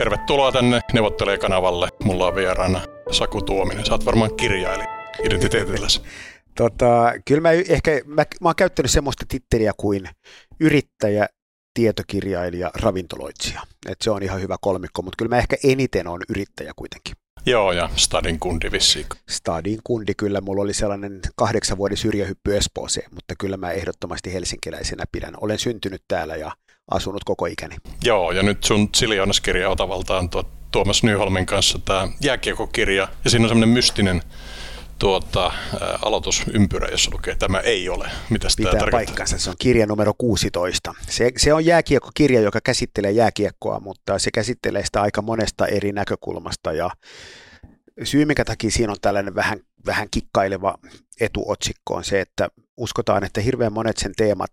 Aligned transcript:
tervetuloa 0.00 0.52
tänne 0.52 0.80
Neuvottelee-kanavalle. 0.92 1.88
Mulla 2.04 2.26
on 2.26 2.34
vieraana 2.34 2.80
Saku 3.10 3.42
Tuominen. 3.42 3.86
Sä 3.86 3.92
oot 3.92 4.04
varmaan 4.04 4.36
kirjailija 4.36 4.88
identiteetilläsi. 5.24 6.02
Tota, 6.56 7.12
kyllä 7.24 7.40
mä 7.40 7.50
ehkä, 7.50 7.90
mä, 8.06 8.24
mä 8.40 8.48
oon 8.48 8.54
käyttänyt 8.56 8.90
semmoista 8.90 9.24
titteliä 9.28 9.72
kuin 9.76 10.08
yrittäjä, 10.60 11.26
tietokirjailija, 11.74 12.70
ravintoloitsija. 12.74 13.62
Et 13.88 14.00
se 14.00 14.10
on 14.10 14.22
ihan 14.22 14.40
hyvä 14.40 14.56
kolmikko, 14.60 15.02
mutta 15.02 15.16
kyllä 15.18 15.28
mä 15.28 15.38
ehkä 15.38 15.56
eniten 15.64 16.06
on 16.06 16.20
yrittäjä 16.28 16.72
kuitenkin. 16.76 17.14
Joo, 17.46 17.72
ja 17.72 17.90
Stadin 17.96 18.38
kundi 18.38 18.72
vissiin. 18.72 19.06
Stadin 19.28 19.80
kundi, 19.84 20.14
kyllä. 20.14 20.40
Mulla 20.40 20.62
oli 20.62 20.74
sellainen 20.74 21.20
kahdeksan 21.36 21.78
vuoden 21.78 21.96
syrjähyppy 21.96 22.56
Espooseen, 22.56 23.10
mutta 23.14 23.34
kyllä 23.38 23.56
mä 23.56 23.70
ehdottomasti 23.70 24.32
helsinkiläisenä 24.32 25.04
pidän. 25.12 25.34
Olen 25.40 25.58
syntynyt 25.58 26.02
täällä 26.08 26.36
ja 26.36 26.52
asunut 26.90 27.24
koko 27.24 27.46
ikäni. 27.46 27.76
Joo, 28.04 28.32
ja 28.32 28.42
nyt 28.42 28.64
sun 28.64 28.88
Siljonas-kirja 28.94 29.70
otavaltaan 29.70 30.30
tuo 30.30 30.44
Tuomas 30.70 31.02
Nyholmin 31.02 31.46
kanssa 31.46 31.78
tämä 31.84 32.08
jääkiekokirja, 32.20 33.08
ja 33.24 33.30
siinä 33.30 33.44
on 33.44 33.48
semmoinen 33.48 33.74
mystinen 33.74 34.22
tuota, 34.98 35.46
ä, 35.46 35.52
aloitusympyrä, 36.02 36.88
jossa 36.88 37.10
lukee, 37.14 37.32
että 37.32 37.46
tämä 37.46 37.60
ei 37.60 37.88
ole. 37.88 38.10
Mitä 38.30 38.48
Pitää 38.56 38.72
tämä 38.72 38.90
paikkansa, 38.90 39.38
se 39.38 39.50
on 39.50 39.56
kirja 39.58 39.86
numero 39.86 40.12
16. 40.18 40.94
Se, 41.08 41.32
se 41.36 41.54
on 41.54 41.64
jääkiekkokirja, 41.64 42.40
joka 42.40 42.60
käsittelee 42.64 43.10
jääkiekkoa, 43.10 43.80
mutta 43.80 44.18
se 44.18 44.30
käsittelee 44.30 44.84
sitä 44.84 45.02
aika 45.02 45.22
monesta 45.22 45.66
eri 45.66 45.92
näkökulmasta 45.92 46.72
ja 46.72 46.90
syy, 48.04 48.24
mikä 48.24 48.44
takia 48.44 48.70
siinä 48.70 48.92
on 48.92 48.98
tällainen 49.02 49.34
vähän, 49.34 49.60
vähän 49.86 50.08
kikkaileva 50.10 50.74
etuotsikko 51.20 51.94
on 51.94 52.04
se, 52.04 52.20
että 52.20 52.48
uskotaan, 52.76 53.24
että 53.24 53.40
hirveän 53.40 53.72
monet 53.72 53.96
sen 53.96 54.12
teemat 54.16 54.50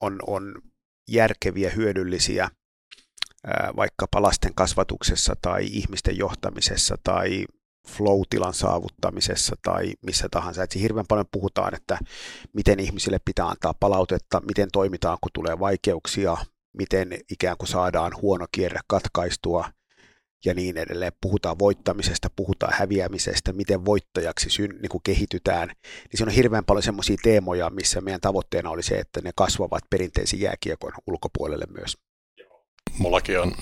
on, 0.00 0.18
on 0.26 0.54
järkeviä, 1.10 1.70
hyödyllisiä 1.70 2.50
vaikkapa 3.76 4.22
lasten 4.22 4.54
kasvatuksessa 4.54 5.34
tai 5.42 5.66
ihmisten 5.66 6.18
johtamisessa 6.18 6.96
tai 7.04 7.46
flow-tilan 7.88 8.54
saavuttamisessa 8.54 9.56
tai 9.62 9.94
missä 10.06 10.28
tahansa. 10.30 10.62
Että 10.62 10.78
hirveän 10.78 11.06
paljon 11.08 11.26
puhutaan, 11.32 11.74
että 11.74 11.98
miten 12.52 12.80
ihmisille 12.80 13.18
pitää 13.24 13.46
antaa 13.46 13.74
palautetta, 13.80 14.40
miten 14.40 14.68
toimitaan, 14.72 15.18
kun 15.20 15.30
tulee 15.34 15.58
vaikeuksia, 15.58 16.36
miten 16.78 17.18
ikään 17.30 17.56
kuin 17.56 17.68
saadaan 17.68 18.12
huono 18.22 18.46
kierre 18.52 18.80
katkaistua 18.86 19.68
ja 20.44 20.54
niin 20.54 20.76
edelleen. 20.76 21.12
Puhutaan 21.20 21.58
voittamisesta, 21.58 22.28
puhutaan 22.36 22.72
häviämisestä, 22.76 23.52
miten 23.52 23.84
voittajaksi 23.84 24.50
syn, 24.50 24.70
niin 24.70 24.88
kuin 24.88 25.02
kehitytään. 25.02 25.68
Niin 25.68 26.14
siinä 26.14 26.30
on 26.30 26.34
hirveän 26.34 26.64
paljon 26.64 26.82
semmoisia 26.82 27.16
teemoja, 27.22 27.70
missä 27.70 28.00
meidän 28.00 28.20
tavoitteena 28.20 28.70
oli 28.70 28.82
se, 28.82 28.98
että 28.98 29.20
ne 29.24 29.30
kasvavat 29.36 29.84
perinteisen 29.90 30.40
jääkiekon 30.40 30.92
ulkopuolelle 31.06 31.66
myös. 31.70 31.96
Mullakin 32.98 33.40
on 33.40 33.54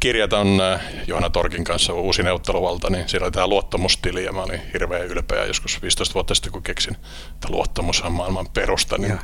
kirjat 0.00 0.32
on 0.32 0.60
äh, 0.60 0.80
Johanna 1.06 1.30
Torkin 1.30 1.64
kanssa 1.64 1.92
uusi 1.92 2.22
neuvotteluvalta, 2.22 2.90
niin 2.90 3.08
siellä 3.08 3.24
oli 3.24 3.32
tämä 3.32 3.46
luottamustili 3.46 4.24
ja 4.24 4.32
mä 4.32 4.42
olin 4.42 4.60
hirveän 4.72 5.06
ylpeä 5.06 5.44
joskus 5.44 5.82
15 5.82 6.14
vuotta 6.14 6.34
sitten, 6.34 6.52
kun 6.52 6.62
keksin, 6.62 6.96
että 7.34 7.48
luottamus 7.50 8.02
on 8.02 8.12
maailman 8.12 8.48
perusta, 8.54 8.98
niin 8.98 9.10
ja. 9.10 9.18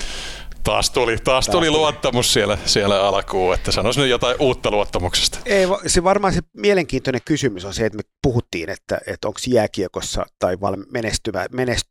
Taas 0.65 0.91
tuli, 0.91 1.17
taas 1.25 1.47
tuli 1.47 1.70
luottamus 1.70 2.33
siellä, 2.33 2.59
siellä 2.65 3.09
alkuun, 3.09 3.55
että 3.55 3.73
sanoisin 3.73 4.01
nyt 4.01 4.11
jotain 4.11 4.37
uutta 4.39 4.70
luottamuksesta. 4.70 5.39
Ei, 5.45 5.67
se 5.87 6.05
varmaan 6.05 6.33
se 6.33 6.41
mielenkiintoinen 6.53 7.20
kysymys 7.25 7.65
on 7.65 7.75
se, 7.75 7.87
että 7.87 7.97
me 7.97 8.03
puhuttiin, 8.23 8.70
että, 8.70 9.01
että 9.07 9.29
onko 9.29 9.41
jääkiekossa 9.48 10.27
tai 10.39 10.61
val, 10.61 10.77
menestyvä, 10.92 11.47
menest, 11.53 11.89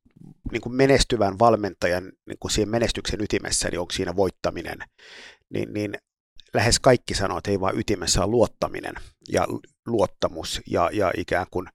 niin 0.51 0.61
kuin 0.61 0.75
menestyvän 0.75 1.39
valmentajan 1.39 2.03
niin 2.03 2.37
kuin 2.39 2.51
siihen 2.51 2.69
menestyksen 2.69 3.21
ytimessä, 3.21 3.69
niin 3.69 3.79
onko 3.79 3.91
siinä 3.91 4.15
voittaminen, 4.15 4.77
niin, 5.53 5.73
niin 5.73 5.93
lähes 6.53 6.79
kaikki 6.79 7.13
sanoo, 7.13 7.37
että 7.37 7.51
ei 7.51 7.59
vaan 7.59 7.79
ytimessä 7.79 8.23
on 8.23 8.31
luottaminen 8.31 8.93
ja 9.29 9.47
luottamus 9.87 10.61
ja, 10.69 10.89
ja 10.93 11.11
ikään 11.17 11.47
kuin 11.51 11.67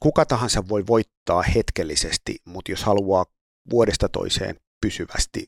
kuka 0.00 0.26
tahansa 0.26 0.68
voi 0.68 0.86
voittaa 0.86 1.42
hetkellisesti, 1.42 2.36
mutta 2.44 2.72
jos 2.72 2.84
haluaa 2.84 3.24
vuodesta 3.70 4.08
toiseen 4.08 4.56
pysyvästi 4.80 5.46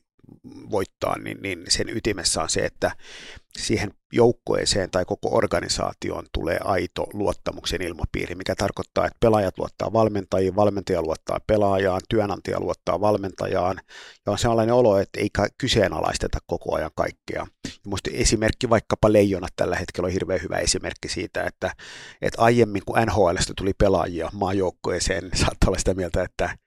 voittaa, 0.71 1.17
niin, 1.17 1.37
niin 1.41 1.63
sen 1.67 1.89
ytimessä 1.89 2.41
on 2.41 2.49
se, 2.49 2.59
että 2.59 2.91
siihen 3.57 3.93
joukkueeseen 4.13 4.91
tai 4.91 5.05
koko 5.05 5.37
organisaatioon 5.37 6.25
tulee 6.33 6.59
aito 6.63 7.07
luottamuksen 7.13 7.81
ilmapiiri, 7.81 8.35
mikä 8.35 8.55
tarkoittaa, 8.55 9.05
että 9.05 9.17
pelaajat 9.19 9.57
luottaa 9.57 9.93
valmentajiin, 9.93 10.55
valmentaja 10.55 11.01
luottaa 11.01 11.39
pelaajaan, 11.47 12.01
työnantaja 12.09 12.59
luottaa 12.59 13.01
valmentajaan, 13.01 13.79
ja 14.25 14.31
on 14.31 14.37
sellainen 14.37 14.75
olo, 14.75 14.97
että 14.97 15.19
ei 15.19 15.29
kyseenalaisteta 15.57 16.39
koko 16.47 16.75
ajan 16.75 16.91
kaikkea. 16.95 17.47
Minusta 17.85 18.09
esimerkki 18.13 18.69
vaikkapa 18.69 19.13
Leijonat 19.13 19.53
tällä 19.55 19.75
hetkellä 19.75 20.07
on 20.07 20.13
hirveän 20.13 20.41
hyvä 20.41 20.57
esimerkki 20.57 21.09
siitä, 21.09 21.43
että, 21.43 21.71
että 22.21 22.41
aiemmin 22.41 22.81
kun 22.85 22.97
NHLstä 23.05 23.53
tuli 23.57 23.73
pelaajia 23.73 24.29
maajoukkueeseen, 24.33 25.23
niin 25.23 25.37
saattaa 25.37 25.67
olla 25.67 25.79
sitä 25.79 25.93
mieltä, 25.93 26.23
että 26.23 26.57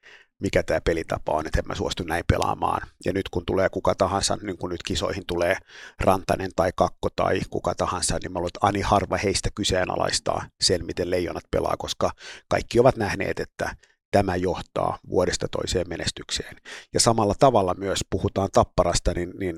mikä 0.43 0.63
tämä 0.63 0.81
pelitapa 0.81 1.33
on, 1.33 1.47
että 1.47 1.59
en 1.59 1.67
mä 1.69 1.75
suostu 1.75 2.03
näin 2.03 2.25
pelaamaan. 2.29 2.89
Ja 3.05 3.13
nyt 3.13 3.29
kun 3.29 3.47
tulee 3.47 3.69
kuka 3.69 3.95
tahansa, 3.95 4.39
niin 4.43 4.59
kun 4.59 4.71
nyt 4.71 4.83
kisoihin 4.83 5.27
tulee 5.27 5.57
Rantanen 6.01 6.51
tai 6.57 6.71
Kakko 6.77 7.09
tai 7.17 7.41
kuka 7.51 7.75
tahansa, 7.75 8.19
niin 8.23 8.33
mä 8.33 8.39
luulen, 8.39 8.49
että 8.49 8.67
ani 8.67 8.81
harva 8.81 9.17
heistä 9.17 9.51
kyseenalaistaa 9.55 10.47
sen, 10.61 10.87
miten 10.87 11.11
leijonat 11.11 11.45
pelaa, 11.51 11.77
koska 11.79 12.11
kaikki 12.49 12.81
ovat 12.81 12.97
nähneet, 12.97 13.41
että 13.41 13.77
tämä 14.11 14.37
johtaa 14.37 14.99
vuodesta 15.09 15.49
toiseen 15.49 15.89
menestykseen. 15.89 16.57
Ja 16.95 17.01
samalla 17.01 17.35
tavalla 17.39 17.75
myös 17.75 18.01
puhutaan 18.11 18.49
tapparasta, 18.53 19.13
niin, 19.15 19.33
niin 19.39 19.57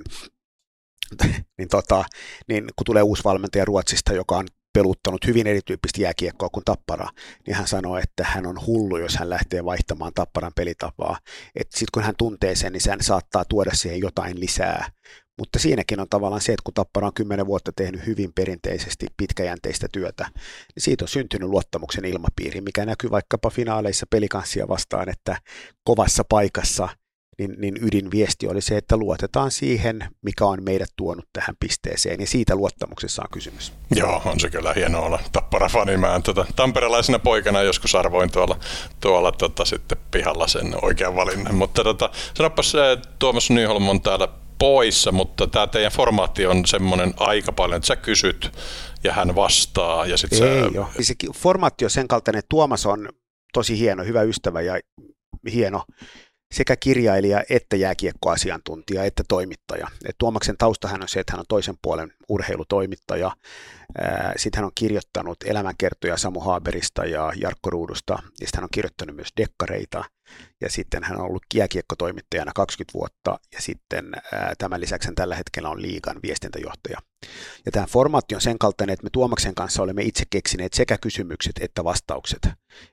niin, 1.58 1.68
tota, 1.68 2.04
niin 2.48 2.64
kun 2.76 2.84
tulee 2.84 3.02
uusi 3.02 3.24
valmentaja 3.24 3.64
Ruotsista, 3.64 4.12
joka 4.12 4.36
on 4.36 4.46
peluttanut 4.78 5.26
hyvin 5.26 5.46
erityyppistä 5.46 6.00
jääkiekkoa 6.00 6.48
kuin 6.48 6.64
Tappara, 6.64 7.08
niin 7.46 7.56
hän 7.56 7.68
sanoi, 7.68 8.00
että 8.02 8.24
hän 8.24 8.46
on 8.46 8.66
hullu, 8.66 8.96
jos 8.96 9.16
hän 9.16 9.30
lähtee 9.30 9.64
vaihtamaan 9.64 10.12
Tapparan 10.14 10.52
pelitapaa. 10.56 11.18
Sitten 11.60 11.86
kun 11.94 12.02
hän 12.02 12.14
tuntee 12.18 12.54
sen, 12.54 12.72
niin 12.72 12.80
hän 12.88 13.02
saattaa 13.02 13.44
tuoda 13.44 13.70
siihen 13.74 14.00
jotain 14.00 14.40
lisää. 14.40 14.90
Mutta 15.38 15.58
siinäkin 15.58 16.00
on 16.00 16.08
tavallaan 16.10 16.40
se, 16.40 16.52
että 16.52 16.62
kun 16.64 16.74
Tappara 16.74 17.06
on 17.06 17.14
kymmenen 17.14 17.46
vuotta 17.46 17.72
tehnyt 17.76 18.06
hyvin 18.06 18.32
perinteisesti 18.32 19.06
pitkäjänteistä 19.16 19.86
työtä, 19.92 20.26
niin 20.74 20.82
siitä 20.82 21.04
on 21.04 21.08
syntynyt 21.08 21.48
luottamuksen 21.48 22.04
ilmapiiri, 22.04 22.60
mikä 22.60 22.86
näkyy 22.86 23.10
vaikkapa 23.10 23.50
finaaleissa 23.50 24.06
pelikanssia 24.10 24.68
vastaan, 24.68 25.08
että 25.08 25.36
kovassa 25.84 26.24
paikassa– 26.28 26.88
niin, 27.38 27.54
niin 27.58 27.78
ydinviesti 27.82 28.48
oli 28.48 28.60
se, 28.60 28.76
että 28.76 28.96
luotetaan 28.96 29.50
siihen, 29.50 30.08
mikä 30.22 30.44
on 30.44 30.64
meidät 30.64 30.88
tuonut 30.96 31.24
tähän 31.32 31.56
pisteeseen, 31.60 32.20
ja 32.20 32.26
siitä 32.26 32.56
luottamuksessa 32.56 33.22
on 33.22 33.28
kysymys. 33.30 33.72
Joo, 33.96 34.22
on 34.24 34.40
se 34.40 34.50
kyllä 34.50 34.72
hienoa 34.72 35.06
olla 35.06 35.18
tappara-fani. 35.32 35.96
Mä 35.96 36.20
tota, 36.24 36.46
tamperelaisena 36.56 37.18
poikana 37.18 37.62
joskus 37.62 37.94
arvoin 37.94 38.30
tuolla, 38.30 38.58
tuolla 39.00 39.32
tota, 39.32 39.64
sitten 39.64 39.98
pihalla 40.10 40.46
sen 40.46 40.74
oikean 40.82 41.16
valinnan. 41.16 41.54
Mutta 41.54 41.84
tota, 41.84 42.10
sanopas 42.34 42.72
Tuomas 43.18 43.50
Nyholm 43.50 43.88
on 43.88 44.00
täällä 44.00 44.28
poissa, 44.58 45.12
mutta 45.12 45.46
tämä 45.46 45.66
teidän 45.66 45.92
formaatti 45.92 46.46
on 46.46 46.66
semmoinen 46.66 47.14
aika 47.16 47.52
paljon, 47.52 47.76
että 47.76 47.86
sä 47.86 47.96
kysyt 47.96 48.52
ja 49.04 49.12
hän 49.12 49.34
vastaa. 49.34 50.06
Ja 50.06 50.16
sit 50.16 50.32
Ei 50.32 50.38
sä... 50.38 50.46
jo. 50.74 50.90
Se 51.00 51.14
formaatti 51.34 51.84
on 51.84 51.90
sen 51.90 52.08
kaltainen, 52.08 52.38
että 52.38 52.48
Tuomas 52.48 52.86
on 52.86 53.08
tosi 53.52 53.78
hieno, 53.78 54.04
hyvä 54.04 54.22
ystävä 54.22 54.60
ja 54.60 54.80
hieno 55.52 55.82
sekä 56.54 56.76
kirjailija 56.76 57.44
että 57.50 57.76
jääkiekkoasiantuntija 57.76 59.04
että 59.04 59.22
toimittaja. 59.28 59.88
Et 60.08 60.14
Tuomaksen 60.18 60.56
taustahan 60.56 61.02
on 61.02 61.08
se, 61.08 61.20
että 61.20 61.32
hän 61.32 61.40
on 61.40 61.46
toisen 61.48 61.74
puolen 61.82 62.12
urheilutoimittaja. 62.28 63.30
Sitten 64.36 64.58
hän 64.58 64.64
on 64.64 64.72
kirjoittanut 64.74 65.36
elämänkertoja 65.44 66.16
Samu 66.16 66.40
Haaberista 66.40 67.04
ja 67.04 67.32
Jarkko 67.36 67.70
Ruudusta, 67.70 68.12
ja 68.12 68.46
sitten 68.46 68.58
hän 68.58 68.64
on 68.64 68.70
kirjoittanut 68.72 69.16
myös 69.16 69.28
dekkareita 69.36 70.04
ja 70.60 70.70
sitten 70.70 71.04
hän 71.04 71.18
on 71.18 71.26
ollut 71.26 71.42
jääkiekkotoimittajana 71.54 72.52
20 72.54 72.98
vuotta 72.98 73.40
ja 73.54 73.60
sitten 73.60 74.12
ää, 74.32 74.54
tämän 74.58 74.80
lisäksi 74.80 75.08
hän 75.08 75.14
tällä 75.14 75.36
hetkellä 75.36 75.68
on 75.68 75.82
liigan 75.82 76.16
viestintäjohtaja. 76.22 76.98
Ja 77.66 77.72
tämä 77.72 77.86
formaatti 77.86 78.34
on 78.34 78.40
sen 78.40 78.58
kaltainen, 78.58 78.94
että 78.94 79.04
me 79.04 79.10
Tuomaksen 79.12 79.54
kanssa 79.54 79.82
olemme 79.82 80.02
itse 80.02 80.24
keksineet 80.30 80.72
sekä 80.72 80.98
kysymykset 80.98 81.52
että 81.60 81.84
vastaukset. 81.84 82.48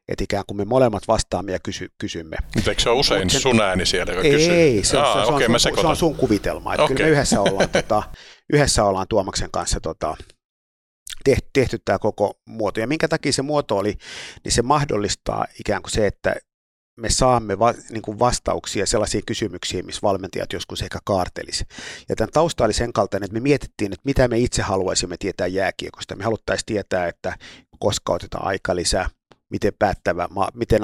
Että 0.07 0.23
ikään 0.23 0.43
kuin 0.47 0.57
me 0.57 0.65
molemmat 0.65 1.07
vastaamme 1.07 1.51
ja 1.51 1.59
kysy, 1.59 1.91
kysymme. 1.97 2.37
Mutta 2.55 2.71
eikö 2.71 2.81
se 2.81 2.89
ole 2.89 2.99
usein 2.99 3.29
sen, 3.29 3.41
sun 3.41 3.61
ääni 3.61 3.85
siellä, 3.85 4.13
joka 4.13 4.27
ei, 4.27 4.33
kysyy? 4.33 4.53
Ei, 4.53 4.83
se, 4.83 4.97
Aa, 4.97 5.13
se, 5.13 5.27
se, 5.27 5.33
okay, 5.33 5.47
on, 5.53 5.59
sun, 5.59 5.77
se 5.81 5.87
on 5.87 5.95
sun 5.95 6.15
kuvitelma. 6.15 6.73
Että 6.73 6.83
okay. 6.83 6.95
Kyllä 6.95 7.07
me 7.07 7.11
yhdessä 7.11 7.41
ollaan, 7.41 7.69
tota, 7.81 8.03
yhdessä 8.53 8.83
ollaan 8.83 9.07
Tuomaksen 9.09 9.51
kanssa 9.51 9.79
tota, 9.79 10.17
tehty, 11.23 11.49
tehty 11.53 11.79
tämä 11.85 11.99
koko 11.99 12.39
muoto. 12.45 12.79
Ja 12.79 12.87
minkä 12.87 13.07
takia 13.07 13.33
se 13.33 13.41
muoto 13.41 13.77
oli, 13.77 13.97
niin 14.43 14.51
se 14.51 14.61
mahdollistaa 14.61 15.45
ikään 15.59 15.81
kuin 15.81 15.91
se, 15.91 16.07
että 16.07 16.35
me 16.97 17.09
saamme 17.09 17.59
va, 17.59 17.73
niin 17.89 18.01
kuin 18.01 18.19
vastauksia 18.19 18.85
sellaisiin 18.85 19.25
kysymyksiin, 19.25 19.85
missä 19.85 19.99
valmentajat 20.03 20.53
joskus 20.53 20.81
ehkä 20.81 20.99
kaartelisi. 21.05 21.65
Ja 22.09 22.15
tämän 22.15 22.31
tausta 22.33 22.65
oli 22.65 22.73
sen 22.73 22.93
kaltainen, 22.93 23.25
että 23.25 23.33
me 23.33 23.39
mietittiin, 23.39 23.93
että 23.93 24.05
mitä 24.05 24.27
me 24.27 24.37
itse 24.37 24.61
haluaisimme 24.61 25.17
tietää 25.17 25.47
jääkiekosta. 25.47 26.15
Me 26.15 26.23
haluttaisiin 26.23 26.65
tietää, 26.65 27.07
että 27.07 27.37
koska 27.79 28.13
otetaan 28.13 28.47
aika 28.47 28.75
lisää, 28.75 29.09
miten, 29.49 29.73
päättävä, 29.79 30.29
miten 30.53 30.81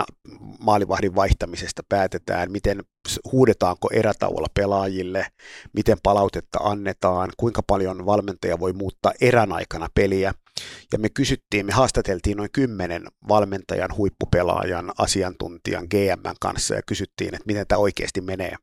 maalivahdin 0.60 1.16
vaihtamisesta 1.16 1.84
päätetään, 1.90 2.52
miten 2.52 2.84
huudetaanko 3.32 3.90
erätauolla 3.94 4.48
pelaajille, 4.54 5.26
miten 5.74 5.98
palautetta 6.04 6.60
annetaan, 6.60 7.30
kuinka 7.38 7.64
paljon 7.68 8.06
valmentaja 8.06 8.60
voi 8.60 8.74
muuttaa 8.74 9.14
erän 9.22 9.54
aikana 9.54 9.88
peliä. 9.96 10.34
Ja 10.94 11.00
me 11.00 11.10
kysyttiin, 11.10 11.66
me 11.66 11.72
haastateltiin 11.72 12.38
noin 12.38 12.52
kymmenen 12.52 13.08
valmentajan, 13.28 13.98
huippupelaajan, 13.98 14.92
asiantuntijan, 14.98 15.88
GM 15.90 16.30
kanssa 16.40 16.76
ja 16.76 16.82
kysyttiin, 16.86 17.36
että 17.36 17.48
miten 17.48 17.68
tämä 17.68 17.80
oikeasti 17.80 18.22
menee 18.22 18.56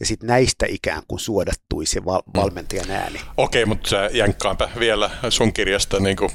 ja 0.00 0.06
sitten 0.06 0.26
näistä 0.26 0.66
ikään 0.68 1.02
kuin 1.08 1.20
suodattui 1.20 1.86
se 1.86 2.04
val- 2.04 2.22
mm. 2.26 2.40
valmentajan 2.40 2.90
ääni. 2.90 3.20
Okei, 3.36 3.64
mutta 3.64 3.90
sä 3.90 4.10
jänkkaanpä 4.12 4.68
vielä 4.78 5.10
sun 5.28 5.52
kirjasta 5.52 6.00
niin 6.00 6.16
kuin 6.16 6.30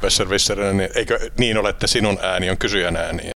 niin 0.73 0.89
eikö 0.95 1.29
niin 1.37 1.57
ole, 1.57 1.69
että 1.69 1.87
sinun 1.87 2.17
ääni 2.21 2.49
on 2.49 2.57
kysyjän 2.57 2.95
ääni? 2.95 3.31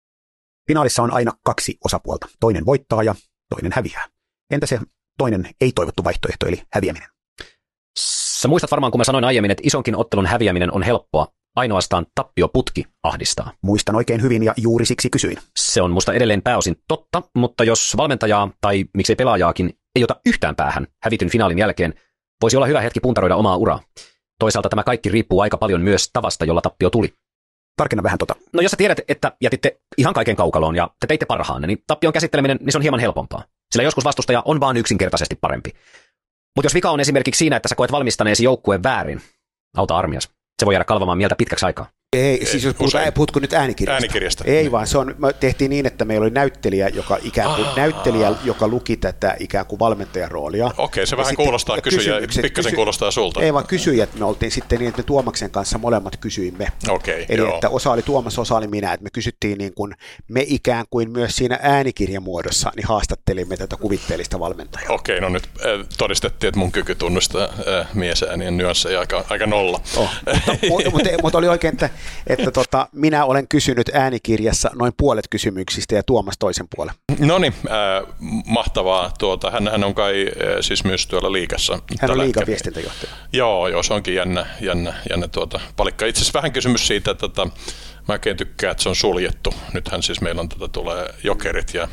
Finaalissa 0.68 1.02
on 1.02 1.12
aina 1.12 1.32
kaksi 1.44 1.78
osapuolta. 1.84 2.26
Toinen 2.40 2.66
voittaa 2.66 3.02
ja 3.02 3.14
toinen 3.50 3.72
häviää. 3.74 4.08
Entä 4.50 4.66
se 4.66 4.80
toinen 5.18 5.48
ei-toivottu 5.60 6.04
vaihtoehto, 6.04 6.46
eli 6.46 6.62
häviäminen? 6.72 7.08
Sä 7.98 8.48
muistat 8.48 8.70
varmaan, 8.70 8.92
kun 8.92 9.00
mä 9.00 9.04
sanoin 9.04 9.24
aiemmin, 9.24 9.50
että 9.50 9.62
isonkin 9.66 9.96
ottelun 9.96 10.26
häviäminen 10.26 10.74
on 10.74 10.82
helppoa. 10.82 11.26
Ainoastaan 11.56 12.06
tappioputki 12.14 12.84
ahdistaa. 13.02 13.52
Muistan 13.62 13.96
oikein 13.96 14.22
hyvin 14.22 14.42
ja 14.42 14.54
juuri 14.56 14.86
siksi 14.86 15.10
kysyin. 15.10 15.38
Se 15.56 15.82
on 15.82 15.90
musta 15.90 16.12
edelleen 16.12 16.42
pääosin 16.42 16.76
totta, 16.88 17.22
mutta 17.36 17.64
jos 17.64 17.96
valmentajaa 17.96 18.50
tai 18.60 18.84
miksei 18.94 19.16
pelaajaakin 19.16 19.78
ei 19.94 20.04
ota 20.04 20.20
yhtään 20.26 20.56
päähän 20.56 20.86
hävityn 21.02 21.30
finaalin 21.30 21.58
jälkeen, 21.58 21.94
voisi 22.42 22.56
olla 22.56 22.66
hyvä 22.66 22.80
hetki 22.80 23.00
puntaroida 23.00 23.36
omaa 23.36 23.56
uraa. 23.56 23.80
Toisaalta 24.38 24.68
tämä 24.68 24.82
kaikki 24.82 25.08
riippuu 25.08 25.40
aika 25.40 25.56
paljon 25.56 25.80
myös 25.80 26.10
tavasta, 26.12 26.44
jolla 26.44 26.60
tappio 26.60 26.90
tuli. 26.90 27.14
Tarkenna 27.76 28.02
vähän 28.02 28.18
tota. 28.18 28.34
No 28.52 28.62
jos 28.62 28.70
sä 28.70 28.76
tiedät, 28.76 29.00
että 29.08 29.32
jätitte 29.40 29.80
ihan 29.98 30.14
kaiken 30.14 30.36
kaukaloon 30.36 30.76
ja 30.76 30.90
te 31.00 31.06
teitte 31.06 31.26
parhaanne, 31.26 31.66
niin 31.66 31.82
tappion 31.86 32.12
käsitteleminen 32.12 32.58
niin 32.60 32.72
se 32.72 32.78
on 32.78 32.82
hieman 32.82 33.00
helpompaa. 33.00 33.44
Sillä 33.72 33.84
joskus 33.84 34.04
vastustaja 34.04 34.42
on 34.44 34.60
vaan 34.60 34.76
yksinkertaisesti 34.76 35.38
parempi. 35.40 35.70
Mutta 36.56 36.66
jos 36.66 36.74
vika 36.74 36.90
on 36.90 37.00
esimerkiksi 37.00 37.38
siinä, 37.38 37.56
että 37.56 37.68
sä 37.68 37.74
koet 37.74 37.92
valmistaneesi 37.92 38.44
joukkueen 38.44 38.82
väärin, 38.82 39.20
auta 39.76 39.96
armias. 39.96 40.28
Se 40.60 40.66
voi 40.66 40.74
jäädä 40.74 40.84
kalvamaan 40.84 41.18
mieltä 41.18 41.36
pitkäksi 41.36 41.66
aikaa. 41.66 41.86
Ei, 42.14 42.46
siis 42.46 42.64
jos 42.64 42.74
puhut, 42.74 42.92
puhutko 43.14 43.40
nyt 43.40 43.52
äänikirjasta? 43.52 43.94
Äänikirjasta. 43.94 44.44
Ei 44.46 44.72
vaan, 44.72 44.86
se 44.86 44.98
on, 44.98 45.14
me 45.18 45.32
tehtiin 45.32 45.70
niin, 45.70 45.86
että 45.86 46.04
meillä 46.04 46.24
oli 46.24 46.30
näyttelijä, 46.30 46.88
joka 46.88 47.18
ikään 47.22 47.54
kuin, 47.54 47.66
näyttelijä, 47.76 48.34
joka 48.44 48.68
luki 48.68 48.96
tätä 48.96 49.36
ikään 49.40 49.66
kuin 49.66 49.78
valmentajan 49.78 50.30
roolia. 50.30 50.70
Okei, 50.78 51.06
se 51.06 51.16
vähän 51.16 51.36
kuulostaa 51.36 51.80
kysyjä, 51.80 52.20
pikkasen 52.20 52.50
kysy, 52.52 52.74
kuulostaa 52.76 53.10
sulta. 53.10 53.40
Ei 53.42 53.52
vaan 53.52 53.66
kysyjät, 53.66 54.14
me 54.14 54.24
oltiin 54.24 54.52
sitten 54.52 54.78
niin, 54.78 54.88
että 54.88 55.02
me 55.02 55.06
Tuomaksen 55.06 55.50
kanssa 55.50 55.78
molemmat 55.78 56.16
kysyimme. 56.16 56.68
Okei, 56.88 57.26
Eli 57.28 57.38
joo. 57.38 57.54
että 57.54 57.68
osa 57.68 57.90
oli 57.90 58.02
Tuomas, 58.02 58.38
osa 58.38 58.56
oli 58.56 58.66
minä, 58.66 58.92
että 58.92 59.04
me 59.04 59.10
kysyttiin 59.10 59.58
niin 59.58 59.74
kuin, 59.74 59.94
me 60.28 60.44
ikään 60.46 60.84
kuin 60.90 61.10
myös 61.10 61.36
siinä 61.36 61.58
äänikirjamuodossa, 61.62 62.72
niin 62.76 62.86
haastattelimme 62.86 63.56
tätä 63.56 63.76
kuvitteellista 63.76 64.40
valmentajaa. 64.40 64.92
Okei, 64.92 65.20
no 65.20 65.28
nyt 65.28 65.44
äh, 65.44 65.86
todistettiin, 65.98 66.48
että 66.48 66.58
mun 66.58 66.72
kyky 66.72 66.94
tunnustaa 66.94 67.44
äh, 67.44 67.94
miesäänien 67.94 68.56
nyansseja 68.56 69.00
aika, 69.00 69.24
aika 69.28 69.46
nolla. 69.46 69.80
Oh, 69.96 70.10
mutta, 70.70 70.90
mutta, 70.90 71.10
mutta, 71.22 71.38
oli 71.38 71.48
oikein, 71.48 71.72
että, 71.72 71.90
että 72.26 72.50
tota, 72.50 72.88
minä 72.92 73.24
olen 73.24 73.48
kysynyt 73.48 73.90
äänikirjassa 73.92 74.70
noin 74.74 74.92
puolet 74.96 75.24
kysymyksistä 75.30 75.94
ja 75.94 76.02
Tuomas 76.02 76.34
toisen 76.38 76.66
puolen. 76.76 76.94
No 77.18 77.38
niin, 77.38 77.54
äh, 77.66 78.14
mahtavaa. 78.46 79.12
Tuota, 79.18 79.50
hän, 79.50 79.68
hän 79.68 79.84
on 79.84 79.94
kai 79.94 80.26
äh, 80.28 80.56
siis 80.60 80.84
myös 80.84 81.06
tuolla 81.06 81.32
liikassa. 81.32 81.78
Hän 82.00 82.10
on 82.10 82.18
liikan 82.18 82.46
viestintäjohtaja. 82.46 83.12
Joo, 83.32 83.68
joo, 83.68 83.82
se 83.82 83.94
onkin 83.94 84.14
jännä, 84.14 84.46
jännä, 84.60 84.94
jännä 85.10 85.28
tuota, 85.28 85.60
palikka. 85.76 86.06
Itse 86.06 86.20
asiassa 86.20 86.38
vähän 86.38 86.52
kysymys 86.52 86.86
siitä, 86.86 87.10
että 87.10 87.20
tota, 87.20 87.48
mä 88.08 88.12
oikein 88.12 88.36
tykkään, 88.36 88.70
että 88.70 88.82
se 88.82 88.88
on 88.88 88.96
suljettu. 88.96 89.54
Nythän 89.74 90.02
siis 90.02 90.20
meillä 90.20 90.40
on, 90.40 90.48
tota, 90.48 90.68
tulee 90.68 91.14
jokerit 91.24 91.74
ja 91.74 91.88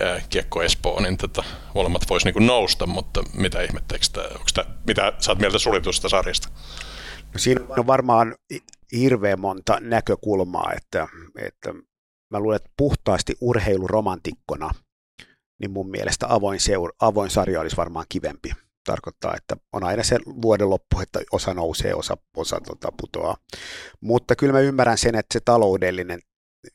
ää, 0.00 0.20
Kiekko 0.30 0.62
Espoo, 0.62 1.00
niin 1.00 1.16
tota, 1.16 1.44
molemmat 1.74 2.02
vois 2.10 2.24
niinku 2.24 2.40
nousta, 2.40 2.86
mutta 2.86 3.22
mitä 3.34 3.62
ihmettä, 3.62 3.96
mitä 4.86 5.12
sä 5.18 5.30
oot 5.30 5.38
mieltä 5.38 5.58
suljetusta 5.58 6.08
sarjasta? 6.08 6.48
No 7.32 7.38
siinä 7.38 7.64
on 7.68 7.86
varmaan 7.86 8.34
hirveän 8.92 9.40
monta 9.40 9.80
näkökulmaa, 9.80 10.72
että, 10.76 11.08
että 11.36 11.72
mä 12.30 12.40
luulen, 12.40 12.56
että 12.56 12.70
puhtaasti 12.76 13.36
urheiluromantikkona, 13.40 14.70
niin 15.60 15.70
mun 15.70 15.90
mielestä 15.90 16.26
avoin, 16.28 16.60
seur, 16.60 16.92
avoin 17.00 17.30
sarja 17.30 17.60
olisi 17.60 17.76
varmaan 17.76 18.06
kivempi. 18.08 18.52
Tarkoittaa, 18.84 19.36
että 19.36 19.56
on 19.72 19.84
aina 19.84 20.02
se 20.02 20.18
vuoden 20.42 20.70
loppu, 20.70 21.00
että 21.00 21.20
osa 21.32 21.54
nousee, 21.54 21.94
osa, 21.94 22.16
osa 22.36 22.60
tota, 22.60 22.92
putoaa. 23.00 23.36
Mutta 24.00 24.36
kyllä 24.36 24.52
mä 24.52 24.60
ymmärrän 24.60 24.98
sen, 24.98 25.14
että 25.14 25.32
se 25.32 25.40
taloudellinen 25.44 26.20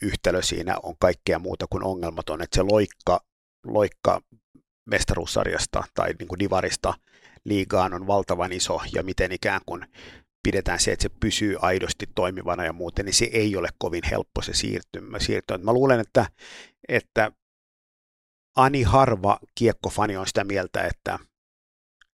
yhtälö 0.01 0.41
siinä 0.41 0.75
on 0.83 0.95
kaikkea 0.99 1.39
muuta 1.39 1.65
kuin 1.69 1.83
ongelmaton, 1.83 2.41
että 2.41 2.55
se 2.55 2.61
loikka, 2.61 3.19
loikka 3.65 4.21
mestaruussarjasta 4.89 5.83
tai 5.93 6.13
niin 6.19 6.27
kuin 6.27 6.39
divarista 6.39 6.93
liigaan 7.45 7.93
on 7.93 8.07
valtavan 8.07 8.51
iso 8.51 8.81
ja 8.95 9.03
miten 9.03 9.31
ikään 9.31 9.61
kuin 9.65 9.85
pidetään 10.43 10.79
se, 10.79 10.91
että 10.91 11.03
se 11.03 11.09
pysyy 11.19 11.57
aidosti 11.61 12.05
toimivana 12.15 12.65
ja 12.65 12.73
muuten, 12.73 13.05
niin 13.05 13.13
se 13.13 13.25
ei 13.25 13.55
ole 13.55 13.69
kovin 13.77 14.03
helppo 14.11 14.41
se 14.41 14.53
siirtymä. 14.53 15.19
siirtymä. 15.19 15.63
Mä 15.63 15.73
luulen, 15.73 15.99
että, 15.99 16.25
että 16.87 17.31
ani 18.55 18.83
harva 18.83 19.39
kiekkofani 19.55 20.17
on 20.17 20.27
sitä 20.27 20.43
mieltä, 20.43 20.81
että, 20.81 21.19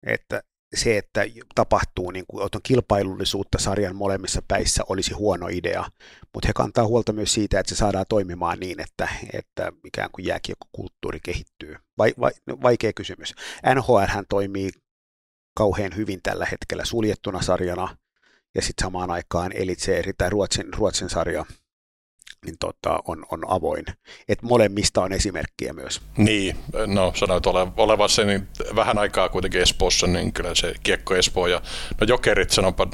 että 0.04 0.44
se, 0.76 0.98
että 0.98 1.22
tapahtuu 1.56 2.12
niin 2.12 2.26
kuin, 2.28 2.44
on 2.44 2.62
kilpailullisuutta 2.64 3.60
sarjan 3.60 3.96
molemmissa 3.96 4.42
päissä 4.48 4.84
olisi 4.90 5.14
huono 5.14 5.48
idea, 5.48 5.86
mutta 6.34 6.48
he 6.48 6.54
kantaa 6.54 6.88
huolta 6.88 7.14
myös 7.14 7.34
siitä, 7.34 7.60
että 7.60 7.70
se 7.70 7.76
saadaan 7.76 8.06
toimimaan 8.10 8.60
niin, 8.60 8.81
että, 8.81 9.10
että 9.34 9.72
ikään 9.86 10.10
kuin 10.12 10.26
jääkiekkokulttuuri 10.26 11.20
kehittyy. 11.24 11.76
Vai, 11.98 12.14
vai, 12.20 12.31
vaikea 12.62 12.94
kysymys. 12.94 13.34
NHL 13.76 14.06
hän 14.08 14.26
toimii 14.30 14.70
kauhean 15.58 15.96
hyvin 15.96 16.20
tällä 16.24 16.46
hetkellä 16.46 16.86
suljettuna 16.86 17.42
sarjana, 17.42 17.98
ja 18.56 18.62
sitten 18.62 18.86
samaan 18.86 19.12
aikaan 19.12 19.51
Elitseeri 19.51 20.13
tai 20.18 20.30
Ruotsin, 20.30 20.74
Ruotsin 20.74 21.10
sarja 21.10 21.46
niin 22.46 22.56
tota, 22.60 23.00
on, 23.08 23.26
on 23.32 23.52
avoin. 23.52 23.86
Et 24.28 24.42
molemmista 24.42 25.02
on 25.02 25.14
esimerkkiä 25.14 25.74
myös. 25.74 26.02
Niin, 26.18 26.56
no 26.88 27.12
sanoit 27.16 27.48
ole, 27.48 27.68
olevassa 27.78 28.24
niin 28.24 28.48
vähän 28.76 28.98
aikaa 28.98 29.30
kuitenkin 29.30 29.62
Espoossa, 29.62 30.08
niin 30.08 30.34
kyllä 30.34 30.56
se 30.56 30.74
Kiekko 30.84 31.16
Espoo 31.16 31.48
ja 31.48 31.62
no 32.02 32.08
Jokerit 32.08 32.50
sanonpa, 32.50 32.88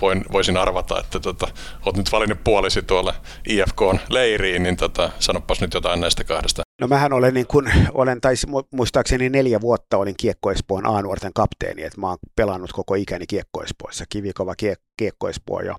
voin, 0.00 0.24
voisin 0.32 0.56
arvata, 0.56 1.00
että 1.00 1.20
tota, 1.20 1.48
olet 1.86 1.96
nyt 1.96 2.12
valinnut 2.12 2.44
puolisi 2.44 2.82
tuolla 2.82 3.14
IFKn 3.48 3.98
leiriin, 4.08 4.62
niin 4.62 4.76
tota, 4.76 5.10
sanopas 5.18 5.60
nyt 5.60 5.74
jotain 5.74 6.00
näistä 6.00 6.24
kahdesta. 6.24 6.62
No 6.80 6.88
mähän 6.88 7.12
olen, 7.12 7.34
niin 7.34 7.46
kun, 7.46 7.70
olen 7.92 8.20
tai 8.20 8.34
muistaakseni 8.70 9.28
neljä 9.28 9.60
vuotta 9.60 9.96
olin 9.96 10.14
Kiekko 10.16 10.50
Espoon 10.50 10.86
A-nuorten 10.86 11.32
kapteeni, 11.32 11.82
että 11.82 12.00
mä 12.00 12.08
oon 12.08 12.18
pelannut 12.36 12.72
koko 12.72 12.94
ikäni 12.94 13.26
Kiekko 13.26 13.62
Espoossa, 13.62 14.04
kivikova 14.08 14.54
Kiekko 14.96 15.28
Espoo 15.28 15.60
ja, 15.60 15.76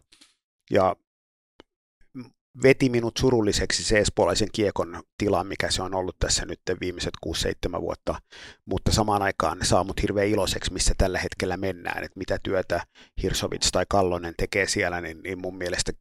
ja 0.72 0.96
veti 2.64 2.90
minut 2.90 3.18
surulliseksi 3.18 3.84
se 3.84 4.00
espoolaisen 4.00 4.48
kiekon 4.54 5.04
tila, 5.18 5.44
mikä 5.44 5.72
se 5.72 5.82
on 5.82 5.96
ollut 5.96 6.16
tässä 6.20 6.46
nyt 6.46 6.60
viimeiset 6.82 7.14
6-7 7.78 7.82
vuotta, 7.82 8.22
mutta 8.66 8.92
samaan 8.92 9.22
aikaan 9.22 9.58
saa 9.64 9.84
mut 9.84 10.02
hirveän 10.02 10.28
iloiseksi, 10.28 10.74
missä 10.74 10.94
tällä 10.98 11.20
hetkellä 11.20 11.58
mennään, 11.58 12.04
että 12.04 12.20
mitä 12.20 12.40
työtä 12.44 12.86
Hirsovits 13.24 13.72
tai 13.72 13.86
Kallonen 13.90 14.34
tekee 14.38 14.68
siellä, 14.68 15.02
niin, 15.02 15.24
niin 15.24 15.42
mun 15.42 15.58
mielestä 15.58 15.92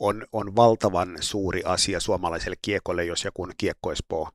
on, 0.00 0.26
on 0.32 0.56
valtavan 0.56 1.16
suuri 1.20 1.62
asia 1.64 2.00
suomalaiselle 2.00 2.56
kiekolle, 2.62 3.04
jos 3.04 3.24
joku 3.24 3.48
kiekko 3.56 3.92
Espoo 3.92 4.30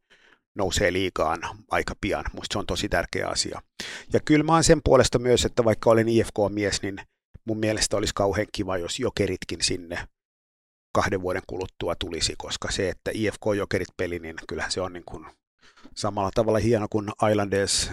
nousee 0.56 0.94
liikaan 0.94 1.40
aika 1.72 1.94
pian. 2.02 2.26
Musta 2.34 2.54
se 2.54 2.60
on 2.60 2.66
tosi 2.66 2.90
tärkeä 2.90 3.28
asia. 3.28 3.62
Ja 4.14 4.20
kyllä 4.26 4.44
mä 4.44 4.54
oon 4.54 4.64
sen 4.64 4.82
puolesta 4.84 5.20
myös, 5.20 5.46
että 5.46 5.64
vaikka 5.66 5.90
olen 5.90 6.10
IFK-mies, 6.10 6.82
niin 6.82 6.98
mun 7.46 7.60
mielestä 7.60 7.98
olisi 7.98 8.14
kauhean 8.16 8.48
kiva, 8.52 8.78
jos 8.78 9.00
jokeritkin 9.00 9.62
sinne 9.62 10.08
kahden 10.96 11.22
vuoden 11.22 11.42
kuluttua 11.48 11.96
tulisi, 11.96 12.34
koska 12.38 12.72
se, 12.72 12.90
että 12.90 13.12
IFK-jokerit 13.14 13.94
peli, 13.98 14.20
niin 14.20 14.36
kyllähän 14.48 14.72
se 14.72 14.82
on 14.82 14.94
niin 14.94 15.04
kuin 15.06 15.26
samalla 15.96 16.32
tavalla 16.36 16.60
hieno 16.60 16.88
kuin 16.90 17.10
Islanders, 17.32 17.92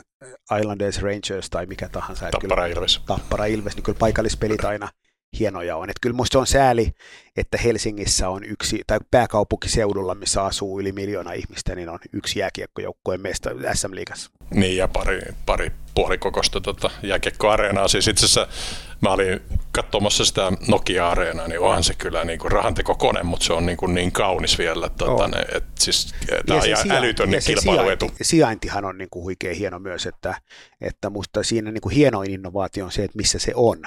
Islanders 0.60 1.02
Rangers 1.02 1.50
tai 1.50 1.66
mikä 1.66 1.88
tahansa. 1.88 2.28
Tappara 2.30 2.66
Ilves. 2.66 3.00
Tappara 3.06 3.44
Ilves, 3.46 3.74
niin 3.74 3.84
kyllä 3.84 3.98
paikallispelit 3.98 4.64
aina 4.64 4.88
hienoja 5.38 5.76
on. 5.76 5.90
Että 5.90 5.98
kyllä 6.00 6.14
minusta 6.14 6.38
on 6.38 6.46
sääli, 6.46 6.92
että 7.36 7.58
Helsingissä 7.58 8.28
on 8.28 8.44
yksi, 8.44 8.80
tai 8.86 8.98
pääkaupunkiseudulla, 9.10 10.14
missä 10.14 10.44
asuu 10.44 10.80
yli 10.80 10.92
miljoona 10.92 11.32
ihmistä, 11.32 11.74
niin 11.74 11.88
on 11.88 11.98
yksi 12.12 12.38
jääkiekkojoukkojen 12.38 13.20
meistä 13.20 13.50
SM-liigassa. 13.74 14.30
Niin, 14.50 14.76
ja 14.76 14.88
pari, 14.88 15.20
pari 15.46 15.72
puolikokosta 15.94 16.60
tota, 16.60 16.90
jääkiekkoareenaa. 17.02 17.88
Siis 17.88 18.08
itse 18.08 18.26
asiassa 18.26 18.46
mä 19.02 19.12
olin 19.12 19.40
katsomassa 19.72 20.24
sitä 20.24 20.52
Nokia-areenaa, 20.68 21.48
niin 21.48 21.60
onhan 21.60 21.84
se 21.84 21.94
kyllä 21.94 22.24
niin 22.24 22.38
kuin 22.38 22.52
rahantekokone, 22.52 23.22
mutta 23.22 23.46
se 23.46 23.52
on 23.52 23.66
niin, 23.66 23.76
kuin 23.76 23.94
niin 23.94 24.12
kaunis 24.12 24.58
vielä. 24.58 24.88
Tota, 24.88 25.28
ne, 25.28 25.40
et 25.54 25.64
siis, 25.78 26.14
tämä 26.46 26.60
on 26.60 26.68
ihan 26.68 26.90
älytön 26.90 27.32
ja 27.32 27.40
kilpailuetu. 27.40 28.04
Sijainti, 28.06 28.24
sijaintihan 28.24 28.84
on 28.84 28.98
niin 28.98 29.10
kuin 29.10 29.22
huikea 29.22 29.54
hieno 29.54 29.78
myös, 29.78 30.06
että, 30.06 30.34
että 30.80 31.10
musta 31.10 31.42
siinä 31.42 31.72
niin 31.72 31.80
kuin 31.80 31.94
hienoin 31.94 32.30
innovaatio 32.30 32.84
on 32.84 32.92
se, 32.92 33.04
että 33.04 33.16
missä 33.16 33.38
se 33.38 33.52
on 33.54 33.82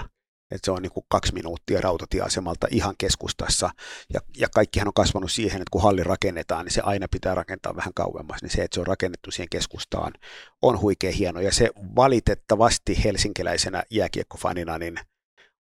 että 0.51 0.65
se 0.65 0.71
on 0.71 0.81
niin 0.81 0.91
kuin 0.91 1.05
kaksi 1.09 1.33
minuuttia 1.33 1.81
rautatieasemalta 1.81 2.67
ihan 2.71 2.95
keskustassa, 2.97 3.69
ja, 4.13 4.19
ja 4.37 4.47
kaikkihan 4.49 4.87
on 4.87 4.93
kasvanut 4.93 5.31
siihen, 5.31 5.61
että 5.61 5.71
kun 5.71 5.83
halli 5.83 6.03
rakennetaan, 6.03 6.65
niin 6.65 6.73
se 6.73 6.81
aina 6.81 7.07
pitää 7.11 7.35
rakentaa 7.35 7.75
vähän 7.75 7.93
kauemmas, 7.93 8.41
niin 8.41 8.49
se, 8.49 8.63
että 8.63 8.75
se 8.75 8.79
on 8.79 8.87
rakennettu 8.87 9.31
siihen 9.31 9.49
keskustaan, 9.49 10.13
on 10.61 10.81
huikea 10.81 11.11
hieno, 11.11 11.39
ja 11.39 11.51
se 11.51 11.69
valitettavasti 11.95 13.03
helsinkiläisenä 13.03 13.83
jääkiekkofanina, 13.91 14.77
niin 14.77 14.99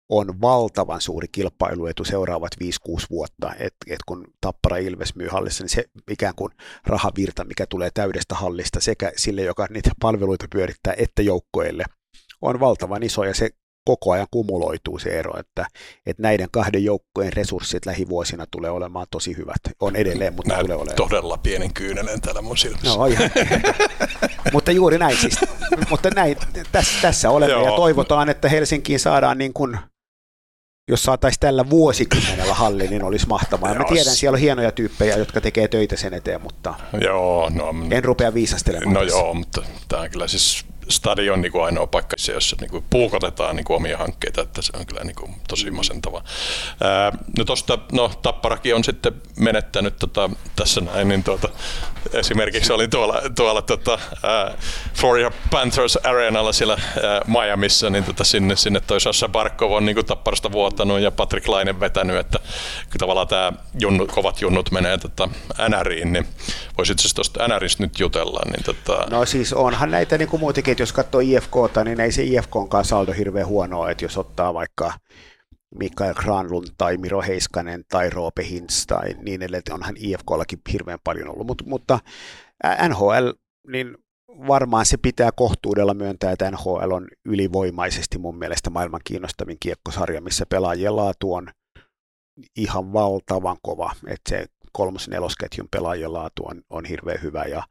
on 0.09 0.41
valtavan 0.41 1.01
suuri 1.01 1.27
kilpailuetu 1.31 2.03
seuraavat 2.03 2.51
5-6 2.63 2.67
vuotta, 3.09 3.53
että 3.59 3.85
et 3.89 3.99
kun 4.05 4.27
Tappara 4.41 4.77
Ilves 4.77 5.15
myy 5.15 5.27
hallissa, 5.27 5.63
niin 5.63 5.69
se 5.69 5.83
ikään 6.11 6.35
kuin 6.35 6.51
rahavirta, 6.85 7.43
mikä 7.43 7.65
tulee 7.65 7.89
täydestä 7.93 8.35
hallista 8.35 8.79
sekä 8.79 9.11
sille, 9.17 9.41
joka 9.41 9.67
niitä 9.69 9.91
palveluita 10.01 10.45
pyörittää, 10.51 10.93
että 10.97 11.21
joukkoille, 11.21 11.85
on 12.41 12.59
valtavan 12.59 13.03
iso. 13.03 13.23
Ja 13.23 13.33
se 13.33 13.49
koko 13.85 14.11
ajan 14.11 14.27
kumuloituu 14.31 14.99
se 14.99 15.09
ero, 15.09 15.39
että, 15.39 15.65
että 16.05 16.23
näiden 16.23 16.47
kahden 16.51 16.83
joukkojen 16.83 17.33
resurssit 17.33 17.85
lähivuosina 17.85 18.45
tulee 18.51 18.71
olemaan 18.71 19.07
tosi 19.11 19.37
hyvät. 19.37 19.61
On 19.79 19.95
edelleen, 19.95 20.33
mutta 20.33 20.53
Näin 20.53 20.65
tulee 20.65 20.77
olemaan. 20.77 20.95
todella 20.95 21.37
pienen 21.37 21.73
kyynelen 21.73 22.21
täällä 22.21 22.41
mun 22.41 22.57
silmissä. 22.57 22.97
No, 22.97 23.05
ihan. 23.05 23.29
mutta 24.53 24.71
juuri 24.71 24.97
näin 24.97 25.17
siis. 25.17 25.39
mutta 25.89 26.09
näin, 26.09 26.37
tässä, 26.71 27.01
tässä 27.01 27.29
olemme 27.29 27.53
Joo. 27.53 27.65
ja 27.65 27.75
toivotaan, 27.75 28.29
että 28.29 28.49
Helsinkiin 28.49 28.99
saadaan 28.99 29.37
niin 29.37 29.53
kuin 29.53 29.77
jos 30.87 31.03
saataisiin 31.03 31.39
tällä 31.39 31.69
vuosikymmenellä 31.69 32.53
halli, 32.53 32.87
niin 32.87 33.03
olisi 33.03 33.27
mahtavaa. 33.27 33.73
Mä 33.73 33.83
tiedän, 33.83 34.15
siellä 34.15 34.35
on 34.35 34.39
hienoja 34.39 34.71
tyyppejä, 34.71 35.17
jotka 35.17 35.41
tekee 35.41 35.67
töitä 35.67 35.97
sen 35.97 36.13
eteen, 36.13 36.41
mutta 36.41 36.73
joo, 37.01 37.49
no, 37.49 37.73
en 37.91 38.03
rupea 38.03 38.33
viisastelemaan. 38.33 38.93
No 38.93 38.99
tässä. 38.99 39.17
joo, 39.17 39.33
mutta 39.33 39.61
tämä 39.87 40.01
on 40.01 40.09
kyllä 40.09 40.27
siis 40.27 40.65
stadion 40.89 41.41
niin 41.41 41.51
kuin 41.51 41.65
ainoa 41.65 41.87
paikka, 41.87 42.15
jossa 42.33 42.55
niin 42.61 42.71
kuin 42.71 42.85
puukotetaan 42.89 43.55
niin 43.55 43.63
kuin 43.65 43.77
omia 43.77 43.97
hankkeita, 43.97 44.41
että 44.41 44.61
se 44.61 44.71
on 44.79 44.85
kyllä 44.85 45.03
niin 45.03 45.15
kuin 45.15 45.35
tosi 45.47 45.71
masentava. 45.71 46.23
Ää, 46.81 47.11
no 47.37 47.45
tosta, 47.45 47.79
no 47.91 48.11
Tapparakin 48.21 48.75
on 48.75 48.83
sitten 48.83 49.13
menettänyt 49.39 49.97
tota, 49.99 50.29
tässä 50.55 50.81
näin, 50.81 51.07
niin 51.07 51.23
tuota, 51.23 51.49
esimerkiksi 52.13 52.73
olin 52.73 52.89
tuolla, 52.89 53.21
tuolla 53.35 53.61
tota, 53.61 53.99
ää, 54.23 54.57
Florida 54.93 55.31
Panthers 55.51 55.95
Arenalla 55.95 56.53
siellä 56.53 56.73
ää, 56.73 57.21
Miamiissa, 57.27 57.89
niin 57.89 58.03
tota, 58.03 58.23
sinne, 58.23 58.55
sinne 58.55 58.79
toi 58.79 59.01
Sasha 59.01 59.29
Barkov 59.29 59.71
on 59.71 59.85
niin 59.85 59.95
kuin 59.95 60.05
Tapparasta 60.05 60.51
vuotanut 60.51 60.99
ja 60.99 61.11
Patrick 61.11 61.47
Laine 61.47 61.79
vetänyt, 61.79 62.17
että 62.17 62.39
tavallaan 62.97 63.27
tämä 63.27 63.53
junnu, 63.79 64.07
kovat 64.07 64.41
junnut 64.41 64.71
menee 64.71 64.97
tota, 64.97 65.29
NRiin, 65.69 66.13
niin 66.13 66.27
voisit 66.77 66.99
siis 66.99 67.13
tuosta 67.13 67.47
NRistä 67.47 67.83
nyt 67.83 67.99
jutella. 67.99 68.41
Niin 68.45 68.63
tota... 68.63 69.07
No 69.09 69.25
siis 69.25 69.53
onhan 69.53 69.91
näitä 69.91 70.17
niin 70.17 70.29
kuin 70.29 70.39
muutenkin 70.39 70.74
että 70.75 70.81
jos 70.81 70.93
katsoo 70.93 71.21
IFKta, 71.21 71.83
niin 71.83 71.99
ei 71.99 72.11
se 72.11 72.23
IFKnkaan 72.23 72.85
saldo 72.85 73.13
hirveän 73.13 73.47
huonoa, 73.47 73.91
että 73.91 74.05
jos 74.05 74.17
ottaa 74.17 74.53
vaikka 74.53 74.93
Mikael 75.79 76.13
Granlund 76.13 76.67
tai 76.77 76.97
Miro 76.97 77.21
Heiskanen 77.21 77.83
tai 77.89 78.09
Roope 78.09 78.45
Hintz 78.49 78.85
tai 78.85 79.15
niin 79.21 79.41
edelleen, 79.41 79.63
onhan 79.71 79.95
IFKllakin 79.97 80.59
hirveän 80.73 80.99
paljon 81.03 81.29
ollut, 81.29 81.47
Mut, 81.47 81.61
mutta 81.65 81.99
NHL, 82.89 83.29
niin 83.67 83.97
varmaan 84.47 84.85
se 84.85 84.97
pitää 84.97 85.31
kohtuudella 85.31 85.93
myöntää, 85.93 86.31
että 86.31 86.51
NHL 86.51 86.91
on 86.91 87.07
ylivoimaisesti 87.25 88.17
mun 88.17 88.37
mielestä 88.37 88.69
maailman 88.69 89.01
kiinnostavin 89.03 89.57
kiekkosarja, 89.59 90.21
missä 90.21 90.45
pelaajien 90.49 90.95
laatu 90.95 91.33
on 91.33 91.47
ihan 92.57 92.93
valtavan 92.93 93.57
kova, 93.61 93.91
että 94.07 94.29
se 94.29 94.45
kolmos 94.75 95.07
nelosketjun 95.07 95.67
pelaajien 95.71 96.13
laatu 96.13 96.43
on, 96.45 96.61
on 96.69 96.85
hirveän 96.85 97.21
hyvä. 97.21 97.43
Ja 97.43 97.63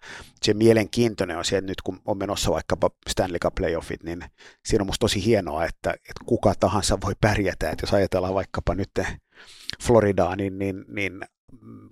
se 0.42 0.54
mielenkiintoinen 0.54 1.38
on 1.38 1.44
se, 1.44 1.58
että 1.58 1.70
nyt 1.70 1.82
kun 1.82 2.00
on 2.04 2.18
menossa 2.18 2.50
vaikkapa 2.50 2.90
Stanley 3.08 3.38
Cup 3.38 3.54
playoffit, 3.54 4.02
niin 4.02 4.24
siinä 4.64 4.82
on 4.82 4.86
musta 4.86 5.04
tosi 5.04 5.24
hienoa, 5.24 5.64
että, 5.64 5.90
että 5.90 6.24
kuka 6.26 6.54
tahansa 6.60 6.98
voi 7.04 7.12
pärjätä, 7.20 7.70
että 7.70 7.82
jos 7.82 7.94
ajatellaan 7.94 8.34
vaikkapa 8.34 8.74
nyt 8.74 8.90
Floridaa, 9.82 10.36
niin, 10.36 10.58
niin, 10.58 10.84
niin 10.88 11.20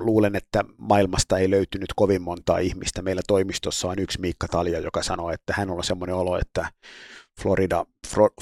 luulen, 0.00 0.36
että 0.36 0.64
maailmasta 0.76 1.38
ei 1.38 1.50
löytynyt 1.50 1.92
kovin 1.96 2.22
montaa 2.22 2.58
ihmistä. 2.58 3.02
Meillä 3.02 3.22
toimistossa 3.28 3.88
on 3.88 3.98
yksi 3.98 4.20
Miikka 4.20 4.48
Talja, 4.48 4.78
joka 4.78 5.02
sanoo, 5.02 5.30
että 5.30 5.54
hän 5.56 5.70
on 5.70 5.84
semmoinen 5.84 6.16
olo, 6.16 6.38
että 6.38 6.66
Florida, 7.40 7.86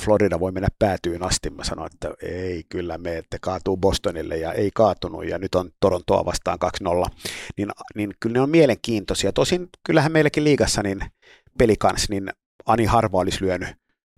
Florida 0.01 0.41
voi 0.41 0.53
mennä 0.53 0.69
päätyyn 0.79 1.23
asti. 1.23 1.51
Mä 1.51 1.65
sanoin, 1.65 1.91
että 1.95 2.15
ei 2.23 2.65
kyllä 2.69 2.99
me, 2.99 3.19
että 3.19 3.39
kaatuu 3.41 3.77
Bostonille 3.77 4.37
ja 4.37 4.53
ei 4.53 4.71
kaatunut 4.75 5.29
ja 5.29 5.39
nyt 5.39 5.55
on 5.55 5.71
Torontoa 5.81 6.25
vastaan 6.25 6.59
2-0. 7.09 7.11
Niin, 7.57 7.69
niin 7.95 8.15
kyllä 8.21 8.35
ne 8.35 8.41
on 8.41 8.51
mielenkiintoisia. 8.51 9.33
Tosin 9.33 9.69
kyllähän 9.87 10.13
meilläkin 10.13 10.45
liigassa 10.45 10.83
niin 10.83 11.01
pelikans, 11.59 12.09
niin 12.09 12.31
Ani 12.67 12.85
harva 12.85 13.19
olisi 13.19 13.45
lyönyt 13.45 13.69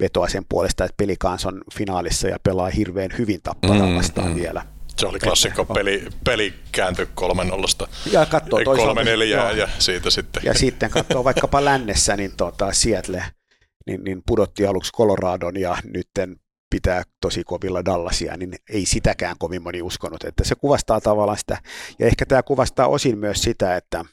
vetoa 0.01 0.29
sen 0.29 0.45
puolesta, 0.49 0.85
että 0.85 0.95
pelikans 0.97 1.47
on 1.47 1.63
finaalissa 1.75 2.29
ja 2.29 2.39
pelaa 2.43 2.71
hirveän 2.71 3.11
hyvin 3.19 3.41
tapparaa 3.43 3.87
mm, 3.87 3.97
vastaan 3.97 4.29
mm. 4.29 4.35
vielä. 4.35 4.67
Se 4.97 5.07
oli 5.07 5.19
klassikko, 5.19 5.65
peli, 5.65 6.09
peli 6.25 6.55
kääntyi 6.73 7.09
3-0. 7.21 7.89
Ja 8.13 8.27
katsoo 8.27 8.61
toisaalta. 8.65 9.01
3-4 9.01 9.05
ja 9.57 9.69
siitä 9.79 10.11
sitten. 10.11 10.43
Ja 10.45 10.55
sitten 10.55 10.91
katsoo 10.91 11.25
vaikkapa 11.25 11.65
lännessä, 11.65 12.17
niin 12.17 12.37
tuota, 12.37 12.73
Seattle– 12.73 13.25
niin, 13.87 14.05
niin 14.05 14.23
pudotti 14.27 14.67
aluksi 14.67 14.93
Coloradon 14.93 15.61
ja 15.61 15.77
nytten 15.85 16.37
pitää 16.71 17.03
tosi 17.21 17.45
kovilla 17.45 17.85
Dallasia, 17.85 18.37
niin 18.37 18.55
ei 18.71 18.87
sitäkään 18.87 19.37
kovin 19.39 19.63
moni 19.63 19.83
uskonut. 19.83 20.25
Että 20.25 20.45
se 20.45 20.55
kuvastaa 20.55 21.01
tavallaan 21.01 21.39
sitä, 21.39 21.59
ja 21.99 22.07
ehkä 22.07 22.27
tämä 22.27 22.43
kuvastaa 22.43 22.89
osin 22.89 23.19
myös 23.19 23.43
sitä, 23.43 23.77
että, 23.77 24.05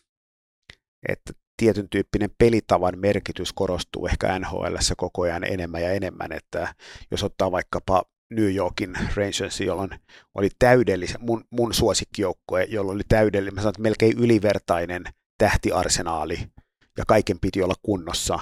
että 1.09 1.33
tietyn 1.57 1.89
tyyppinen 1.89 2.29
pelitavan 2.37 2.99
merkitys 2.99 3.53
korostuu 3.53 4.07
ehkä 4.07 4.39
NHL 4.39 4.75
koko 4.97 5.21
ajan 5.21 5.43
enemmän 5.43 5.81
ja 5.81 5.91
enemmän, 5.91 6.31
että 6.31 6.75
jos 7.11 7.23
ottaa 7.23 7.51
vaikkapa 7.51 8.03
New 8.31 8.55
Yorkin 8.55 8.97
Rangers, 9.15 9.61
jolloin 9.61 9.89
oli 10.35 10.49
täydellisen, 10.59 11.21
mun, 11.21 11.43
mun 11.51 11.73
suosikkijoukkue, 11.73 12.63
jolla 12.63 12.91
oli 12.91 13.03
täydellinen, 13.09 13.55
mä 13.55 13.61
sanon, 13.61 13.69
että 13.69 13.81
melkein 13.81 14.17
ylivertainen 14.17 15.03
tähtiarsenaali, 15.37 16.39
ja 16.97 17.05
kaiken 17.07 17.39
piti 17.39 17.63
olla 17.63 17.73
kunnossa, 17.83 18.39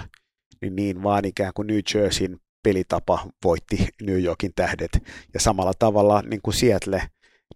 niin, 0.62 0.76
niin 0.76 1.04
vaan 1.04 1.26
ikään 1.26 1.52
kuin 1.56 1.68
New 1.68 1.80
Jerseyn 1.94 2.40
pelitapa 2.64 3.28
voitti 3.44 3.88
New 4.02 4.24
Yorkin 4.24 4.52
tähdet. 4.56 4.92
Ja 5.34 5.40
samalla 5.40 5.74
tavalla 5.80 6.22
niin 6.22 6.42
kuin 6.44 6.54
Seattle, 6.54 7.02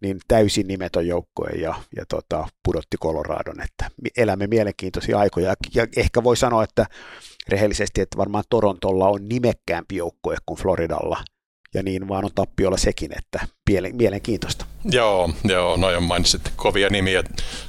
niin 0.01 0.19
täysin 0.27 0.67
nimetön 0.67 1.07
joukkue 1.07 1.49
ja, 1.49 1.75
ja 1.95 2.05
tota, 2.05 2.47
pudotti 2.65 2.97
Coloradon, 2.97 3.61
että 3.61 3.91
elämme 4.17 4.47
mielenkiintoisia 4.47 5.19
aikoja. 5.19 5.53
Ja 5.75 5.87
ehkä 5.97 6.23
voi 6.23 6.37
sanoa, 6.37 6.63
että 6.63 6.85
rehellisesti, 7.49 8.01
että 8.01 8.17
varmaan 8.17 8.43
Torontolla 8.49 9.09
on 9.09 9.27
nimekkäämpi 9.29 9.95
joukkue 9.95 10.37
kuin 10.45 10.59
Floridalla, 10.59 11.23
ja 11.75 11.83
niin 11.83 12.07
vaan 12.07 12.25
on 12.25 12.31
tappiolla 12.35 12.77
sekin, 12.77 13.11
että 13.17 13.47
mielenkiintoista. 13.93 14.65
Joo, 14.85 15.29
joo, 15.43 15.77
noin 15.77 16.03
mainitsit 16.03 16.41
kovia 16.55 16.89
nimiä. 16.89 17.23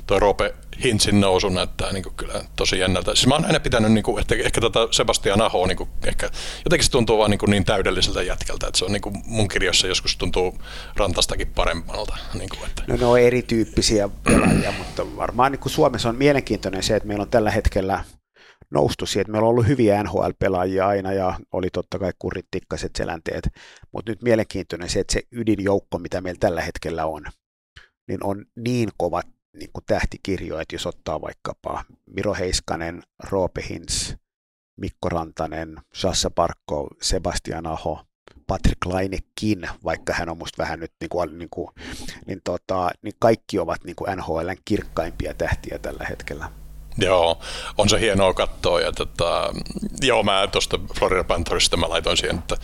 Tuo 0.07 0.19
Roope 0.19 0.55
Hintsin 0.85 1.21
nousu 1.21 1.49
näyttää 1.49 1.93
niin 1.93 2.03
kuin 2.03 2.15
kyllä 2.15 2.45
tosi 2.57 2.79
jännältä. 2.79 3.15
Siis 3.15 3.27
mä 3.27 3.35
oon 3.35 3.45
aina 3.45 3.61
pitänyt, 3.61 3.93
niin 3.93 4.05
kuin, 4.05 4.21
että 4.21 4.35
ehkä 4.35 4.61
tota 4.61 4.89
Sebastian 4.91 5.41
Aho, 5.41 5.67
niin 5.67 5.77
kuin, 5.77 5.89
ehkä, 6.07 6.31
jotenkin 6.65 6.85
se 6.85 6.91
tuntuu 6.91 7.19
vaan 7.19 7.31
niin, 7.31 7.39
kuin 7.39 7.51
niin 7.51 7.65
täydelliseltä 7.65 8.23
jätkältä, 8.23 8.67
että 8.67 8.79
se 8.79 8.85
on 8.85 8.93
niin 8.93 9.03
kuin 9.03 9.15
mun 9.27 9.49
kirjoissa 9.49 9.87
joskus 9.87 10.17
tuntuu 10.17 10.59
rantastakin 10.97 11.53
paremmalta. 11.55 12.17
Niin 12.35 12.49
kuin, 12.49 12.67
että. 12.67 12.83
No 12.87 12.97
ne 12.97 13.07
on 13.07 13.21
erityyppisiä 13.21 14.09
pelaajia, 14.25 14.73
mutta 14.79 15.17
varmaan 15.17 15.53
niin 15.53 15.61
kuin 15.61 15.73
Suomessa 15.73 16.09
on 16.09 16.17
mielenkiintoinen 16.17 16.83
se, 16.83 16.97
että 16.97 17.07
meillä 17.07 17.23
on 17.23 17.31
tällä 17.31 17.51
hetkellä 17.51 18.05
noustu 18.73 19.07
siihen, 19.07 19.21
että 19.21 19.33
meillä 19.33 19.47
on 19.47 19.51
ollut 19.51 19.67
hyviä 19.67 20.03
NHL-pelaajia 20.03 20.87
aina 20.87 21.13
ja 21.13 21.41
oli 21.53 21.71
totta 21.71 21.99
kai 21.99 22.13
kurit, 22.19 22.47
tikkaset, 22.51 22.97
selänteet, 22.97 23.49
mutta 23.93 24.13
nyt 24.13 24.23
mielenkiintoinen 24.23 24.89
se, 24.89 25.01
että 25.01 25.13
se 25.13 25.23
ydinjoukko, 25.33 25.99
mitä 25.99 26.21
meillä 26.21 26.39
tällä 26.39 26.61
hetkellä 26.63 27.07
on, 27.07 27.25
niin 28.09 28.25
on 28.25 28.45
niin 28.57 28.89
kovat 28.97 29.27
niin 29.57 29.71
kuin 29.73 29.85
tähtikirjo, 29.87 30.59
että 30.59 30.75
jos 30.75 30.87
ottaa 30.87 31.21
vaikkapa 31.21 31.85
Miro 32.07 32.35
Heiskanen, 32.35 33.03
Roope 33.31 33.65
Hintz, 33.71 34.15
Mikko 34.81 35.09
Rantanen, 35.09 35.77
Sassa 35.95 36.31
Parkko, 36.31 36.89
Sebastian 37.03 37.67
Aho, 37.67 38.05
Patrick 38.47 38.87
Lainekin, 38.87 39.69
vaikka 39.85 40.13
hän 40.13 40.29
on 40.29 40.39
musta 40.39 40.63
vähän 40.63 40.81
nyt, 40.81 40.93
niin, 41.01 41.09
kuin, 41.09 41.39
niin, 41.39 41.51
kuin, 41.51 41.69
niin, 42.27 42.41
tota, 42.45 42.91
niin 43.03 43.15
kaikki 43.19 43.59
ovat 43.59 43.85
niin 43.85 43.97
kuin 43.97 44.17
NHLn 44.17 44.57
kirkkaimpia 44.65 45.35
tähtiä 45.35 45.79
tällä 45.79 46.07
hetkellä. 46.09 46.62
Joo, 46.99 47.41
on 47.79 47.89
se 47.89 48.01
hienoa 48.01 48.35
katsoa. 48.35 48.81
Ja 48.81 48.93
tota, 48.93 49.55
joo, 50.01 50.23
mä 50.23 50.49
tuosta 50.53 50.79
Florida 50.99 51.25
Panthersista 51.25 51.77
mä 51.77 51.89
laitoin 51.89 52.17
siihen, 52.17 52.39
että 52.39 52.57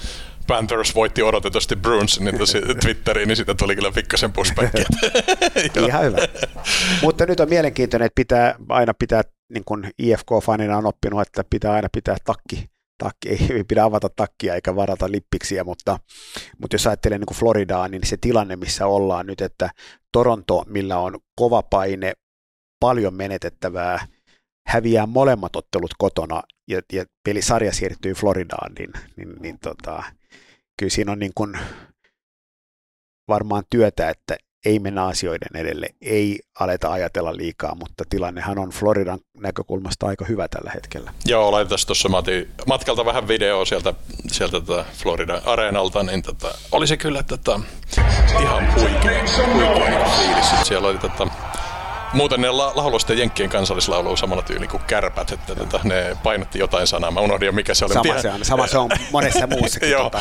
Panthers 0.49 0.95
voitti 0.95 1.23
odotetusti 1.23 1.77
Bruins 1.77 2.21
niin 2.21 2.39
Twitteriin, 2.83 3.29
niin 3.29 3.37
siitä 3.37 3.55
tuli 3.55 3.77
kyllä 3.77 3.93
pikkasen 3.93 4.33
pushbackia. 4.33 4.85
Ihan 5.89 6.05
hyvä. 6.05 6.19
Mutta 7.03 7.27
nyt 7.27 7.41
on 7.41 7.49
mielenkiintoinen, 7.49 8.07
että 8.07 8.15
pitää 8.15 8.55
aina 8.69 8.95
pitää, 8.95 9.23
niin 9.49 9.65
kuin 9.65 9.91
IFK-fanina 10.03 10.77
on 10.77 10.87
oppinut, 10.87 11.21
että 11.21 11.45
pitää 11.51 11.73
aina 11.73 11.89
pitää 11.93 12.17
takki, 12.25 12.71
takki, 12.99 13.29
ei 13.29 13.65
pidä 13.65 13.85
avata 13.85 14.09
takkia 14.17 14.55
eikä 14.55 14.77
varata 14.77 15.11
lippiksiä, 15.11 15.65
mutta, 15.65 15.99
mutta 16.61 16.75
jos 16.75 16.87
ajattelee 16.87 17.19
niin 17.19 17.27
kuin 17.27 17.39
Floridaa, 17.39 17.89
niin 17.89 18.07
se 18.07 18.17
tilanne, 18.21 18.57
missä 18.57 18.87
ollaan 18.87 19.27
nyt, 19.27 19.41
että 19.41 19.71
Toronto, 20.13 20.65
millä 20.67 20.99
on 20.99 21.19
kova 21.37 21.63
paine, 21.63 22.13
paljon 22.81 23.15
menetettävää, 23.15 24.07
häviää 24.69 25.07
molemmat 25.07 25.57
ottelut 25.57 25.95
kotona 25.99 26.43
ja, 26.69 26.81
ja 26.93 27.05
pelisarja 27.25 27.73
siirtyy 27.73 28.15
Floridaan, 28.15 28.73
niin, 28.79 28.91
niin, 29.17 29.35
niin 29.41 29.59
tota, 29.59 30.03
kyllä 30.79 30.91
siinä 30.91 31.13
on 31.13 31.19
niin 31.19 31.33
kuin 31.35 31.59
varmaan 33.29 33.63
työtä, 33.71 34.11
että 34.11 34.37
ei 34.67 34.79
mennä 34.79 35.05
asioiden 35.05 35.57
edelle, 35.57 35.89
ei 36.01 36.41
aleta 36.61 36.93
ajatella 36.93 37.37
liikaa, 37.37 37.75
mutta 37.75 38.05
tilannehan 38.11 38.59
on 38.59 38.71
Floridan 38.71 39.19
näkökulmasta 39.37 40.07
aika 40.07 40.25
hyvä 40.25 40.49
tällä 40.49 40.71
hetkellä. 40.75 41.13
Joo, 41.25 41.53
laitetaan 41.53 41.79
tuossa 41.87 42.09
matkalta 42.67 43.05
vähän 43.05 43.29
videoa 43.29 43.65
sieltä, 43.65 43.95
sieltä 44.27 44.61
tätä 44.61 44.85
Floridan 44.93 45.43
areenalta, 45.45 46.03
niin 46.03 46.23
tota, 46.23 46.55
oli 46.73 46.87
se 46.87 46.97
kyllä 46.97 47.23
tota, 47.23 47.61
ihan 48.41 48.75
huikea, 48.75 49.25
huikea 49.55 50.05
fiilis. 50.05 50.47
Siellä 50.69 50.89
oli 50.89 50.99
tota, 50.99 51.29
Muuten 52.13 52.41
ne 52.41 52.51
laulu 52.51 52.99
sitten 52.99 53.19
Jenkkien 53.19 53.51
kansallislaulu 53.51 54.17
samalla 54.17 54.43
tyyli 54.43 54.69
kuin 54.69 54.83
kärpät, 54.87 55.33
että 55.33 55.55
tota, 55.55 55.81
ne 55.85 56.17
painotti 56.23 56.59
jotain 56.59 56.87
sanaa. 56.87 57.11
Mä 57.11 57.21
unohdin 57.21 57.47
jo, 57.47 57.53
mikä 57.53 57.75
se 57.75 57.85
oli. 57.85 57.95
Sama 57.95 58.19
se 58.19 58.31
on, 58.31 58.45
sama 58.45 58.67
se 58.67 58.79
on 58.79 58.91
monessa 59.13 59.47
muussakin 59.47 59.97
tuota 59.97 60.21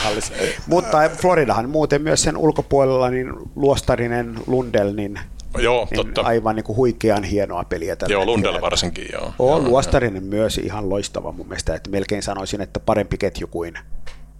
Mutta 0.67 0.97
Floridahan 1.09 1.69
muuten 1.69 2.01
myös 2.01 2.21
sen 2.21 2.37
ulkopuolella, 2.37 3.09
niin 3.09 3.33
Luostarinen, 3.55 4.39
Lundell, 4.47 4.93
niin 4.93 5.19
Joo, 5.57 5.87
niin 5.91 6.05
totta. 6.05 6.21
aivan 6.21 6.55
niin 6.55 6.63
kuin 6.63 6.77
huikean 6.77 7.23
hienoa 7.23 7.63
peliä 7.63 7.95
tällä 7.95 8.13
Joo, 8.13 8.25
Lundell 8.25 8.61
varsinkin, 8.61 9.07
joo. 9.13 9.33
On 9.39 9.63
Luostarinen 9.63 10.23
myös 10.23 10.57
ihan 10.57 10.89
loistava 10.89 11.31
mun 11.31 11.47
mielestä, 11.47 11.75
että 11.75 11.89
melkein 11.89 12.23
sanoisin, 12.23 12.61
että 12.61 12.79
parempi 12.79 13.17
ketju 13.17 13.47
kuin 13.47 13.79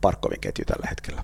Parkovin 0.02 0.42
ketju 0.42 0.66
tällä 0.66 0.88
hetkellä. 0.90 1.24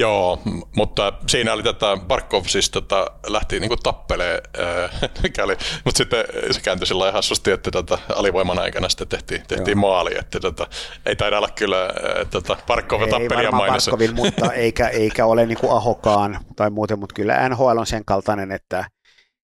Joo, 0.00 0.38
mutta 0.76 1.12
siinä 1.26 1.52
oli 1.52 1.62
tätä, 1.62 1.98
Barkov 2.06 2.44
siis 2.44 2.70
tätä, 2.70 3.06
lähti 3.26 3.60
niinku 3.60 3.76
tappelee, 3.76 4.42
mikäli, 5.22 5.56
mutta 5.84 5.98
sitten 5.98 6.24
se 6.50 6.60
kääntyi 6.60 6.86
sillä 6.86 7.12
hassusti, 7.12 7.50
että 7.50 7.70
tätä 7.70 7.98
alivoiman 8.16 8.58
aikana 8.58 8.88
sitten 8.88 9.08
tehtiin, 9.08 9.42
tehtiin 9.48 9.78
maali, 9.78 10.18
että 10.18 10.40
tätä, 10.40 10.66
ei 11.06 11.16
taida 11.16 11.38
olla 11.38 11.48
kyllä 11.48 11.88
tätä 12.30 12.56
Barkov 12.66 13.08
tappelijan 13.08 13.54
mainissa. 13.54 13.90
Barkovin, 13.90 14.14
mutta 14.16 14.52
eikä, 14.64 14.88
eikä 14.88 15.26
ole 15.26 15.46
niinku 15.46 15.70
Ahokaan 15.70 16.40
tai 16.56 16.70
muuten, 16.70 16.98
mutta 16.98 17.14
kyllä 17.14 17.48
NHL 17.48 17.78
on 17.78 17.86
sen 17.86 18.04
kaltainen, 18.04 18.52
että, 18.52 18.84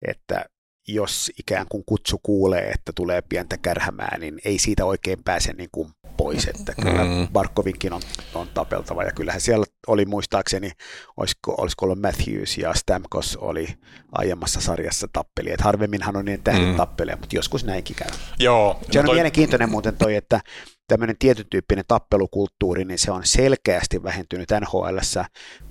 että 0.07 0.45
jos 0.87 1.31
ikään 1.39 1.65
kuin 1.69 1.83
kutsu 1.85 2.19
kuulee, 2.23 2.69
että 2.69 2.91
tulee 2.95 3.21
pientä 3.21 3.57
kärhämää, 3.57 4.17
niin 4.17 4.39
ei 4.45 4.59
siitä 4.59 4.85
oikein 4.85 5.23
pääse 5.23 5.53
niin 5.53 5.69
kuin 5.71 5.89
pois, 6.17 6.47
että 6.47 6.73
kyllä 6.81 7.03
mm. 7.03 7.27
Barkovinkin 7.33 7.93
on, 7.93 8.01
on 8.33 8.47
tapeltava, 8.47 9.03
ja 9.03 9.11
kyllähän 9.11 9.41
siellä 9.41 9.65
oli 9.87 10.05
muistaakseni, 10.05 10.71
olisiko, 11.17 11.55
olisiko 11.57 11.85
ollut 11.85 12.01
Matthews 12.01 12.57
ja 12.57 12.73
Stamkos 12.73 13.37
oli 13.37 13.67
aiemmassa 14.11 14.61
sarjassa 14.61 15.07
tappeli, 15.13 15.51
että 15.51 15.63
harvemminhan 15.63 16.15
on 16.17 16.25
niin 16.25 16.43
tähden 16.43 16.67
mm. 16.69 16.75
tappeleja, 16.75 17.17
mutta 17.17 17.35
joskus 17.35 17.65
näinkin 17.65 17.95
käy. 17.95 18.09
Joo. 18.39 18.79
Se 18.91 18.99
on 18.99 19.05
toi... 19.05 19.15
mielenkiintoinen 19.15 19.69
muuten 19.69 19.97
toi, 19.97 20.15
että 20.15 20.39
tämmöinen 20.87 21.15
tietyn 21.19 21.45
tyyppinen 21.49 21.85
tappelukulttuuri, 21.87 22.85
niin 22.85 22.99
se 22.99 23.11
on 23.11 23.21
selkeästi 23.23 24.03
vähentynyt 24.03 24.49
nhl 24.61 24.97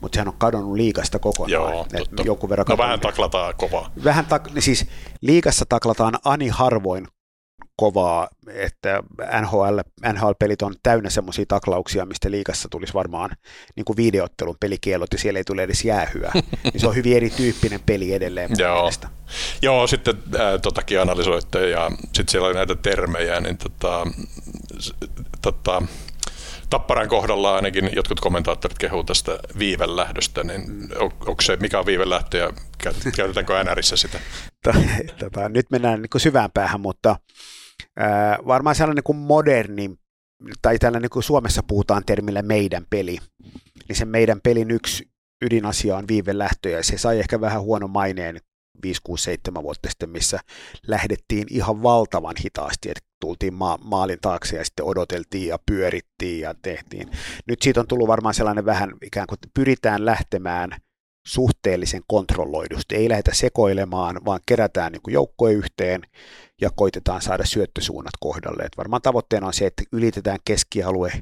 mutta 0.00 0.16
sehän 0.16 0.28
on 0.28 0.38
kadonnut 0.38 0.76
liikasta 0.76 1.18
kokonaan. 1.18 1.50
Joo, 1.50 1.86
Jonkun 2.24 2.50
verran 2.50 2.66
no 2.68 2.78
vähän 2.78 3.00
taklataan 3.00 3.54
kovaa. 3.56 3.92
Vähän 4.04 4.24
tak- 4.24 4.52
niin 4.54 4.62
siis 4.62 4.86
liikassa 5.20 5.64
taklataan 5.68 6.18
ani 6.24 6.48
harvoin 6.48 7.08
kovaa, 7.80 8.28
että 8.54 9.02
NHL, 9.40 9.78
NHL-pelit 10.12 10.62
on 10.62 10.74
täynnä 10.82 11.10
semmoisia 11.10 11.44
taklauksia, 11.48 12.06
mistä 12.06 12.30
liikassa 12.30 12.68
tulisi 12.70 12.94
varmaan 12.94 13.30
niin 13.76 13.84
kuin 13.84 13.96
videottelun 13.96 14.56
pelikielot 14.60 15.12
ja 15.12 15.18
siellä 15.18 15.38
ei 15.38 15.44
tule 15.44 15.62
edes 15.62 15.84
jäähyä. 15.84 16.30
niin 16.72 16.80
se 16.80 16.88
on 16.88 16.94
hyvin 16.94 17.16
erityyppinen 17.16 17.80
peli 17.86 18.14
edelleen. 18.14 18.50
Joo. 18.58 18.90
Joo, 19.62 19.86
sitten 19.86 20.14
äh, 20.34 20.60
totakin 20.62 21.00
analysoitte 21.00 21.70
ja 21.70 21.90
sitten 22.04 22.28
siellä 22.28 22.48
oli 22.48 22.54
näitä 22.54 22.74
termejä, 22.74 23.40
niin 23.40 23.58
tota, 23.58 24.06
tota, 25.42 25.82
Tapparan 26.70 27.08
kohdalla 27.08 27.54
ainakin 27.54 27.90
jotkut 27.92 28.20
kommentaattorit 28.20 28.78
kehuu 28.78 29.04
tästä 29.04 29.38
viivelähdöstä, 29.58 30.44
niin 30.44 30.62
on, 30.98 31.10
onko 31.26 31.42
se, 31.42 31.56
mikä 31.56 31.78
on 31.78 31.86
viivelähtö 31.86 32.38
ja 32.38 32.52
käytetäänkö 33.16 33.64
NRissä 33.64 33.96
sitä? 33.96 34.20
Tota, 35.18 35.48
nyt 35.48 35.66
mennään 35.70 36.02
niin 36.02 36.20
syvään 36.20 36.50
päähän, 36.54 36.80
mutta 36.80 37.16
varmaan 38.46 38.76
sellainen 38.76 39.04
kuin 39.04 39.18
moderni, 39.18 39.90
tai 40.62 40.78
tällainen 40.78 41.10
kuin 41.10 41.22
Suomessa 41.22 41.62
puhutaan 41.62 42.02
termillä 42.06 42.42
meidän 42.42 42.86
peli, 42.90 43.18
niin 43.88 43.96
se 43.96 44.04
meidän 44.04 44.40
pelin 44.40 44.70
yksi 44.70 45.10
ydinasia 45.42 45.96
on 45.96 46.08
viivelähtö, 46.08 46.68
ja 46.68 46.82
se 46.82 46.98
sai 46.98 47.18
ehkä 47.18 47.40
vähän 47.40 47.62
huono 47.62 47.88
maineen 47.88 48.40
5, 48.82 49.00
6, 49.04 49.24
7 49.24 49.62
vuotta 49.62 49.88
sitten, 49.88 50.10
missä 50.10 50.40
lähdettiin 50.86 51.46
ihan 51.50 51.82
valtavan 51.82 52.34
hitaasti, 52.44 52.90
että 52.90 53.04
tultiin 53.20 53.54
ma- 53.54 53.78
maalin 53.84 54.18
taakse 54.20 54.56
ja 54.56 54.64
sitten 54.64 54.84
odoteltiin 54.84 55.48
ja 55.48 55.58
pyörittiin 55.66 56.40
ja 56.40 56.54
tehtiin. 56.62 57.10
Nyt 57.46 57.62
siitä 57.62 57.80
on 57.80 57.86
tullut 57.86 58.08
varmaan 58.08 58.34
sellainen 58.34 58.64
vähän 58.64 58.92
ikään 59.02 59.26
kuin, 59.26 59.36
että 59.36 59.48
pyritään 59.54 60.06
lähtemään 60.06 60.70
suhteellisen 61.30 62.02
kontrolloidusti. 62.06 62.96
Ei 62.96 63.08
lähdetä 63.08 63.34
sekoilemaan, 63.34 64.20
vaan 64.24 64.40
kerätään 64.46 64.92
niin 64.92 65.12
joukkoja 65.12 65.56
yhteen 65.56 66.02
ja 66.60 66.70
koitetaan 66.70 67.22
saada 67.22 67.46
syöttösuunnat 67.46 68.12
kohdalle. 68.20 68.62
Et 68.62 68.76
varmaan 68.76 69.02
tavoitteena 69.02 69.46
on 69.46 69.52
se, 69.52 69.66
että 69.66 69.82
ylitetään 69.92 70.38
keskialue 70.44 71.12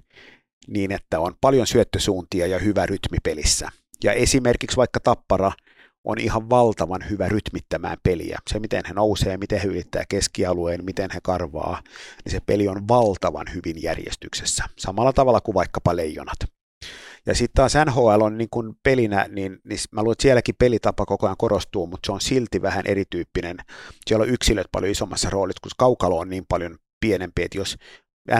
niin, 0.68 0.92
että 0.92 1.20
on 1.20 1.34
paljon 1.40 1.66
syöttösuuntia 1.66 2.46
ja 2.46 2.58
hyvä 2.58 2.86
rytmi 2.86 3.18
pelissä. 3.22 3.68
Ja 4.04 4.12
esimerkiksi 4.12 4.76
vaikka 4.76 5.00
Tappara– 5.00 5.52
on 6.04 6.18
ihan 6.18 6.50
valtavan 6.50 7.10
hyvä 7.10 7.28
rytmittämään 7.28 7.96
peliä. 8.02 8.38
Se, 8.50 8.58
miten 8.58 8.82
he 8.88 8.94
nousee, 8.94 9.36
miten 9.36 9.60
he 9.60 9.68
ylittää 9.68 10.04
keskialueen, 10.08 10.84
miten 10.84 11.10
he 11.14 11.20
karvaa, 11.22 11.82
niin 12.24 12.32
se 12.32 12.40
peli 12.46 12.68
on 12.68 12.88
valtavan 12.88 13.46
hyvin 13.54 13.82
järjestyksessä. 13.82 14.64
Samalla 14.78 15.12
tavalla 15.12 15.40
kuin 15.40 15.54
vaikkapa 15.54 15.96
leijonat. 15.96 16.57
Ja 17.28 17.34
sitten 17.34 17.54
taas 17.54 17.72
NHL 17.86 18.20
on 18.20 18.38
niin 18.38 18.48
kuin 18.50 18.74
pelinä, 18.82 19.26
niin, 19.28 19.58
niin 19.64 19.78
mä 19.92 20.00
luulen, 20.02 20.12
että 20.12 20.22
sielläkin 20.22 20.54
pelitapa 20.58 21.06
koko 21.06 21.26
ajan 21.26 21.36
korostuu, 21.36 21.86
mutta 21.86 22.06
se 22.06 22.12
on 22.12 22.20
silti 22.20 22.62
vähän 22.62 22.86
erityyppinen. 22.86 23.56
Siellä 24.06 24.22
on 24.22 24.28
yksilöt 24.28 24.66
paljon 24.72 24.92
isommassa 24.92 25.30
roolissa, 25.30 25.60
kun 25.62 25.70
kaukalo 25.78 26.18
on 26.18 26.30
niin 26.30 26.46
paljon 26.48 26.78
pienempi, 27.00 27.42
että 27.42 27.58
jos 27.58 27.76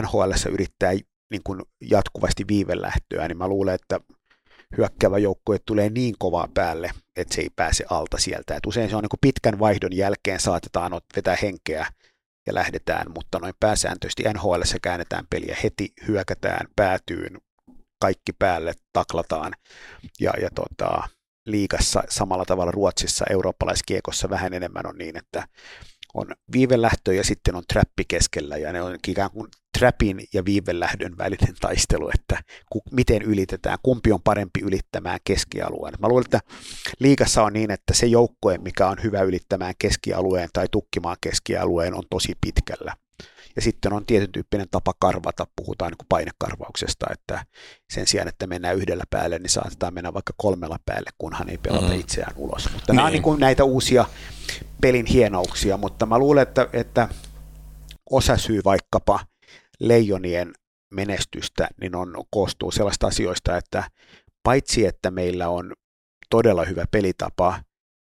NHL 0.01 0.31
yrittää 0.51 0.91
niin 1.31 1.41
kuin 1.43 1.61
jatkuvasti 1.81 2.43
viivelähtöä, 2.47 3.27
niin 3.27 3.37
mä 3.37 3.47
luulen, 3.47 3.75
että 3.75 3.99
hyökkäävä 4.77 5.17
joukkue 5.17 5.57
tulee 5.65 5.89
niin 5.89 6.15
kovaa 6.19 6.47
päälle, 6.53 6.91
että 7.15 7.35
se 7.35 7.41
ei 7.41 7.49
pääse 7.55 7.85
alta 7.89 8.17
sieltä. 8.17 8.55
Et 8.55 8.65
usein 8.65 8.89
se 8.89 8.95
on 8.95 9.01
niin 9.01 9.09
kuin 9.09 9.21
pitkän 9.21 9.59
vaihdon 9.59 9.95
jälkeen 9.95 10.39
saatetaan 10.39 11.01
vetää 11.15 11.37
henkeä 11.41 11.85
ja 12.47 12.53
lähdetään, 12.53 13.11
mutta 13.15 13.39
noin 13.39 13.53
pääsääntöisesti 13.59 14.23
NHL 14.33 14.61
käännetään 14.81 15.25
peliä 15.29 15.57
heti, 15.63 15.93
hyökätään 16.07 16.67
päätyyn, 16.75 17.37
kaikki 17.99 18.33
päälle, 18.33 18.73
taklataan 18.93 19.53
ja, 20.19 20.33
ja 20.41 20.49
tota, 20.55 21.07
liikassa 21.45 22.03
samalla 22.09 22.45
tavalla 22.45 22.71
Ruotsissa, 22.71 23.25
eurooppalaiskiekossa 23.29 24.29
vähän 24.29 24.53
enemmän 24.53 24.87
on 24.87 24.97
niin, 24.97 25.17
että 25.17 25.47
on 26.13 26.27
viivelähtö 26.51 27.13
ja 27.13 27.23
sitten 27.23 27.55
on 27.55 27.63
trappi 27.73 28.03
keskellä 28.07 28.57
ja 28.57 28.73
ne 28.73 28.81
on 28.81 28.97
ikään 29.07 29.31
kuin 29.31 29.47
trapin 29.77 30.23
ja 30.33 30.45
viivelähdön 30.45 31.17
välinen 31.17 31.55
taistelu, 31.61 32.09
että 32.13 32.43
ku, 32.69 32.81
miten 32.91 33.21
ylitetään, 33.21 33.77
kumpi 33.83 34.11
on 34.11 34.21
parempi 34.21 34.59
ylittämään 34.61 35.19
keskialueen. 35.23 35.93
Mä 35.99 36.07
luulen, 36.07 36.25
että 36.25 36.39
liikassa 36.99 37.43
on 37.43 37.53
niin, 37.53 37.71
että 37.71 37.93
se 37.93 38.05
joukkue, 38.05 38.57
mikä 38.57 38.87
on 38.87 38.97
hyvä 39.03 39.21
ylittämään 39.21 39.73
keskialueen 39.79 40.49
tai 40.53 40.67
tukkimaan 40.71 41.17
keskialueen, 41.21 41.93
on 41.93 42.03
tosi 42.09 42.33
pitkällä. 42.41 42.95
Ja 43.55 43.61
sitten 43.61 43.93
on 43.93 44.05
tietyn 44.05 44.31
tyyppinen 44.31 44.67
tapa 44.71 44.93
karvata, 44.99 45.47
puhutaan 45.55 45.91
niin 45.91 46.07
painekarvauksesta, 46.09 47.05
että 47.11 47.45
sen 47.93 48.07
sijaan, 48.07 48.27
että 48.27 48.47
mennään 48.47 48.75
yhdellä 48.75 49.03
päälle, 49.09 49.39
niin 49.39 49.49
saatetaan 49.49 49.93
mennä 49.93 50.13
vaikka 50.13 50.33
kolmella 50.37 50.79
päälle, 50.85 51.09
kunhan 51.17 51.49
ei 51.49 51.57
pelata 51.57 51.87
mm. 51.87 51.99
itseään 51.99 52.33
ulos. 52.35 52.69
Mutta 52.73 52.93
niin. 52.93 52.95
nämä 52.95 53.05
on 53.05 53.11
niin 53.11 53.23
kuin 53.23 53.39
näitä 53.39 53.63
uusia 53.63 54.05
pelin 54.81 55.05
hienouksia, 55.05 55.77
mutta 55.77 56.05
mä 56.05 56.19
luulen, 56.19 56.43
että, 56.43 56.69
että 56.73 57.09
osa 58.09 58.37
syy 58.37 58.61
vaikkapa 58.65 59.19
leijonien 59.79 60.53
menestystä, 60.93 61.67
niin 61.81 61.95
on, 61.95 62.13
koostuu 62.29 62.71
sellaista 62.71 63.07
asioista, 63.07 63.57
että 63.57 63.83
paitsi 64.43 64.85
että 64.85 65.11
meillä 65.11 65.49
on 65.49 65.73
todella 66.29 66.65
hyvä 66.65 66.85
pelitapa, 66.91 67.63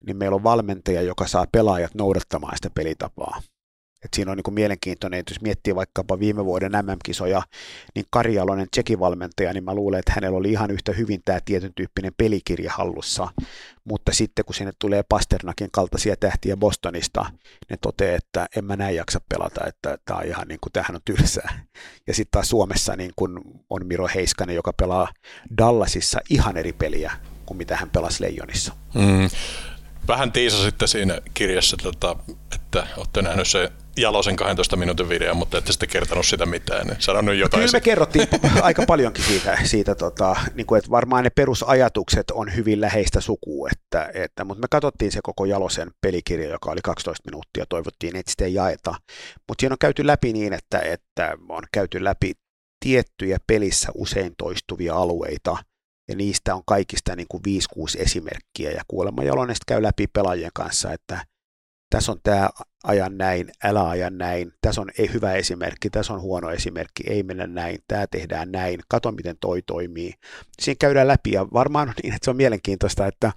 niin 0.07 0.17
meillä 0.17 0.35
on 0.35 0.43
valmentaja, 0.43 1.03
joka 1.03 1.27
saa 1.27 1.47
pelaajat 1.53 1.95
noudattamaan 1.95 2.57
sitä 2.57 2.71
pelitapaa. 2.71 3.43
Et 4.05 4.15
siinä 4.15 4.31
on 4.31 4.37
niin 4.37 4.45
kuin 4.45 4.55
mielenkiintoinen, 4.55 5.21
että 5.21 5.33
jos 5.33 5.41
miettii 5.41 5.75
vaikkapa 5.75 6.19
viime 6.19 6.45
vuoden 6.45 6.73
MM-kisoja, 6.73 7.43
niin 7.95 8.07
Kari 8.11 8.35
Jalonen, 8.35 8.69
valmentaja, 8.99 9.53
niin 9.53 9.65
mä 9.65 9.75
luulen, 9.75 9.99
että 9.99 10.13
hänellä 10.13 10.39
oli 10.39 10.51
ihan 10.51 10.71
yhtä 10.71 10.93
hyvin 10.93 11.23
tämä 11.25 11.39
tietyn 11.45 11.75
tyyppinen 11.75 12.13
pelikirja 12.17 12.73
hallussa, 12.73 13.29
mutta 13.85 14.13
sitten 14.13 14.45
kun 14.45 14.55
sinne 14.55 14.73
tulee 14.79 15.03
Pasternakin 15.03 15.69
kaltaisia 15.73 16.17
tähtiä 16.17 16.57
Bostonista, 16.57 17.27
ne 17.71 17.77
toteaa, 17.77 18.17
että 18.17 18.47
en 18.57 18.65
mä 18.65 18.77
näin 18.77 18.97
jaksa 18.97 19.21
pelata, 19.29 19.67
että 19.67 19.99
tämä 20.05 20.19
on 20.19 20.27
ihan 20.27 20.49
niin 20.49 20.61
kuin, 20.61 20.73
tämähän 20.73 20.95
on 20.95 21.01
tylsää. 21.05 21.65
Ja 22.07 22.15
sitten 22.15 22.31
taas 22.31 22.49
Suomessa 22.49 22.97
niin 22.97 23.13
kuin 23.17 23.41
on 23.71 23.87
Miro 23.87 24.09
Heiskanen, 24.15 24.57
joka 24.57 24.73
pelaa 24.73 25.09
Dallasissa 25.59 26.21
ihan 26.31 26.57
eri 26.57 26.73
peliä 26.73 27.13
kuin 27.47 27.59
mitä 27.59 27.77
hän 27.77 27.91
pelasi 27.91 28.23
Leijonissa. 28.23 28.75
Mm. 28.95 29.31
Vähän 30.09 30.33
tiisasitte 30.33 30.87
siinä 30.87 31.21
kirjassa, 31.35 31.77
tota, 31.77 32.17
että 32.55 32.87
olette 32.97 33.23
nähneet 33.23 33.49
se 33.49 33.73
Jalosen 33.97 34.37
12 34.37 34.77
minuutin 34.77 35.09
video, 35.09 35.35
mutta 35.35 35.59
ette 35.59 35.73
sitten 35.73 35.89
kertonut 35.89 36.27
sitä 36.27 36.47
mitään, 36.47 36.87
niin 36.87 36.97
sanon 36.99 37.25
nyt 37.25 37.39
jotain. 37.39 37.61
Kyllä 37.61 37.73
me 37.73 37.81
kerrottiin 37.81 38.29
aika 38.63 38.85
paljonkin 38.87 39.25
siitä, 39.25 39.59
siitä 39.65 39.95
tota, 39.95 40.37
niin 40.55 40.67
kuin, 40.67 40.79
että 40.79 40.91
varmaan 40.91 41.25
ne 41.25 41.31
perusajatukset 41.31 42.31
on 42.31 42.55
hyvin 42.57 42.81
läheistä 42.81 43.21
sukua, 43.21 43.69
että, 43.73 44.11
että, 44.15 44.45
mutta 44.45 44.61
me 44.61 44.67
katsottiin 44.71 45.13
se 45.13 45.21
koko 45.23 45.45
Jalosen 45.45 45.91
pelikirja, 46.01 46.49
joka 46.49 46.71
oli 46.71 46.81
12 46.83 47.31
minuuttia, 47.31 47.65
toivottiin, 47.69 48.17
että 48.17 48.31
sitä 48.31 48.45
ei 48.45 48.55
jaeta, 48.55 48.95
mutta 49.49 49.63
siinä 49.63 49.73
on 49.73 49.79
käyty 49.81 50.07
läpi 50.07 50.33
niin, 50.33 50.53
että, 50.53 50.79
että 50.79 51.39
on 51.49 51.63
käyty 51.73 52.05
läpi 52.05 52.33
tiettyjä 52.85 53.39
pelissä 53.47 53.89
usein 53.95 54.35
toistuvia 54.39 54.95
alueita, 54.95 55.57
ja 56.09 56.17
niistä 56.17 56.55
on 56.55 56.63
kaikista 56.67 57.17
niin 57.17 57.27
kuin 57.29 57.43
5-6 57.79 58.03
esimerkkiä, 58.03 58.71
ja 58.71 58.83
kuulemma 58.89 59.23
Jalonen 59.23 59.57
käy 59.67 59.83
läpi 59.83 60.07
pelaajien 60.07 60.51
kanssa, 60.55 60.93
että 60.93 61.27
tässä 61.91 62.13
on 62.13 62.19
tämä 62.23 62.49
ajan 62.85 63.19
näin, 63.19 63.51
älä 63.65 63.89
aja 63.89 64.11
näin, 64.11 64.53
tässä 64.61 64.81
on 64.81 64.91
ei 64.99 65.13
hyvä 65.13 65.33
esimerkki, 65.33 65.91
tässä 65.91 66.15
on 66.15 66.21
huono 66.21 66.51
esimerkki, 66.51 67.03
ei 67.07 67.23
mennä 67.23 67.47
näin, 67.47 67.79
tämä 67.89 68.07
tehdään 68.07 68.53
näin, 68.53 68.81
kato 68.89 69.13
miten 69.13 69.37
toi 69.41 69.63
toimii. 69.63 70.15
Siinä 70.63 70.77
käydään 70.81 71.09
läpi 71.09 71.33
ja 71.33 71.47
varmaan 71.53 71.89
on 71.89 71.95
niin, 72.03 72.15
että 72.15 72.25
se 72.25 72.31
on 72.31 72.37
mielenkiintoista, 72.37 73.07
että 73.07 73.33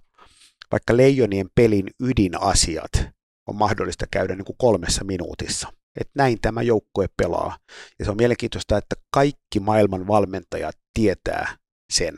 vaikka 0.72 0.98
Leijonien 0.98 1.50
pelin 1.56 1.88
ydinasiat 2.00 2.92
on 3.48 3.56
mahdollista 3.56 4.06
käydä 4.12 4.36
niin 4.36 4.46
kuin 4.46 4.58
kolmessa 4.58 5.04
minuutissa. 5.04 5.74
Että 6.00 6.14
näin 6.16 6.38
tämä 6.42 6.62
joukkue 6.62 7.08
pelaa. 7.18 7.58
Ja 8.00 8.06
se 8.06 8.12
on 8.12 8.18
mielenkiintoista, 8.18 8.78
että 8.78 8.96
kaikki 9.14 9.60
maailman 9.60 10.08
valmentajat 10.08 10.76
tietää 10.94 11.58
sen. 11.94 12.18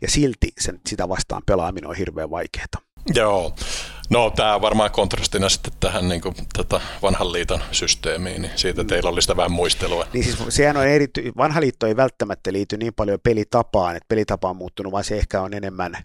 Ja 0.00 0.10
silti 0.10 0.48
sen, 0.60 0.80
sitä 0.86 1.08
vastaan 1.08 1.42
pelaaminen 1.46 1.90
on 1.90 1.96
hirveän 1.96 2.30
vaikeaa. 2.30 2.66
Joo. 3.14 3.54
No 4.10 4.30
tämä 4.30 4.60
varmaan 4.60 4.90
kontrastina 4.90 5.48
sitten 5.48 5.72
tähän 5.80 6.08
niin 6.08 6.20
kuin, 6.20 6.34
tätä 6.52 6.80
vanhan 7.02 7.32
liiton 7.32 7.60
systeemiin, 7.72 8.42
niin 8.42 8.52
siitä 8.56 8.84
teillä 8.84 9.10
oli 9.10 9.22
sitä 9.22 9.36
vähän 9.36 9.52
muistelua. 9.52 10.06
Niin 10.12 10.24
siis 10.24 10.38
sehän 10.48 10.76
on 10.76 10.86
eri, 10.86 11.06
vanha 11.36 11.60
liitto 11.60 11.86
ei 11.86 11.96
välttämättä 11.96 12.52
liity 12.52 12.76
niin 12.76 12.94
paljon 12.94 13.18
pelitapaan, 13.22 13.96
että 13.96 14.06
pelitapa 14.08 14.50
on 14.50 14.56
muuttunut, 14.56 14.92
vaan 14.92 15.04
se 15.04 15.18
ehkä 15.18 15.40
on 15.42 15.54
enemmän 15.54 15.96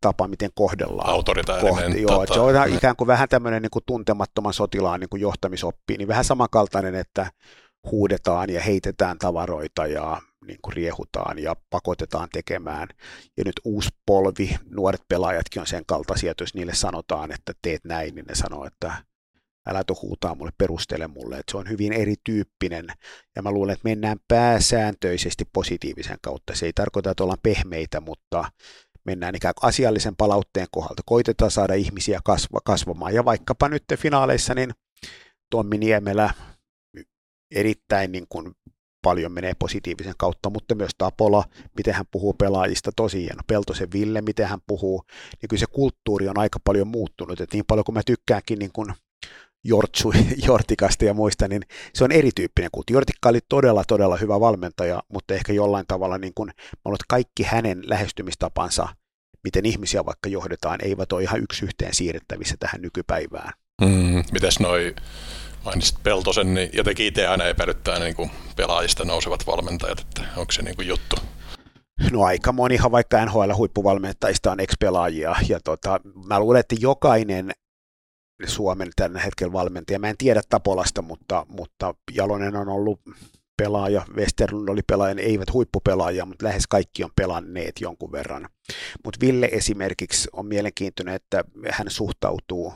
tapa, 0.00 0.28
miten 0.28 0.50
kohdellaan. 0.54 1.10
Autoritaarinen. 1.10 2.02
Joo, 2.02 2.26
tota, 2.26 2.34
se 2.34 2.40
on 2.40 2.74
ikään 2.74 2.96
kuin 2.96 3.08
vähän 3.08 3.28
tämmöinen 3.28 3.62
niin 3.62 3.70
kuin 3.70 3.82
tuntemattoman 3.86 4.54
sotilaan 4.54 5.00
niin 5.00 5.10
kuin 5.10 5.20
johtamisoppi, 5.20 5.96
niin 5.96 6.08
vähän 6.08 6.24
samankaltainen, 6.24 6.94
että 6.94 7.30
huudetaan 7.90 8.50
ja 8.50 8.60
heitetään 8.60 9.18
tavaroita 9.18 9.86
ja 9.86 10.20
niin 10.46 10.58
kuin 10.62 10.72
riehutaan 10.72 11.38
ja 11.38 11.56
pakotetaan 11.70 12.28
tekemään. 12.32 12.88
Ja 13.36 13.44
nyt 13.44 13.60
uusi 13.64 13.88
polvi, 14.06 14.56
nuoret 14.70 15.02
pelaajatkin 15.08 15.60
on 15.60 15.66
sen 15.66 15.86
kaltaisia, 15.86 16.30
että 16.30 16.42
jos 16.42 16.54
niille 16.54 16.74
sanotaan, 16.74 17.32
että 17.32 17.52
teet 17.62 17.84
näin, 17.84 18.14
niin 18.14 18.26
ne 18.26 18.34
sanoo, 18.34 18.66
että 18.66 18.92
älä 19.68 19.84
tu 19.84 19.98
huutaa 20.02 20.34
mulle, 20.34 20.52
perustele 20.58 21.06
mulle. 21.06 21.38
Että 21.38 21.50
se 21.50 21.56
on 21.56 21.68
hyvin 21.68 21.92
erityyppinen 21.92 22.86
ja 23.36 23.42
mä 23.42 23.50
luulen, 23.50 23.72
että 23.72 23.88
mennään 23.88 24.18
pääsääntöisesti 24.28 25.44
positiivisen 25.52 26.18
kautta. 26.22 26.54
Se 26.54 26.66
ei 26.66 26.72
tarkoita, 26.72 27.10
että 27.10 27.22
ollaan 27.22 27.38
pehmeitä, 27.42 28.00
mutta 28.00 28.44
mennään 29.04 29.34
ikään 29.34 29.54
kuin 29.54 29.68
asiallisen 29.68 30.16
palautteen 30.16 30.66
kohdalta. 30.70 31.02
Koitetaan 31.06 31.50
saada 31.50 31.74
ihmisiä 31.74 32.20
kasva, 32.24 32.58
kasvamaan 32.64 33.14
ja 33.14 33.24
vaikkapa 33.24 33.68
nyt 33.68 33.84
finaaleissa, 33.96 34.54
niin 34.54 34.70
Tommi 35.50 35.78
Niemelä 35.78 36.34
erittäin 37.50 38.12
niin 38.12 38.26
kuin 38.28 38.52
paljon 39.02 39.32
menee 39.32 39.52
positiivisen 39.58 40.14
kautta, 40.18 40.50
mutta 40.50 40.74
myös 40.74 40.90
Tapola, 40.98 41.44
miten 41.76 41.94
hän 41.94 42.06
puhuu 42.10 42.34
pelaajista, 42.34 42.90
tosi 42.96 43.22
hieno. 43.22 43.42
Peltosen 43.46 43.88
Ville, 43.92 44.20
miten 44.20 44.46
hän 44.46 44.60
puhuu, 44.66 45.02
niin 45.42 45.48
kyllä 45.48 45.60
se 45.60 45.66
kulttuuri 45.66 46.28
on 46.28 46.38
aika 46.38 46.58
paljon 46.64 46.88
muuttunut, 46.88 47.40
että 47.40 47.56
niin 47.56 47.64
paljon 47.66 47.84
kuin 47.84 47.94
mä 47.94 48.02
tykkäänkin 48.06 48.58
niin 48.58 48.72
kuin 48.72 48.94
Jortsu, 49.64 50.12
Jortikasta 50.46 51.04
ja 51.04 51.14
muista, 51.14 51.48
niin 51.48 51.62
se 51.94 52.04
on 52.04 52.12
erityyppinen 52.12 52.70
kulttuuri. 52.72 52.96
Jortikka 52.96 53.28
oli 53.28 53.40
todella, 53.48 53.84
todella 53.84 54.16
hyvä 54.16 54.40
valmentaja, 54.40 55.02
mutta 55.12 55.34
ehkä 55.34 55.52
jollain 55.52 55.86
tavalla 55.88 56.18
niin 56.18 56.34
kuin, 56.34 56.46
mä 56.84 56.94
että 56.94 57.04
kaikki 57.08 57.42
hänen 57.42 57.82
lähestymistapansa, 57.86 58.88
miten 59.44 59.66
ihmisiä 59.66 60.06
vaikka 60.06 60.28
johdetaan, 60.28 60.78
eivät 60.82 61.12
ole 61.12 61.22
ihan 61.22 61.42
yksi 61.42 61.64
yhteen 61.64 61.94
siirrettävissä 61.94 62.56
tähän 62.60 62.82
nykypäivään. 62.82 63.52
Mm, 63.80 64.24
mites 64.32 64.60
noi 64.60 64.94
mainitsit 65.64 66.02
Peltosen, 66.02 66.54
niin 66.54 66.70
jotenkin 66.72 67.06
itse 67.06 67.26
aina 67.26 67.44
epäilyttää 67.44 67.98
niin 67.98 68.14
kuin 68.14 68.30
pelaajista 68.56 69.04
nousevat 69.04 69.46
valmentajat, 69.46 70.00
että 70.00 70.22
onko 70.36 70.52
se 70.52 70.62
niin 70.62 70.76
kuin 70.76 70.88
juttu? 70.88 71.16
No 72.10 72.24
aika 72.24 72.52
monihan 72.52 72.92
vaikka 72.92 73.24
NHL-huippuvalmentajista 73.24 74.52
on 74.52 74.60
ex-pelaajia, 74.60 75.36
ja 75.48 75.60
tota, 75.64 76.00
mä 76.26 76.40
luulen, 76.40 76.60
että 76.60 76.76
jokainen 76.78 77.50
Suomen 78.46 78.90
tällä 78.96 79.20
hetkellä 79.20 79.52
valmentaja, 79.52 79.98
mä 79.98 80.08
en 80.08 80.16
tiedä 80.18 80.40
Tapolasta, 80.48 81.02
mutta, 81.02 81.46
mutta 81.48 81.94
Jalonen 82.14 82.56
on 82.56 82.68
ollut 82.68 83.00
pelaaja, 83.62 84.06
Westerlund 84.14 84.68
oli 84.68 84.80
pelaaja, 84.82 85.14
ne 85.14 85.22
eivät 85.22 85.52
huippupelaajia, 85.52 86.26
mutta 86.26 86.46
lähes 86.46 86.66
kaikki 86.66 87.04
on 87.04 87.10
pelanneet 87.16 87.80
jonkun 87.80 88.12
verran. 88.12 88.48
Mutta 89.04 89.20
Ville 89.20 89.48
esimerkiksi 89.52 90.28
on 90.32 90.46
mielenkiintoinen, 90.46 91.14
että 91.14 91.44
hän 91.70 91.90
suhtautuu 91.90 92.72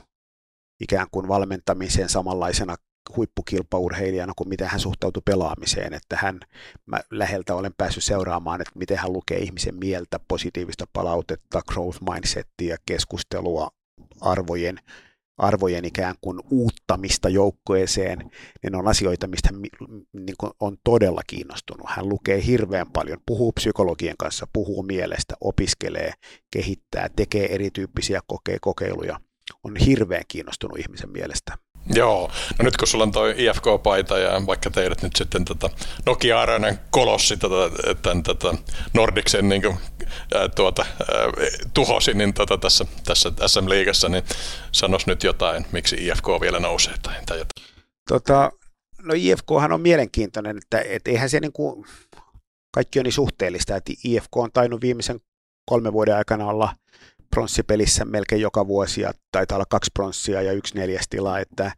ikään 0.84 1.06
kuin 1.10 1.28
valmentamiseen 1.28 2.08
samanlaisena 2.08 2.76
huippukilpaurheilijana 3.16 4.32
kuin 4.36 4.48
miten 4.48 4.68
hän 4.68 4.80
suhtautuu 4.80 5.22
pelaamiseen, 5.24 5.94
että 5.94 6.16
hän, 6.16 6.40
mä 6.86 7.00
läheltä 7.10 7.54
olen 7.54 7.74
päässyt 7.76 8.04
seuraamaan, 8.04 8.60
että 8.60 8.78
miten 8.78 8.98
hän 8.98 9.12
lukee 9.12 9.38
ihmisen 9.38 9.74
mieltä, 9.74 10.20
positiivista 10.28 10.84
palautetta, 10.92 11.62
growth 11.72 11.98
mindsettia, 12.12 12.76
keskustelua, 12.86 13.68
arvojen, 14.20 14.78
arvojen 15.36 15.84
ikään 15.84 16.14
kuin 16.20 16.40
uuttamista 16.50 17.28
joukkueeseen, 17.28 18.30
niin 18.62 18.74
on 18.74 18.88
asioita, 18.88 19.26
mistä 19.26 19.48
hän 19.52 19.62
niin 20.12 20.36
on 20.60 20.76
todella 20.84 21.22
kiinnostunut. 21.26 21.86
Hän 21.90 22.08
lukee 22.08 22.46
hirveän 22.46 22.90
paljon, 22.92 23.18
puhuu 23.26 23.52
psykologien 23.52 24.16
kanssa, 24.18 24.46
puhuu 24.52 24.82
mielestä, 24.82 25.34
opiskelee, 25.40 26.12
kehittää, 26.52 27.08
tekee 27.16 27.54
erityyppisiä 27.54 28.20
koke- 28.32 28.58
kokeiluja– 28.60 29.20
on 29.64 29.76
hirveän 29.76 30.24
kiinnostunut 30.28 30.78
ihmisen 30.78 31.10
mielestä. 31.10 31.58
Joo, 31.88 32.30
no 32.58 32.64
nyt 32.64 32.76
kun 32.76 32.88
sulla 32.88 33.04
on 33.04 33.12
toi 33.12 33.34
IFK-paita 33.36 34.18
ja 34.18 34.46
vaikka 34.46 34.70
teidät 34.70 35.02
nyt 35.02 35.16
sitten 35.16 35.44
tota 35.44 35.70
Nokia 36.06 36.40
Arenan 36.40 36.78
kolossi 36.90 37.36
tota, 37.36 37.76
tämän 38.02 38.22
tota 38.22 38.56
Nordiksen 38.92 39.48
niin 39.48 39.62
kuin, 39.62 39.76
ää, 40.34 40.48
tuota, 40.48 40.86
ää, 41.00 41.06
tuhosi 41.74 42.14
niin 42.14 42.34
tota, 42.34 42.58
tässä, 42.58 42.84
tässä 43.04 43.32
SM-liigassa, 43.46 44.08
niin 44.08 44.24
sanos 44.72 45.06
nyt 45.06 45.22
jotain, 45.22 45.66
miksi 45.72 45.96
IFK 46.06 46.26
vielä 46.40 46.60
nousee 46.60 46.94
tai, 47.02 47.14
tai 47.26 47.38
jotain. 47.38 47.66
Tota, 48.08 48.52
no 49.02 49.14
IFKhan 49.16 49.72
on 49.72 49.80
mielenkiintoinen, 49.80 50.58
että 50.58 50.80
et 50.80 51.08
eihän 51.08 51.30
se 51.30 51.40
niin 51.40 51.52
kuin, 51.52 51.86
kaikki 52.74 52.98
on 52.98 53.04
niin 53.04 53.12
suhteellista, 53.12 53.76
että 53.76 53.92
IFK 54.04 54.36
on 54.36 54.52
tainnut 54.52 54.80
viimeisen 54.80 55.20
kolmen 55.66 55.92
vuoden 55.92 56.16
aikana 56.16 56.46
olla 56.46 56.74
pronssipelissä 57.34 58.04
melkein 58.04 58.40
joka 58.40 58.66
vuosi 58.66 59.00
ja 59.00 59.12
taitaa 59.32 59.56
olla 59.56 59.66
kaksi 59.70 59.90
pronssia 59.94 60.42
ja 60.42 60.52
yksi 60.52 60.74
neljästila, 60.74 61.38
että 61.38 61.72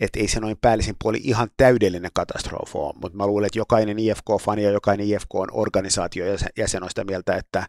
et 0.00 0.16
ei 0.16 0.28
se 0.28 0.40
noin 0.40 0.56
päällisin 0.60 0.96
puoli 1.02 1.20
ihan 1.22 1.48
täydellinen 1.56 2.10
katastrofi 2.14 2.72
ole, 2.74 2.94
mutta 3.02 3.16
mä 3.16 3.26
luulen, 3.26 3.46
että 3.46 3.58
jokainen 3.58 3.98
IFK-fani 3.98 4.62
ja 4.62 4.70
jokainen 4.70 5.06
IFK 5.06 5.34
on 5.34 5.48
organisaatio 5.52 6.24
jäsen 6.58 6.82
on 6.82 6.88
sitä 6.88 7.04
mieltä, 7.04 7.36
että, 7.36 7.66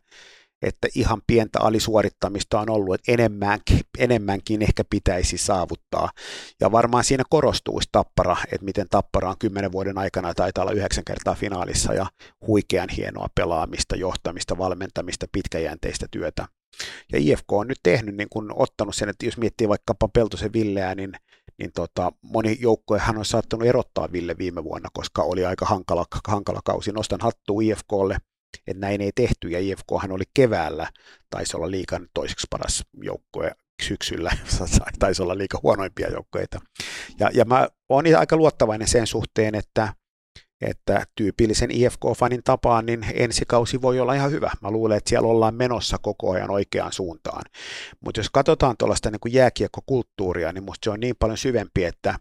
että 0.62 0.88
ihan 0.96 1.22
pientä 1.28 1.60
alisuorittamista 1.60 2.60
on 2.60 2.70
ollut, 2.70 2.96
että 2.96 3.12
enemmänkin, 3.12 3.80
enemmänkin 3.98 4.62
ehkä 4.62 4.84
pitäisi 4.90 5.38
saavuttaa. 5.38 6.10
Ja 6.62 6.72
varmaan 6.72 7.04
siinä 7.04 7.24
korostuisi 7.30 7.90
Tappara, 7.92 8.38
että 8.52 8.66
miten 8.66 8.88
Tappara 8.90 9.30
on 9.30 9.38
kymmenen 9.40 9.72
vuoden 9.72 9.98
aikana 9.98 10.34
taitaa 10.34 10.62
olla 10.62 10.74
yhdeksän 10.74 11.06
kertaa 11.06 11.36
finaalissa 11.36 11.94
ja 11.94 12.06
huikean 12.48 12.90
hienoa 12.90 13.28
pelaamista, 13.36 13.96
johtamista, 13.96 14.58
valmentamista, 14.58 15.26
pitkäjänteistä 15.32 16.06
työtä. 16.12 16.57
Ja 17.14 17.20
IFK 17.20 17.52
on 17.52 17.68
nyt 17.68 17.80
tehnyt, 17.84 18.16
niin 18.16 18.30
kun 18.30 18.54
ottanut 18.56 18.96
sen, 18.96 19.10
että 19.10 19.26
jos 19.26 19.38
miettii 19.38 19.70
vaikkapa 19.70 20.08
Peltosen 20.08 20.54
Villeä, 20.54 20.96
niin, 20.96 21.12
niin 21.58 21.72
tota, 21.76 22.12
moni 22.22 22.60
hän 23.00 23.18
on 23.18 23.26
saattanut 23.26 23.68
erottaa 23.68 24.12
Ville 24.12 24.38
viime 24.38 24.64
vuonna, 24.64 24.90
koska 24.94 25.24
oli 25.24 25.46
aika 25.46 25.66
hankala, 25.66 26.06
hankala 26.28 26.60
kausi. 26.66 26.92
Nostan 26.92 27.20
hattua 27.22 27.62
IFKlle, 27.62 28.18
että 28.68 28.82
näin 28.82 29.02
ei 29.02 29.12
tehty, 29.16 29.50
ja 29.50 29.60
IFKhan 29.60 30.12
oli 30.12 30.24
keväällä, 30.34 30.88
taisi 31.30 31.58
olla 31.58 31.72
liikan 31.72 32.08
toiseksi 32.14 32.48
paras 32.50 32.84
joukkue 33.04 33.52
syksyllä, 33.84 34.32
taisi 35.00 35.22
olla 35.22 35.38
liika 35.38 35.60
huonoimpia 35.64 36.12
joukkoita. 36.12 36.60
Ja, 37.20 37.30
ja 37.34 37.46
mä 37.46 37.68
olen 37.90 38.20
aika 38.20 38.36
luottavainen 38.36 38.88
sen 38.88 39.08
suhteen, 39.08 39.56
että 39.56 39.94
että 40.62 41.06
tyypillisen 41.16 41.72
IFK-fanin 41.72 42.42
tapaan 42.44 42.86
niin 42.86 43.06
ensi 43.14 43.46
kausi 43.48 43.82
voi 43.82 44.00
olla 44.00 44.14
ihan 44.14 44.32
hyvä. 44.32 44.52
Mä 44.62 44.72
luulen, 44.72 44.98
että 44.98 45.10
siellä 45.10 45.28
ollaan 45.28 45.56
menossa 45.56 45.98
koko 46.02 46.32
ajan 46.32 46.52
oikeaan 46.52 46.94
suuntaan. 46.94 47.44
Mutta 48.02 48.20
jos 48.20 48.30
katsotaan 48.30 48.76
tuollaista 48.78 49.12
niin 49.12 49.34
jääkiekkokulttuuria, 49.34 50.52
niin 50.52 50.64
musta 50.64 50.86
se 50.86 50.90
on 50.90 51.00
niin 51.00 51.16
paljon 51.20 51.38
syvempi, 51.38 51.84
että 51.84 52.20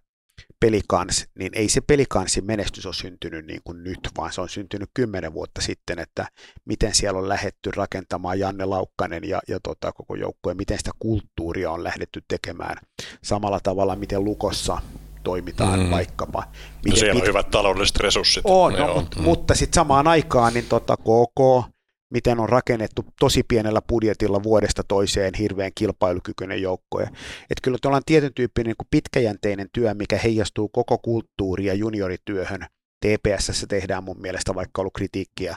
pelikans, 0.61 1.27
niin 1.39 1.53
ei 1.55 1.69
se 1.69 1.81
pelikansin 1.81 2.45
menestys 2.45 2.87
ole 2.87 2.95
syntynyt 2.95 3.47
niin 3.47 3.61
kuin 3.65 3.85
nyt, 3.85 4.01
vaan 4.17 4.33
se 4.33 4.41
on 4.41 4.49
syntynyt 4.49 4.91
kymmenen 4.95 5.35
vuotta 5.35 5.61
sitten, 5.61 5.99
että 5.99 6.27
miten 6.65 6.95
siellä 6.95 7.19
on 7.19 7.29
lähetty 7.29 7.71
rakentamaan 7.71 8.39
Janne 8.39 8.65
Laukkanen 8.65 9.29
ja, 9.29 9.41
ja 9.49 9.61
tota, 9.63 9.93
koko 9.93 10.15
joukkue, 10.15 10.55
miten 10.55 10.79
sitä 10.79 10.91
kulttuuria 10.99 11.71
on 11.71 11.85
lähdetty 11.85 12.23
tekemään. 12.29 12.77
Samalla 13.23 13.61
tavalla, 13.63 13.97
miten 13.97 14.25
Lukossa 14.25 14.79
toimitaan 15.27 15.81
mm. 15.81 15.91
vaikkapa. 15.91 16.45
Miten 16.85 16.91
no 16.91 16.97
siellä 16.97 17.13
pit... 17.13 17.23
on 17.23 17.29
hyvät 17.29 17.51
taloudelliset 17.51 17.97
resurssit. 17.97 18.43
On, 18.47 18.73
no, 18.73 18.95
mutta, 18.95 19.19
mm. 19.19 19.25
mutta 19.25 19.55
sitten 19.55 19.75
samaan 19.75 20.09
aikaan 20.09 20.55
niin 20.55 20.67
tota, 20.69 20.97
KK, 20.97 21.71
miten 22.11 22.41
on 22.41 22.49
rakennettu 22.49 23.05
tosi 23.21 23.43
pienellä 23.43 23.83
budjetilla 23.89 24.43
vuodesta 24.43 24.83
toiseen 24.89 25.35
hirveän 25.39 25.71
kilpailukykyinen 25.75 26.63
joukko. 26.63 27.01
Että 27.01 27.63
kyllä 27.63 27.79
ollaan 27.87 28.03
tietyn 28.07 28.35
tyyppinen 28.35 28.75
niin 28.79 28.89
pitkäjänteinen 28.91 29.69
työ, 29.73 29.95
mikä 29.95 30.19
heijastuu 30.19 30.69
koko 30.69 30.99
kulttuuri- 30.99 31.67
ja 31.67 31.75
juniorityöhön. 31.75 32.67
TPS 33.01 33.67
tehdään 33.69 34.05
mun 34.05 34.21
mielestä, 34.21 34.55
vaikka 34.55 34.83
ollut 34.83 34.95
kritiikkiä, 34.95 35.57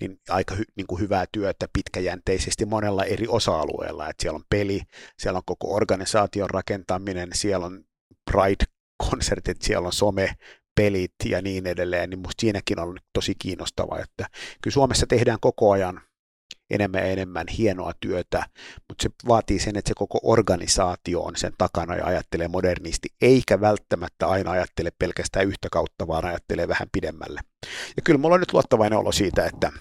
niin 0.00 0.18
aika 0.28 0.54
hy, 0.54 0.64
niin 0.76 0.86
kuin 0.86 1.00
hyvää 1.00 1.24
työtä 1.32 1.66
pitkäjänteisesti 1.72 2.66
monella 2.66 3.04
eri 3.04 3.26
osa-alueella. 3.28 4.08
Et 4.08 4.16
siellä 4.20 4.36
on 4.36 4.44
peli, 4.50 4.80
siellä 5.18 5.36
on 5.36 5.42
koko 5.46 5.74
organisaation 5.74 6.50
rakentaminen, 6.50 7.28
siellä 7.34 7.66
on 7.66 7.84
Pride-konsertit, 9.02 9.62
siellä 9.62 9.86
on 9.86 9.92
some, 9.92 10.36
pelit 10.76 11.14
ja 11.24 11.42
niin 11.42 11.66
edelleen, 11.66 12.10
niin 12.10 12.18
musta 12.18 12.40
siinäkin 12.40 12.80
on 12.80 12.98
tosi 13.12 13.34
kiinnostava, 13.38 13.98
että 13.98 14.26
kyllä 14.62 14.74
Suomessa 14.74 15.06
tehdään 15.06 15.38
koko 15.40 15.70
ajan 15.70 16.00
enemmän 16.70 17.00
ja 17.00 17.06
enemmän 17.06 17.48
hienoa 17.48 17.92
työtä, 18.00 18.46
mutta 18.88 19.02
se 19.02 19.10
vaatii 19.28 19.58
sen, 19.58 19.76
että 19.76 19.88
se 19.88 19.94
koko 19.96 20.20
organisaatio 20.22 21.20
on 21.20 21.36
sen 21.36 21.52
takana 21.58 21.96
ja 21.96 22.06
ajattelee 22.06 22.48
modernisti, 22.48 23.08
eikä 23.22 23.60
välttämättä 23.60 24.26
aina 24.26 24.50
ajattele 24.50 24.90
pelkästään 24.98 25.46
yhtä 25.46 25.68
kautta, 25.72 26.06
vaan 26.06 26.24
ajattelee 26.24 26.68
vähän 26.68 26.88
pidemmälle. 26.92 27.40
Ja 27.96 28.02
kyllä 28.04 28.18
mulla 28.18 28.34
on 28.34 28.40
nyt 28.40 28.52
luottavainen 28.52 28.98
olo 28.98 29.12
siitä, 29.12 29.44
että 29.44 29.72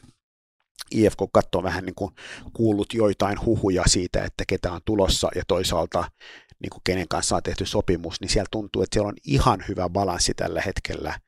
IFK 0.91 1.19
katsoo 1.33 1.63
vähän 1.63 1.85
niin 1.85 1.95
kuin 1.95 2.11
kuullut 2.53 2.93
joitain 2.93 3.45
huhuja 3.45 3.83
siitä, 3.87 4.23
että 4.23 4.43
ketä 4.47 4.71
on 4.71 4.81
tulossa 4.85 5.29
ja 5.35 5.43
toisaalta 5.47 6.11
niin 6.59 6.69
kuin 6.69 6.81
kenen 6.83 7.07
kanssa 7.07 7.35
on 7.35 7.43
tehty 7.43 7.65
sopimus, 7.65 8.21
niin 8.21 8.29
siellä 8.29 8.47
tuntuu, 8.51 8.81
että 8.81 8.95
siellä 8.95 9.09
on 9.09 9.17
ihan 9.23 9.63
hyvä 9.67 9.89
balanssi 9.89 10.33
tällä 10.33 10.61
hetkellä 10.61 11.19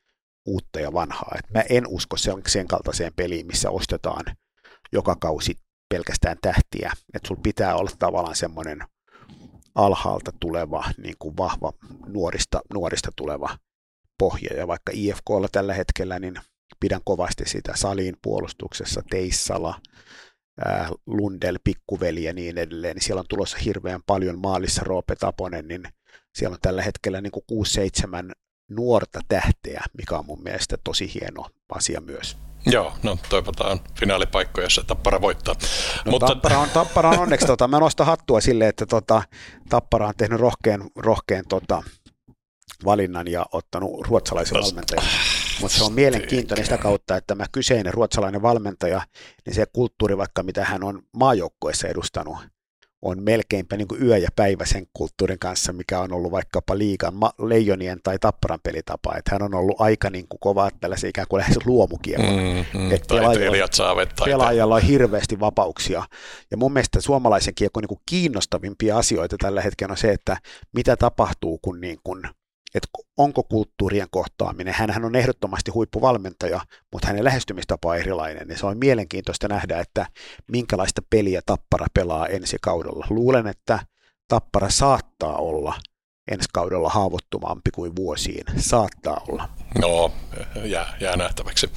uutta 0.46 0.80
ja 0.80 0.94
vanhaa. 0.94 1.36
Et 1.40 1.54
mä 1.54 1.64
en 1.70 1.88
usko 1.88 2.18
sen, 2.18 2.42
sen 2.48 2.68
kaltaiseen 2.68 3.14
peliin, 3.16 3.48
missä 3.48 3.70
ostetaan 3.72 4.26
joka 4.92 5.16
kausi 5.20 5.56
pelkästään 5.90 6.38
tähtiä. 6.42 6.92
Että 7.14 7.28
sulla 7.28 7.42
pitää 7.44 7.76
olla 7.76 7.92
tavallaan 8.00 8.36
semmoinen 8.36 8.80
alhaalta 9.76 10.32
tuleva, 10.40 10.84
niin 10.98 11.16
kuin 11.20 11.38
vahva 11.38 11.74
nuorista, 12.08 12.62
nuorista 12.74 13.12
tuleva 13.16 13.58
pohja. 14.20 14.50
Ja 14.58 14.68
vaikka 14.68 14.92
IFKlla 14.96 15.48
tällä 15.52 15.74
hetkellä, 15.74 16.20
niin 16.20 16.34
pidän 16.80 17.02
kovasti 17.06 17.50
sitä 17.50 17.72
salin 17.76 18.18
puolustuksessa, 18.22 19.02
Teissala, 19.10 19.82
Lundell, 21.06 21.58
pikkuveli 21.64 22.24
ja 22.24 22.34
niin 22.34 22.58
edelleen, 22.58 22.96
niin 22.96 23.04
siellä 23.04 23.20
on 23.20 23.26
tulossa 23.30 23.58
hirveän 23.58 24.02
paljon 24.06 24.40
maalissa 24.40 24.82
Roope 24.86 25.16
Taponen, 25.16 25.68
niin 25.68 25.84
siellä 26.36 26.54
on 26.54 26.60
tällä 26.62 26.82
hetkellä 26.82 27.22
niin 27.22 27.32
6-7 28.32 28.32
nuorta 28.70 29.20
tähteä, 29.28 29.84
mikä 29.98 30.18
on 30.18 30.26
mun 30.26 30.44
mielestä 30.44 30.78
tosi 30.84 31.14
hieno 31.14 31.46
asia 31.70 32.02
myös. 32.02 32.38
Joo, 32.66 32.94
no 33.04 33.18
toivotaan 33.30 33.80
finaalipaikkoja, 34.00 34.66
jossa 34.66 34.84
Tappara 34.84 35.22
voittaa. 35.22 35.56
No, 36.06 36.12
Mutta... 36.12 36.28
Tappara, 36.28 36.60
on, 36.60 36.70
Tappara 36.70 37.10
on 37.10 37.20
onneksi, 37.20 37.48
tota, 37.48 37.68
mä 37.68 37.80
nostan 37.80 38.06
hattua 38.06 38.42
sille, 38.42 38.68
että 38.68 38.86
tota, 38.86 39.22
Tappara 39.70 40.08
on 40.08 40.14
tehnyt 40.18 40.40
rohkean, 40.40 40.90
rohkean 40.96 41.44
tota, 41.50 41.84
valinnan 42.86 43.28
ja 43.28 43.46
ottanut 43.52 44.08
ruotsalaisen 44.08 44.62
valmentajan. 44.64 45.04
Mutta 45.62 45.78
se 45.78 45.84
on 45.84 45.94
mielenkiintoinen 45.94 46.66
sitä 46.66 46.78
kautta, 46.78 47.18
että 47.18 47.28
tämä 47.28 47.46
kyseinen 47.52 47.94
ruotsalainen 47.94 48.42
valmentaja, 48.42 49.02
niin 49.46 49.54
se 49.54 49.66
kulttuuri 49.74 50.18
vaikka 50.18 50.44
mitä 50.44 50.66
hän 50.66 50.84
on 50.84 51.02
maajoukkoissa 51.14 51.88
edustanut, 51.88 52.38
on 53.02 53.24
melkeinpä 53.24 53.78
niin 53.78 53.88
kuin 53.88 54.04
yö 54.04 54.18
ja 54.18 54.30
päivä 54.36 54.66
sen 54.66 54.88
kulttuurin 54.94 55.40
kanssa, 55.40 55.74
mikä 55.74 56.00
on 56.00 56.14
ollut 56.14 56.32
vaikkapa 56.32 56.78
liikan 56.78 57.14
leijonien 57.40 58.00
tai 58.04 58.20
tapparan 58.20 58.60
pelitapa. 58.64 59.16
Että 59.18 59.32
hän 59.32 59.42
on 59.42 59.54
ollut 59.54 59.82
aika 59.82 60.10
niin 60.10 60.28
kuin 60.30 60.40
kova 60.40 60.70
tällaisen 60.80 61.10
ikään 61.10 61.28
kuin 61.30 61.40
lähes 61.40 61.58
luomukielon. 61.66 62.34
Mm, 62.34 62.80
mm, 62.80 62.92
että 62.92 63.16
pelaajalla, 63.16 63.68
pelaajalla 64.26 64.76
on 64.76 64.82
hirveästi 64.82 65.40
vapauksia. 65.40 66.04
Ja 66.52 66.58
mun 66.58 66.74
mielestä 66.74 67.02
suomalaisen 67.02 67.56
kiekon 67.56 67.82
niin 67.82 67.88
kuin 67.88 68.02
kiinnostavimpia 68.10 68.98
asioita 68.98 69.36
tällä 69.40 69.62
hetkellä 69.62 69.92
on 69.92 69.98
se, 69.98 70.12
että 70.12 70.38
mitä 70.76 70.98
tapahtuu, 70.98 71.58
kun 71.58 71.82
niin 71.82 71.98
kuin 72.04 72.22
että 72.78 72.88
onko 73.18 73.44
kulttuurien 73.44 74.08
kohtaaminen. 74.12 74.74
Hänhän 74.74 75.06
on 75.06 75.16
ehdottomasti 75.16 75.72
huippuvalmentaja, 75.72 76.62
mutta 76.92 77.08
hänen 77.08 77.24
lähestymistapa 77.24 77.90
on 77.90 77.98
erilainen. 77.98 78.50
Ja 78.50 78.58
se 78.58 78.66
on 78.66 78.78
mielenkiintoista 78.78 79.48
nähdä, 79.48 79.80
että 79.80 80.06
minkälaista 80.52 81.02
peliä 81.10 81.42
Tappara 81.46 81.86
pelaa 81.94 82.28
ensi 82.28 82.58
kaudella. 82.62 83.08
Luulen, 83.10 83.48
että 83.48 83.80
Tappara 84.28 84.70
saattaa 84.70 85.38
olla 85.38 85.74
ensi 86.32 86.50
kaudella 86.54 86.90
haavoittumampi 86.90 87.72
kuin 87.72 87.96
vuosiin. 87.96 88.44
Saattaa 88.58 89.22
olla. 89.30 89.50
No, 89.82 90.12
jää, 90.64 90.98
jää 91.00 91.16
nähtäväksi 91.16 91.72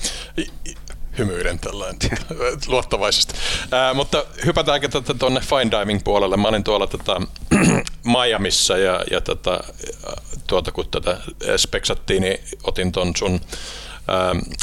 hymyilen 1.19 1.59
tällainen 1.59 1.99
luottavaisesti. 2.67 3.35
Ää, 3.71 3.95
mutta 3.95 4.25
hypätäänkö 4.45 4.89
tuonne 5.19 5.41
fine 5.41 5.81
diving 5.81 6.01
puolelle. 6.05 6.37
Mä 6.37 6.49
olin 6.49 6.65
tuolla 6.65 6.87
tota, 6.87 7.21
Miamiissa 8.23 8.77
ja, 8.77 9.05
ja 9.11 9.21
tota, 9.21 9.61
tuota, 10.47 10.73
kun 10.73 10.89
tätä 10.91 11.19
speksattiin, 11.57 12.23
niin 12.23 12.41
otin 12.63 12.93
ton 12.93 13.17
sun 13.17 13.41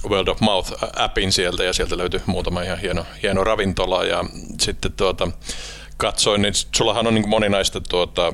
World 0.10 0.28
of 0.28 0.40
Mouth-appin 0.42 1.32
sieltä 1.32 1.64
ja 1.64 1.74
sieltä 1.74 1.98
löytyi 1.98 2.22
muutama 2.26 2.62
ihan 2.62 2.80
hieno, 2.80 3.06
hieno 3.24 3.44
ravintola 3.44 4.04
ja 4.04 4.24
sitten 4.62 4.92
tuota, 4.92 5.28
katsoin, 5.98 6.42
niin 6.42 6.54
sullahan 6.76 7.08
on 7.08 7.16
niin 7.16 7.30
moninaista 7.30 7.82
tuota, 7.82 8.34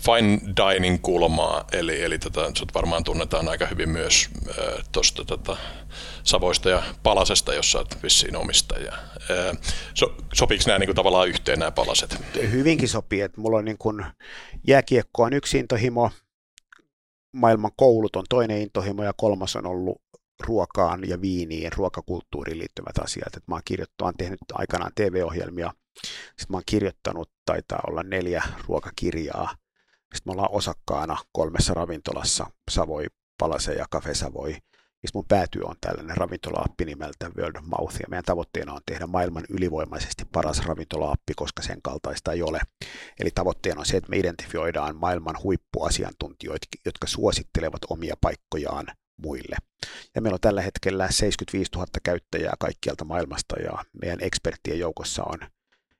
fine 0.00 0.40
dining 0.56 0.98
kulmaa, 1.02 1.64
eli, 1.72 2.02
eli 2.02 2.18
tätä, 2.18 2.50
sut 2.54 2.74
varmaan 2.74 3.04
tunnetaan 3.04 3.48
aika 3.48 3.66
hyvin 3.66 3.88
myös 3.88 4.28
äh, 4.48 4.84
tuosta 4.92 5.24
tota, 5.24 5.56
Savoista 6.24 6.70
ja 6.70 6.82
Palasesta, 7.02 7.54
jossa 7.54 7.78
olet 7.78 8.02
vissiin 8.02 8.36
omistaja. 8.36 8.92
So, 9.94 10.16
sopiiko 10.32 10.64
nämä 10.66 10.78
niin 10.78 10.88
kuin, 10.88 10.96
tavallaan 10.96 11.28
yhteen 11.28 11.58
nämä 11.58 11.70
palaset? 11.70 12.16
Hyvinkin 12.50 12.88
sopii, 12.88 13.20
että 13.20 13.40
mulla 13.40 13.58
on 13.58 13.64
niin 13.64 13.78
kuin, 13.78 14.04
jääkiekko 14.66 15.22
on 15.22 15.32
yksi 15.32 15.58
intohimo, 15.58 16.10
maailman 17.32 17.70
koulut 17.76 18.16
on 18.16 18.24
toinen 18.28 18.60
intohimo 18.60 19.04
ja 19.04 19.12
kolmas 19.16 19.56
on 19.56 19.66
ollut 19.66 20.02
ruokaan 20.40 21.08
ja 21.08 21.20
viiniin, 21.20 21.72
ruokakulttuuriin 21.76 22.58
liittyvät 22.58 22.98
asiat. 22.98 23.36
Et 23.36 23.48
mä 23.48 23.54
oon 23.54 23.62
kirjoittanut, 23.64 24.06
olen 24.06 24.16
tehnyt 24.16 24.40
aikanaan 24.52 24.92
TV-ohjelmia, 24.94 25.72
sitten 26.26 26.46
mä 26.48 26.56
oon 26.56 26.62
kirjoittanut, 26.66 27.30
taitaa 27.44 27.80
olla 27.88 28.02
neljä 28.02 28.42
ruokakirjaa, 28.66 29.54
sitten 30.14 30.22
me 30.24 30.32
ollaan 30.32 30.52
osakkaana 30.52 31.16
kolmessa 31.32 31.74
ravintolassa, 31.74 32.46
Savoi, 32.70 33.06
Palase 33.38 33.72
ja 33.72 33.86
Cafe 33.92 34.14
Savoi. 34.14 34.56
Ja 35.02 35.08
mun 35.14 35.24
päätyö 35.28 35.62
on 35.64 35.76
tällainen 35.80 36.16
ravintola-appi 36.16 36.84
nimeltä 36.84 37.30
World 37.36 37.60
Mouth, 37.62 37.94
ja 38.00 38.06
meidän 38.08 38.24
tavoitteena 38.24 38.72
on 38.72 38.80
tehdä 38.86 39.06
maailman 39.06 39.44
ylivoimaisesti 39.48 40.24
paras 40.24 40.64
ravintola-appi, 40.66 41.32
koska 41.36 41.62
sen 41.62 41.82
kaltaista 41.82 42.32
ei 42.32 42.42
ole. 42.42 42.60
Eli 43.20 43.30
tavoitteena 43.34 43.80
on 43.80 43.86
se, 43.86 43.96
että 43.96 44.10
me 44.10 44.16
identifioidaan 44.16 44.96
maailman 44.96 45.36
huippuasiantuntijoita, 45.42 46.66
jotka 46.84 47.06
suosittelevat 47.06 47.80
omia 47.90 48.14
paikkojaan 48.20 48.86
muille. 49.22 49.56
Ja 50.14 50.22
meillä 50.22 50.34
on 50.34 50.40
tällä 50.40 50.62
hetkellä 50.62 51.08
75 51.10 51.70
000 51.74 51.86
käyttäjää 52.02 52.54
kaikkialta 52.58 53.04
maailmasta, 53.04 53.60
ja 53.60 53.72
meidän 54.02 54.18
eksperttien 54.20 54.78
joukossa 54.78 55.24
on 55.24 55.38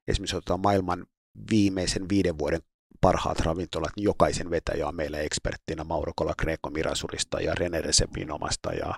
esimerkiksi 0.08 0.36
maailman 0.62 1.06
viimeisen 1.50 2.08
viiden 2.08 2.38
vuoden 2.38 2.60
parhaat 3.02 3.40
ravintolat, 3.40 3.90
niin 3.96 4.04
jokaisen 4.04 4.50
vetäjä 4.50 4.88
on 4.88 4.96
meillä 4.96 5.18
eksperttinä 5.18 5.84
Mauro 5.84 6.12
Kola 6.16 6.34
Greco 6.38 6.70
Mirasurista 6.70 7.40
ja 7.40 7.54
René 7.54 7.80
Resepinomasta 7.80 8.72
ja, 8.72 8.94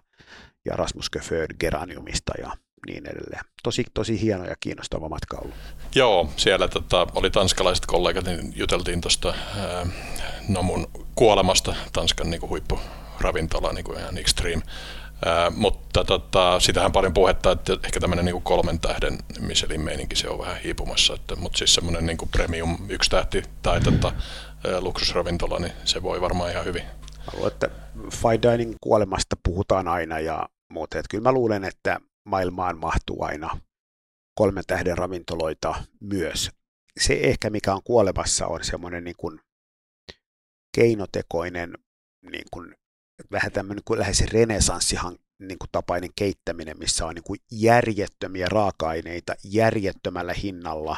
ja 0.64 0.76
Rasmus 0.76 1.10
Köföd 1.10 1.54
Geraniumista 1.60 2.32
ja 2.38 2.50
niin 2.86 3.06
edelleen. 3.06 3.44
Tosi, 3.62 3.84
tosi 3.94 4.20
hieno 4.20 4.44
ja 4.44 4.54
kiinnostava 4.60 5.08
matka 5.08 5.38
ollut. 5.38 5.54
Joo, 5.94 6.28
siellä 6.36 6.68
tota, 6.68 7.06
oli 7.14 7.30
tanskalaiset 7.30 7.86
kollegat, 7.86 8.24
niin 8.24 8.52
juteltiin 8.56 9.00
tuosta 9.00 9.34
Nomun 10.48 10.90
kuolemasta, 11.14 11.74
Tanskan 11.92 12.30
niin 12.30 12.40
kuin 12.40 12.50
huippuravintola, 12.50 13.72
niin 13.72 13.84
kuin 13.84 13.98
ihan 13.98 14.18
extreme 14.18 14.62
Ää, 15.24 15.50
mutta 15.50 16.04
tota, 16.04 16.60
sitähän 16.60 16.92
paljon 16.92 17.14
puhetta, 17.14 17.52
että 17.52 17.72
ehkä 17.84 18.00
tämmöinen 18.00 18.24
niin 18.24 18.42
kolmen 18.42 18.80
tähden 18.80 19.18
Michelin 19.40 19.80
meininki 19.80 20.16
se 20.16 20.28
on 20.28 20.38
vähän 20.38 20.56
hiipumassa, 20.56 21.14
että, 21.14 21.36
mutta 21.36 21.58
siis 21.58 21.74
semmoinen 21.74 22.06
niin 22.06 22.18
premium 22.30 22.78
yksi 22.88 23.10
tähti 23.10 23.42
tai 23.62 23.80
tota, 23.80 24.12
luksusravintola, 24.80 25.58
niin 25.58 25.72
se 25.84 26.02
voi 26.02 26.20
varmaan 26.20 26.50
ihan 26.50 26.64
hyvin. 26.64 26.82
Haluan, 27.18 27.52
että 27.52 27.70
fine 28.10 28.42
dining 28.42 28.74
kuolemasta 28.80 29.36
puhutaan 29.44 29.88
aina 29.88 30.18
ja 30.18 30.48
muuta. 30.72 30.98
Että 30.98 31.08
kyllä 31.10 31.22
mä 31.22 31.32
luulen, 31.32 31.64
että 31.64 32.00
maailmaan 32.24 32.78
mahtuu 32.78 33.22
aina 33.22 33.60
kolmen 34.34 34.64
tähden 34.66 34.98
ravintoloita 34.98 35.74
myös. 36.00 36.50
Se 37.00 37.14
ehkä 37.22 37.50
mikä 37.50 37.74
on 37.74 37.82
kuolemassa 37.84 38.46
on 38.46 38.64
semmoinen 38.64 39.04
niin 39.04 39.16
kuin 39.18 39.40
keinotekoinen 40.76 41.74
niin 42.30 42.44
kuin 42.50 42.74
vähän 43.32 43.52
tämmöinen 43.52 43.84
kuin 43.84 44.00
lähes 44.00 44.24
renesanssihan 44.32 45.18
niin 45.38 45.58
kuin 45.58 45.68
tapainen 45.72 46.10
keittäminen, 46.16 46.78
missä 46.78 47.06
on 47.06 47.14
niin 47.14 47.24
kuin 47.24 47.40
järjettömiä 47.52 48.46
raaka-aineita 48.48 49.34
järjettömällä 49.44 50.32
hinnalla 50.34 50.96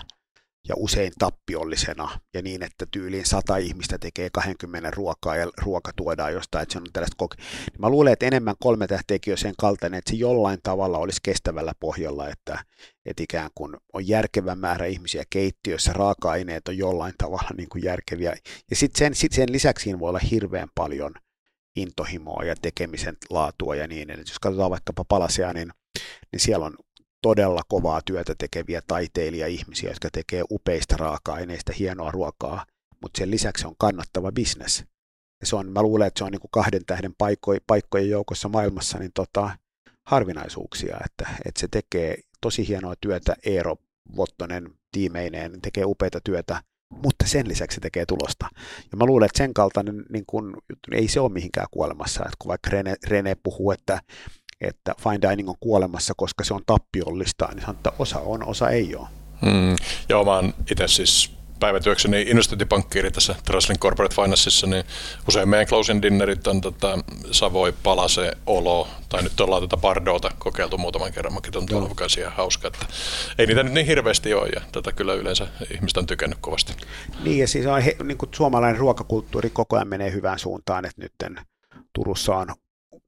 ja 0.68 0.74
usein 0.78 1.12
tappiollisena 1.18 2.20
ja 2.34 2.42
niin, 2.42 2.62
että 2.62 2.86
tyyliin 2.90 3.26
sata 3.26 3.56
ihmistä 3.56 3.98
tekee 3.98 4.28
20 4.32 4.90
ruokaa 4.90 5.36
ja 5.36 5.50
ruoka 5.62 5.92
tuodaan 5.96 6.32
jostain, 6.32 6.62
että 6.62 6.72
se 6.72 6.78
on 6.78 6.84
tällaista 6.92 7.16
koke- 7.16 7.36
niin 7.36 7.80
Mä 7.80 7.88
luulen, 7.88 8.12
että 8.12 8.26
enemmän 8.26 8.54
kolme 8.60 8.86
tähtiäkin 8.86 9.32
on 9.32 9.38
sen 9.38 9.54
kaltainen, 9.58 9.98
että 9.98 10.10
se 10.10 10.16
jollain 10.16 10.58
tavalla 10.62 10.98
olisi 10.98 11.20
kestävällä 11.22 11.72
pohjalla, 11.80 12.28
että, 12.28 12.64
että 13.06 13.22
ikään 13.22 13.50
kuin 13.54 13.76
on 13.92 14.08
järkevä 14.08 14.54
määrä 14.54 14.86
ihmisiä 14.86 15.24
keittiössä, 15.30 15.92
raaka-aineet 15.92 16.68
on 16.68 16.78
jollain 16.78 17.14
tavalla 17.18 17.50
niin 17.56 17.68
kuin 17.68 17.84
järkeviä. 17.84 18.36
Ja 18.70 18.76
sitten 18.76 18.98
sen, 18.98 19.14
sit 19.14 19.32
sen 19.32 19.52
lisäksi 19.52 19.98
voi 19.98 20.08
olla 20.08 20.20
hirveän 20.30 20.68
paljon 20.74 21.14
intohimoa 21.76 22.44
ja 22.44 22.54
tekemisen 22.62 23.16
laatua 23.30 23.74
ja 23.74 23.86
niin 23.86 24.10
edelleen. 24.10 24.28
Jos 24.28 24.38
katsotaan 24.38 24.70
vaikkapa 24.70 25.04
palasia, 25.08 25.52
niin, 25.52 25.72
niin 26.32 26.40
siellä 26.40 26.66
on 26.66 26.76
todella 27.22 27.62
kovaa 27.68 28.00
työtä 28.02 28.34
tekeviä 28.38 28.82
taiteilija-ihmisiä, 28.86 29.90
jotka 29.90 30.08
tekee 30.12 30.42
upeista 30.50 30.96
raaka-aineista 30.96 31.72
hienoa 31.78 32.10
ruokaa, 32.10 32.66
mutta 33.02 33.18
sen 33.18 33.30
lisäksi 33.30 33.66
on 33.66 33.74
kannattava 33.78 34.32
bisnes. 34.32 34.84
Se 35.44 35.56
on, 35.56 35.72
mä 35.72 35.82
luulen, 35.82 36.06
että 36.06 36.18
se 36.18 36.24
on 36.24 36.32
niin 36.32 36.40
kuin 36.40 36.50
kahden 36.50 36.84
tähden 36.86 37.14
paikkojen, 37.18 37.60
paikkojen 37.66 38.10
joukossa 38.10 38.48
maailmassa 38.48 38.98
niin 38.98 39.12
tota, 39.14 39.58
harvinaisuuksia, 40.06 40.96
että, 41.04 41.28
että 41.44 41.60
se 41.60 41.68
tekee 41.70 42.18
tosi 42.40 42.68
hienoa 42.68 42.94
työtä, 43.00 43.36
Eero 43.46 43.76
Vottonen 44.16 44.70
tiimeineen 44.92 45.60
tekee 45.60 45.84
upeita 45.84 46.20
työtä, 46.24 46.62
mutta 46.90 47.26
sen 47.26 47.48
lisäksi 47.48 47.74
se 47.74 47.80
tekee 47.80 48.06
tulosta. 48.06 48.46
Ja 48.90 48.96
mä 48.96 49.04
luulen, 49.04 49.26
että 49.26 49.38
sen 49.38 49.54
kaltainen 49.54 50.04
niin 50.08 50.24
kun, 50.26 50.56
ei 50.92 51.08
se 51.08 51.20
ole 51.20 51.32
mihinkään 51.32 51.66
kuolemassa. 51.70 52.24
Että 52.24 52.36
kun 52.38 52.48
vaikka 52.48 52.70
Rene, 52.70 52.96
Rene 53.06 53.36
puhuu, 53.42 53.70
että 53.70 54.00
että 54.60 54.94
fine 55.02 55.30
dining 55.30 55.48
on 55.48 55.54
kuolemassa, 55.60 56.14
koska 56.16 56.44
se 56.44 56.54
on 56.54 56.62
tappiollista, 56.66 57.48
niin 57.50 57.60
sanon, 57.60 57.76
että 57.76 57.92
osa 57.98 58.20
on, 58.20 58.44
osa 58.44 58.70
ei 58.70 58.96
ole. 58.96 59.08
Mm, 59.42 59.76
joo, 60.08 60.24
mä 60.24 60.34
oon 60.34 60.54
itse 60.70 60.88
siis 60.88 61.35
päivätyökseni 61.60 62.22
investointipankkiiri 62.22 63.10
tässä 63.10 63.34
Traslin 63.44 63.78
Corporate 63.78 64.14
Financeissa, 64.14 64.66
niin 64.66 64.84
usein 65.28 65.48
meidän 65.48 65.66
closing 65.66 66.02
dinnerit 66.02 66.46
on 66.46 66.60
tota 66.60 66.98
Savoi 67.30 67.74
Palase 67.82 68.32
Olo, 68.46 68.88
tai 69.08 69.22
nyt 69.22 69.40
ollaan 69.40 69.62
tätä 69.62 69.76
Bardota 69.76 70.30
kokeiltu 70.38 70.78
muutaman 70.78 71.12
kerran, 71.12 71.34
mäkin 71.34 71.56
on 71.56 71.66
tuolla 71.66 71.90
ihan 72.18 72.32
hauska, 72.32 72.68
että 72.68 72.86
ei 73.38 73.46
niitä 73.46 73.62
nyt 73.62 73.72
niin 73.72 73.86
hirveästi 73.86 74.34
ole, 74.34 74.48
ja 74.54 74.60
tätä 74.72 74.92
kyllä 74.92 75.14
yleensä 75.14 75.46
ihmiset 75.74 75.96
on 75.96 76.06
tykännyt 76.06 76.38
kovasti. 76.40 76.72
Niin, 77.24 77.38
ja 77.38 77.48
siis 77.48 77.66
on, 77.66 77.82
he, 77.82 77.96
niin 78.04 78.18
kuin 78.18 78.30
suomalainen 78.34 78.80
ruokakulttuuri 78.80 79.50
koko 79.50 79.76
ajan 79.76 79.88
menee 79.88 80.12
hyvään 80.12 80.38
suuntaan, 80.38 80.84
että 80.84 81.02
nyt 81.02 81.12
Turussa 81.92 82.36
on 82.36 82.46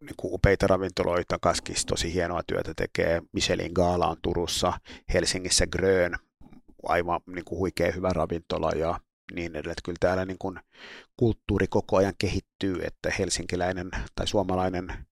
niin 0.01 0.15
kuin 0.17 0.35
upeita 0.35 0.67
ravintoloita, 0.67 1.39
Kaskis 1.41 1.87
tosi 1.87 2.15
hienoa 2.15 2.43
työtä 2.47 2.73
tekee, 2.77 3.23
Michelin 3.33 3.73
Gaala 3.75 4.07
on 4.07 4.17
Turussa, 4.23 4.73
Helsingissä 5.15 5.67
Grön, 5.67 6.17
aivan 6.88 7.20
niin 7.27 7.44
kuin 7.44 7.59
huikea 7.59 7.92
hyvä 7.92 8.11
ravintola 8.12 8.70
ja 8.70 9.01
niin 9.35 9.53
edelleen. 9.53 9.72
Että 9.72 9.83
kyllä 9.85 9.96
täällä 10.01 10.24
niin 10.24 10.38
kuin 10.38 10.61
kulttuuri 11.16 11.66
koko 11.66 11.96
ajan 11.96 12.14
kehittyy, 12.18 12.83
että 12.83 13.12
helsinkiläinen 13.18 13.90
tai 14.14 14.27
suomalainen 14.27 15.07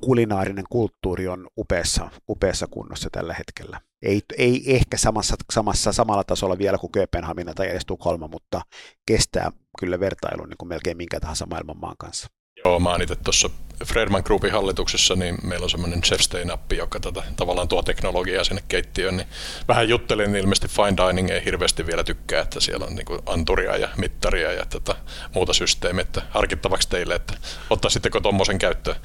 kulinaarinen 0.00 0.64
kulttuuri 0.70 1.28
on 1.28 1.48
upeassa, 1.58 2.10
upeassa 2.28 2.66
kunnossa 2.66 3.08
tällä 3.12 3.34
hetkellä. 3.34 3.80
Ei, 4.02 4.22
ei 4.38 4.74
ehkä 4.74 4.96
samassa, 4.96 5.36
samassa, 5.52 5.92
samalla 5.92 6.24
tasolla 6.24 6.58
vielä 6.58 6.78
kuin 6.78 6.92
Kööpenhamina 6.92 7.54
tai 7.54 7.68
edes 7.68 7.86
Tukholma, 7.86 8.28
mutta 8.28 8.60
kestää 9.06 9.52
kyllä 9.78 10.00
vertailun 10.00 10.48
niin 10.48 10.58
kuin 10.58 10.68
melkein 10.68 10.96
minkä 10.96 11.20
tahansa 11.20 11.46
maailman 11.46 11.80
maan 11.80 11.96
kanssa. 11.98 12.28
Joo, 12.64 12.80
mä 12.80 12.90
oon 12.90 13.02
itse 13.02 13.16
tuossa 13.16 13.50
Fredman 13.84 14.22
Groupin 14.26 14.52
hallituksessa, 14.52 15.14
niin 15.16 15.38
meillä 15.42 15.64
on 15.64 15.70
semmoinen 15.70 16.02
Chefstay-nappi, 16.02 16.76
joka 16.76 17.00
tätä, 17.00 17.22
tavallaan 17.36 17.68
tuo 17.68 17.82
teknologiaa 17.82 18.44
sinne 18.44 18.62
keittiöön. 18.68 19.16
Niin 19.16 19.28
vähän 19.68 19.88
juttelin, 19.88 20.32
niin 20.32 20.42
ilmeisesti 20.42 20.68
Fine 20.68 20.96
Dining 20.96 21.30
ei 21.30 21.44
hirveästi 21.44 21.86
vielä 21.86 22.04
tykkää, 22.04 22.42
että 22.42 22.60
siellä 22.60 22.86
on 22.86 22.94
niin 22.94 23.06
anturia 23.26 23.76
ja 23.76 23.88
mittaria 23.96 24.52
ja 24.52 24.66
tätä 24.66 24.96
muuta 25.34 25.52
systeemiä, 25.52 26.02
että 26.02 26.22
harkittavaksi 26.30 26.88
teille, 26.88 27.14
että 27.14 27.34
ottaisitteko 27.70 28.20
tuommoisen 28.20 28.58
käyttöön? 28.58 28.96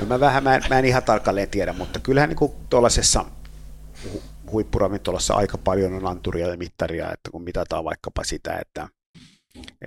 No 0.00 0.06
mä, 0.06 0.20
vähän, 0.20 0.42
mä, 0.42 0.54
en, 0.54 0.62
mä 0.70 0.78
en 0.78 0.84
ihan 0.84 1.02
tarkalleen 1.02 1.50
tiedä, 1.50 1.72
mutta 1.72 2.00
kyllähän 2.00 2.30
niin 2.30 2.52
tuollaisessa 2.70 3.24
huippuravintolassa 4.50 5.34
aika 5.34 5.58
paljon 5.58 5.94
on 5.94 6.06
anturia 6.06 6.48
ja 6.48 6.56
mittaria, 6.56 7.12
että 7.12 7.30
kun 7.30 7.42
mitataan 7.42 7.84
vaikkapa 7.84 8.24
sitä, 8.24 8.58
että 8.60 8.88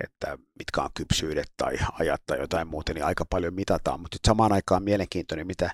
että 0.04 0.38
mitkä 0.58 0.82
on 0.82 0.90
kypsyydet 0.94 1.52
tai 1.56 1.78
ajat 1.92 2.22
tai 2.26 2.38
jotain 2.38 2.68
muuta, 2.68 2.94
niin 2.94 3.04
aika 3.04 3.24
paljon 3.24 3.54
mitataan, 3.54 4.00
mutta 4.00 4.18
samaan 4.26 4.52
aikaan 4.52 4.82
mielenkiintoinen, 4.82 5.46
mitä, 5.46 5.70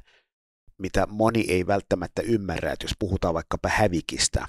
mitä 0.78 1.06
moni 1.06 1.44
ei 1.48 1.66
välttämättä 1.66 2.22
ymmärrä, 2.22 2.72
että 2.72 2.84
jos 2.84 2.94
puhutaan 2.98 3.34
vaikkapa 3.34 3.68
hävikistä, 3.68 4.46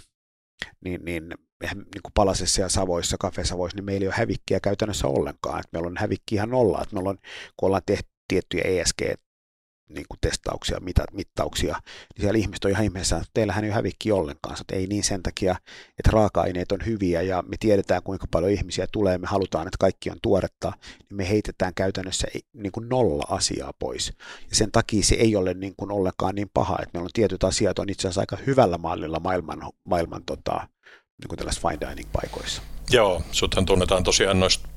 niin, 0.86 1.06
niin, 1.06 1.24
niin 1.64 2.02
kuin 2.04 2.14
Palasessa 2.14 2.62
ja 2.62 2.70
Savoissa, 2.70 3.18
Kafesavoissa, 3.20 3.76
niin 3.76 3.86
meillä 3.86 4.04
ei 4.04 4.08
ole 4.08 4.16
hävikkiä 4.18 4.60
käytännössä 4.60 5.08
ollenkaan. 5.08 5.60
Että 5.60 5.70
meillä 5.72 5.88
on 5.88 5.98
hävikki 5.98 6.36
ihan 6.36 6.50
nolla. 6.50 6.82
Että 6.82 6.96
meillä 6.96 7.10
on, 7.10 7.18
kun 7.58 7.68
ollaan 7.68 7.82
tehty 7.86 8.10
tiettyjä 8.28 8.64
ESG 8.66 9.02
niin 9.90 10.06
kuin 10.10 10.18
testauksia, 10.22 10.80
mitä, 10.80 11.04
mittauksia, 11.12 11.74
niin 11.74 12.22
siellä 12.22 12.38
ihmiset 12.38 12.66
on 12.66 12.72
ihan 12.72 12.84
ihmeessä, 12.84 13.18
että 13.18 13.30
teillähän 13.34 13.64
ei 13.64 13.72
hävikki 13.72 14.12
ollenkaan, 14.12 14.58
että 14.62 14.76
ei 14.76 14.88
niin 14.88 15.04
sen 15.04 15.24
takia, 15.24 15.56
että 16.00 16.12
raaka-aineet 16.12 16.72
on 16.72 16.86
hyviä 16.86 17.22
ja 17.22 17.44
me 17.48 17.56
tiedetään 17.60 18.04
kuinka 18.04 18.28
paljon 18.32 18.52
ihmisiä 18.52 18.88
tulee, 18.92 19.18
me 19.18 19.28
halutaan, 19.28 19.68
että 19.68 19.78
kaikki 19.80 20.10
on 20.10 20.18
tuoretta, 20.22 20.74
niin 21.10 21.18
me 21.18 21.30
heitetään 21.30 21.74
käytännössä 21.74 22.28
niin 22.54 22.72
kuin 22.72 22.90
nolla 22.90 23.26
asiaa 23.30 23.74
pois. 23.80 24.14
Ja 24.50 24.56
sen 24.56 24.72
takia 24.72 25.04
se 25.04 25.16
ei 25.16 25.36
ole 25.36 25.54
niin 25.54 25.74
kuin 25.78 25.92
ollenkaan 25.92 26.36
niin 26.36 26.50
paha, 26.54 26.78
että 26.82 26.90
meillä 26.94 27.06
on 27.06 27.12
tietyt 27.14 27.44
asiat 27.44 27.80
on 27.80 27.90
itse 27.90 28.08
asiassa 28.08 28.22
aika 28.22 28.38
hyvällä 28.48 28.78
mallilla 28.78 29.20
maailman, 29.20 29.62
maailman 29.84 30.24
tota, 30.26 30.68
niin 31.20 31.38
tällaisissa 31.38 31.70
fine 31.70 31.90
dining 31.90 32.10
paikoissa. 32.14 32.62
Joo, 32.92 33.22
suthan 33.32 33.66
tunnetaan 33.66 34.04
tosiaan 34.04 34.40
noista 34.40 34.70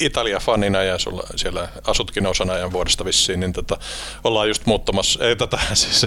Italia-fanina 0.00 0.82
ja 0.82 0.98
sulla, 0.98 1.22
siellä 1.36 1.68
asutkin 1.86 2.26
osan 2.26 2.50
ajan 2.50 2.72
vuodesta 2.72 3.04
vissiin, 3.04 3.40
niin 3.40 3.52
tota, 3.52 3.78
ollaan 4.24 4.48
just 4.48 4.66
muuttamassa, 4.66 5.24
ei 5.24 5.36
tätä 5.36 5.58
siis 5.74 6.06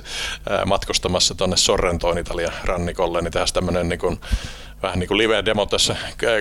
ää, 0.49 0.65
matkustamassa 0.65 1.35
tuonne 1.35 1.57
Sorrentoon 1.57 2.17
Italian 2.17 2.53
rannikolle, 2.63 3.21
niin 3.21 3.31
tehdään 3.31 3.53
tämmöinen 3.53 3.89
niin 3.89 4.19
vähän 4.81 4.99
niin 4.99 5.07
kuin 5.07 5.17
live-demo 5.17 5.65
tässä 5.65 5.95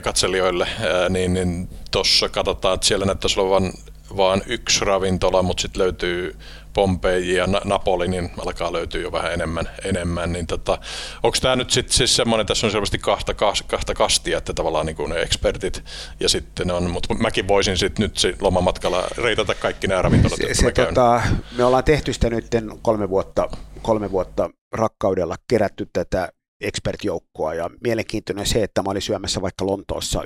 katselijoille, 0.04 0.68
ää, 0.80 1.08
niin, 1.08 1.34
niin 1.34 1.68
tuossa 1.90 2.28
katsotaan, 2.28 2.74
että 2.74 2.86
siellä 2.86 3.06
näyttäisi 3.06 3.40
olevan 3.40 3.72
vain 4.16 4.42
yksi 4.46 4.84
ravintola, 4.84 5.42
mutta 5.42 5.60
sitten 5.60 5.82
löytyy 5.82 6.36
Pompeji 6.76 7.34
ja 7.34 7.46
Napoli, 7.64 8.08
niin 8.08 8.30
alkaa 8.46 8.72
löytyä 8.72 9.00
jo 9.00 9.12
vähän 9.12 9.32
enemmän. 9.32 9.68
enemmän 9.84 10.32
niin 10.32 10.46
tota, 10.46 10.78
onko 11.22 11.36
tämä 11.40 11.56
nyt 11.56 11.70
sitten 11.70 11.92
siis 11.92 12.16
semmoinen, 12.16 12.46
tässä 12.46 12.66
on 12.66 12.70
selvästi 12.70 12.98
kahta, 12.98 13.34
kahta 13.66 13.94
kastia, 13.94 14.38
että 14.38 14.52
tavallaan 14.52 14.86
niin 14.86 14.96
kuin 14.96 15.10
ne 15.10 15.22
ekspertit 15.22 15.84
ja 16.20 16.28
sitten 16.28 16.70
on, 16.70 16.90
mutta 16.90 17.14
mäkin 17.14 17.48
voisin 17.48 17.78
sitten 17.78 18.02
nyt 18.02 18.18
sit 18.18 18.42
lomamatkalla 18.42 19.04
reitata 19.18 19.54
kaikki 19.54 19.86
nämä 19.86 20.02
ravintolat, 20.02 20.36
se, 20.36 20.54
se, 20.54 20.72
tota, 20.72 21.22
me 21.56 21.64
ollaan 21.64 21.84
tehty 21.84 22.12
sitä 22.12 22.30
nyt 22.30 22.46
kolme 22.82 23.10
vuotta, 23.10 23.48
kolme 23.82 24.10
vuotta 24.10 24.50
rakkaudella 24.72 25.36
kerätty 25.48 25.88
tätä 25.92 26.32
expert-joukkoa 26.60 27.54
ja 27.54 27.70
mielenkiintoinen 27.84 28.46
se, 28.46 28.62
että 28.62 28.82
mä 28.82 28.90
olin 28.90 29.02
syömässä 29.02 29.42
vaikka 29.42 29.66
Lontoossa 29.66 30.22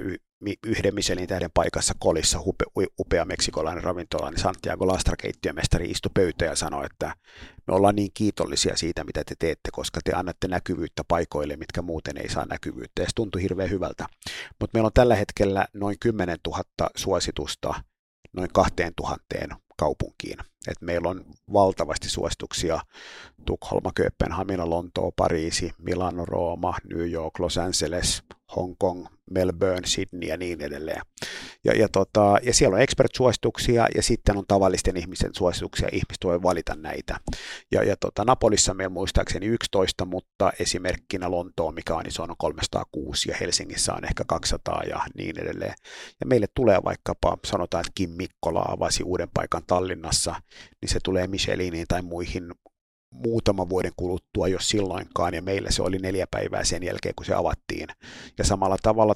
yhden 0.66 0.94
Michelin 0.94 1.26
tähden 1.26 1.50
paikassa 1.54 1.94
kolissa 1.98 2.40
upe, 2.40 2.64
upea 2.98 3.24
meksikolainen 3.24 3.84
ravintola, 3.84 4.30
niin 4.30 4.40
Santiago 4.40 4.86
Lastra 4.86 5.16
keittiömestari 5.16 5.90
istui 5.90 6.10
pöytä 6.14 6.44
ja 6.44 6.56
sanoi, 6.56 6.86
että 6.86 7.14
me 7.66 7.74
ollaan 7.74 7.96
niin 7.96 8.10
kiitollisia 8.14 8.76
siitä, 8.76 9.04
mitä 9.04 9.22
te 9.24 9.34
teette, 9.38 9.70
koska 9.72 10.00
te 10.04 10.12
annatte 10.12 10.48
näkyvyyttä 10.48 11.02
paikoille, 11.08 11.56
mitkä 11.56 11.82
muuten 11.82 12.16
ei 12.16 12.28
saa 12.28 12.46
näkyvyyttä. 12.46 13.02
Ja 13.02 13.06
se 13.06 13.12
tuntui 13.14 13.42
hirveän 13.42 13.70
hyvältä. 13.70 14.06
Mutta 14.60 14.76
meillä 14.76 14.86
on 14.86 14.92
tällä 14.94 15.14
hetkellä 15.14 15.66
noin 15.74 15.96
10 16.00 16.38
000 16.46 16.62
suositusta 16.96 17.74
noin 18.32 18.48
2000 18.52 19.20
kaupunkiin. 19.76 20.38
Et 20.68 20.80
meillä 20.80 21.08
on 21.08 21.24
valtavasti 21.52 22.08
suosituksia 22.08 22.80
Tukholma, 23.46 23.92
Kööpenhamina, 23.94 24.70
Lontoo, 24.70 25.12
Pariisi, 25.16 25.72
Milano, 25.78 26.24
Rooma, 26.24 26.74
New 26.94 27.10
York, 27.10 27.38
Los 27.38 27.58
Angeles, 27.58 28.22
Hong 28.56 28.74
Kong, 28.78 29.06
Melbourne, 29.30 29.86
Sydney 29.86 30.28
ja 30.28 30.36
niin 30.36 30.60
edelleen. 30.60 31.02
Ja, 31.64 31.72
ja, 31.72 31.88
tota, 31.88 32.38
ja 32.42 32.54
siellä 32.54 32.74
on 32.74 32.82
expert-suosituksia 32.82 33.86
ja 33.94 34.02
sitten 34.02 34.36
on 34.36 34.44
tavallisten 34.48 34.96
ihmisten 34.96 35.30
suosituksia, 35.34 35.88
ihmiset 35.92 36.24
voi 36.24 36.42
valita 36.42 36.74
näitä. 36.74 37.20
Ja, 37.72 37.82
ja 37.82 37.96
tota, 37.96 38.24
Napolissa 38.24 38.74
meillä 38.74 38.92
muistaakseni 38.92 39.46
11, 39.46 40.04
mutta 40.04 40.52
esimerkkinä 40.58 41.30
Lontoon, 41.30 41.74
mikä 41.74 41.94
on 41.94 42.06
iso, 42.06 42.22
on 42.22 42.34
306 42.38 43.30
ja 43.30 43.36
Helsingissä 43.40 43.94
on 43.94 44.04
ehkä 44.04 44.24
200 44.26 44.82
ja 44.88 45.00
niin 45.14 45.40
edelleen. 45.40 45.74
Ja 46.20 46.26
meille 46.26 46.46
tulee 46.54 46.78
vaikkapa, 46.84 47.38
sanotaan, 47.44 47.80
että 47.80 47.92
Kim 47.94 48.10
Mikkola 48.10 48.64
avasi 48.68 49.02
uuden 49.02 49.28
paikan 49.34 49.62
Tallinnassa, 49.66 50.34
niin 50.80 50.88
se 50.88 50.98
tulee 51.04 51.26
Micheliniin 51.26 51.86
tai 51.88 52.02
muihin 52.02 52.52
muutama 53.10 53.68
vuoden 53.68 53.92
kuluttua, 53.96 54.48
jos 54.48 54.68
silloinkaan, 54.68 55.34
ja 55.34 55.42
meillä 55.42 55.70
se 55.70 55.82
oli 55.82 55.98
neljä 55.98 56.26
päivää 56.30 56.64
sen 56.64 56.82
jälkeen, 56.82 57.14
kun 57.14 57.26
se 57.26 57.34
avattiin. 57.34 57.88
Ja 58.38 58.44
samalla 58.44 58.76
tavalla 58.82 59.14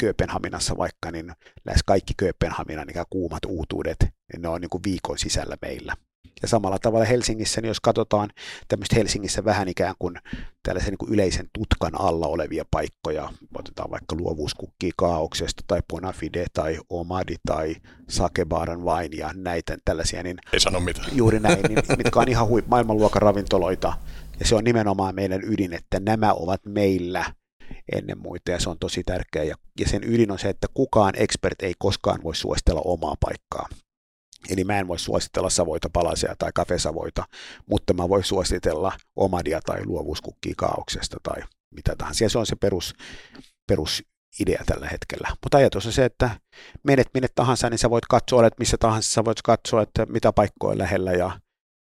Kööpenhaminassa 0.00 0.76
vaikka, 0.76 1.10
niin 1.10 1.32
lähes 1.64 1.82
kaikki 1.82 2.14
Kööpenhaminan 2.16 2.86
niin 2.86 3.06
kuumat 3.10 3.44
uutuudet, 3.44 3.98
niin 4.02 4.42
ne 4.42 4.48
on 4.48 4.60
niin 4.60 4.70
kuin 4.70 4.82
viikon 4.84 5.18
sisällä 5.18 5.56
meillä. 5.62 5.96
Ja 6.42 6.48
samalla 6.48 6.78
tavalla 6.78 7.04
Helsingissä, 7.04 7.60
niin 7.60 7.68
jos 7.68 7.80
katsotaan 7.80 8.30
tämmöistä 8.68 8.96
Helsingissä 8.96 9.44
vähän 9.44 9.68
ikään 9.68 9.94
kuin 9.98 10.18
tällaisen 10.62 10.90
niin 10.90 10.98
kuin 10.98 11.12
yleisen 11.12 11.48
tutkan 11.52 12.00
alla 12.00 12.26
olevia 12.26 12.64
paikkoja, 12.70 13.32
otetaan 13.54 13.90
vaikka 13.90 14.16
luovuuskukki 14.16 14.90
kaauksesta 14.96 15.64
tai 15.66 15.80
Bonafide 15.88 16.46
tai 16.52 16.78
Omadi 16.90 17.34
tai 17.46 17.74
Sakebaran 18.08 18.84
vain 18.84 19.16
ja 19.16 19.30
näitä 19.34 19.78
tällaisia, 19.84 20.22
niin 20.22 20.38
ei 20.52 20.60
sano 20.60 20.80
mitään. 20.80 21.08
Juuri 21.12 21.40
näin, 21.40 21.62
niin, 21.68 21.78
mitkä 22.04 22.20
on 22.20 22.28
ihan 22.28 22.48
hui, 22.48 22.64
maailmanluokan 22.66 23.22
ravintoloita. 23.22 23.92
Ja 24.40 24.46
se 24.46 24.54
on 24.54 24.64
nimenomaan 24.64 25.14
meidän 25.14 25.40
ydin, 25.44 25.72
että 25.72 26.00
nämä 26.00 26.32
ovat 26.32 26.60
meillä 26.66 27.24
ennen 27.92 28.18
muita 28.18 28.50
ja 28.50 28.60
se 28.60 28.70
on 28.70 28.78
tosi 28.78 29.02
tärkeä. 29.02 29.42
Ja, 29.44 29.54
ja 29.80 29.88
sen 29.88 30.04
ydin 30.04 30.30
on 30.30 30.38
se, 30.38 30.48
että 30.48 30.66
kukaan 30.74 31.14
expert 31.16 31.62
ei 31.62 31.74
koskaan 31.78 32.22
voi 32.22 32.36
suositella 32.36 32.82
omaa 32.84 33.14
paikkaa. 33.20 33.68
Eli 34.50 34.64
mä 34.64 34.78
en 34.78 34.88
voi 34.88 34.98
suositella 34.98 35.50
Savoita 35.50 35.90
palasia 35.92 36.34
tai 36.38 36.50
kafesavoita, 36.54 37.24
mutta 37.70 37.94
mä 37.94 38.08
voin 38.08 38.24
suositella 38.24 38.92
omadia 39.16 39.60
tai 39.60 39.86
luovuuskukkia 39.86 40.54
kaauksesta 40.56 41.16
tai 41.22 41.42
mitä 41.74 41.96
tahansa. 41.98 42.24
Ja 42.24 42.30
se 42.30 42.38
on 42.38 42.46
se 42.46 42.56
perus, 42.56 42.94
perusidea 43.66 44.64
tällä 44.66 44.88
hetkellä. 44.88 45.28
Mutta 45.44 45.58
ajatus 45.58 45.86
on 45.86 45.92
se, 45.92 46.04
että 46.04 46.30
menet 46.82 47.06
minne 47.14 47.28
tahansa, 47.34 47.70
niin 47.70 47.78
sä 47.78 47.90
voit 47.90 48.06
katsoa, 48.06 48.46
että 48.46 48.58
missä 48.58 48.76
tahansa 48.78 49.12
sä 49.12 49.24
voit 49.24 49.42
katsoa, 49.42 49.82
että 49.82 50.06
mitä 50.06 50.32
paikkoja 50.32 50.72
on 50.72 50.78
lähellä 50.78 51.12
ja, 51.12 51.40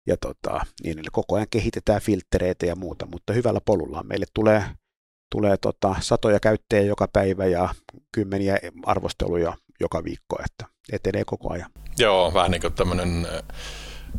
ja 0.07 0.17
tota, 0.17 0.65
niin, 0.83 0.99
eli 0.99 1.07
koko 1.11 1.35
ajan 1.35 1.47
kehitetään 1.49 2.01
filtreitä 2.01 2.65
ja 2.65 2.75
muuta, 2.75 3.05
mutta 3.05 3.33
hyvällä 3.33 3.61
polulla 3.65 4.03
meille 4.03 4.25
tulee, 4.33 4.63
tulee 5.31 5.57
tota, 5.57 5.95
satoja 5.99 6.39
käyttäjiä 6.39 6.85
joka 6.85 7.07
päivä 7.13 7.45
ja 7.45 7.75
kymmeniä 8.11 8.57
arvosteluja 8.85 9.53
joka 9.79 10.03
viikko, 10.03 10.39
että 10.45 10.76
etenee 10.91 11.25
koko 11.25 11.53
ajan. 11.53 11.69
Joo, 11.97 12.33
vähän 12.33 12.51
niin 12.51 12.61
kuin 12.61 12.73
tämmöinen 12.73 13.25
äh, 13.25 13.57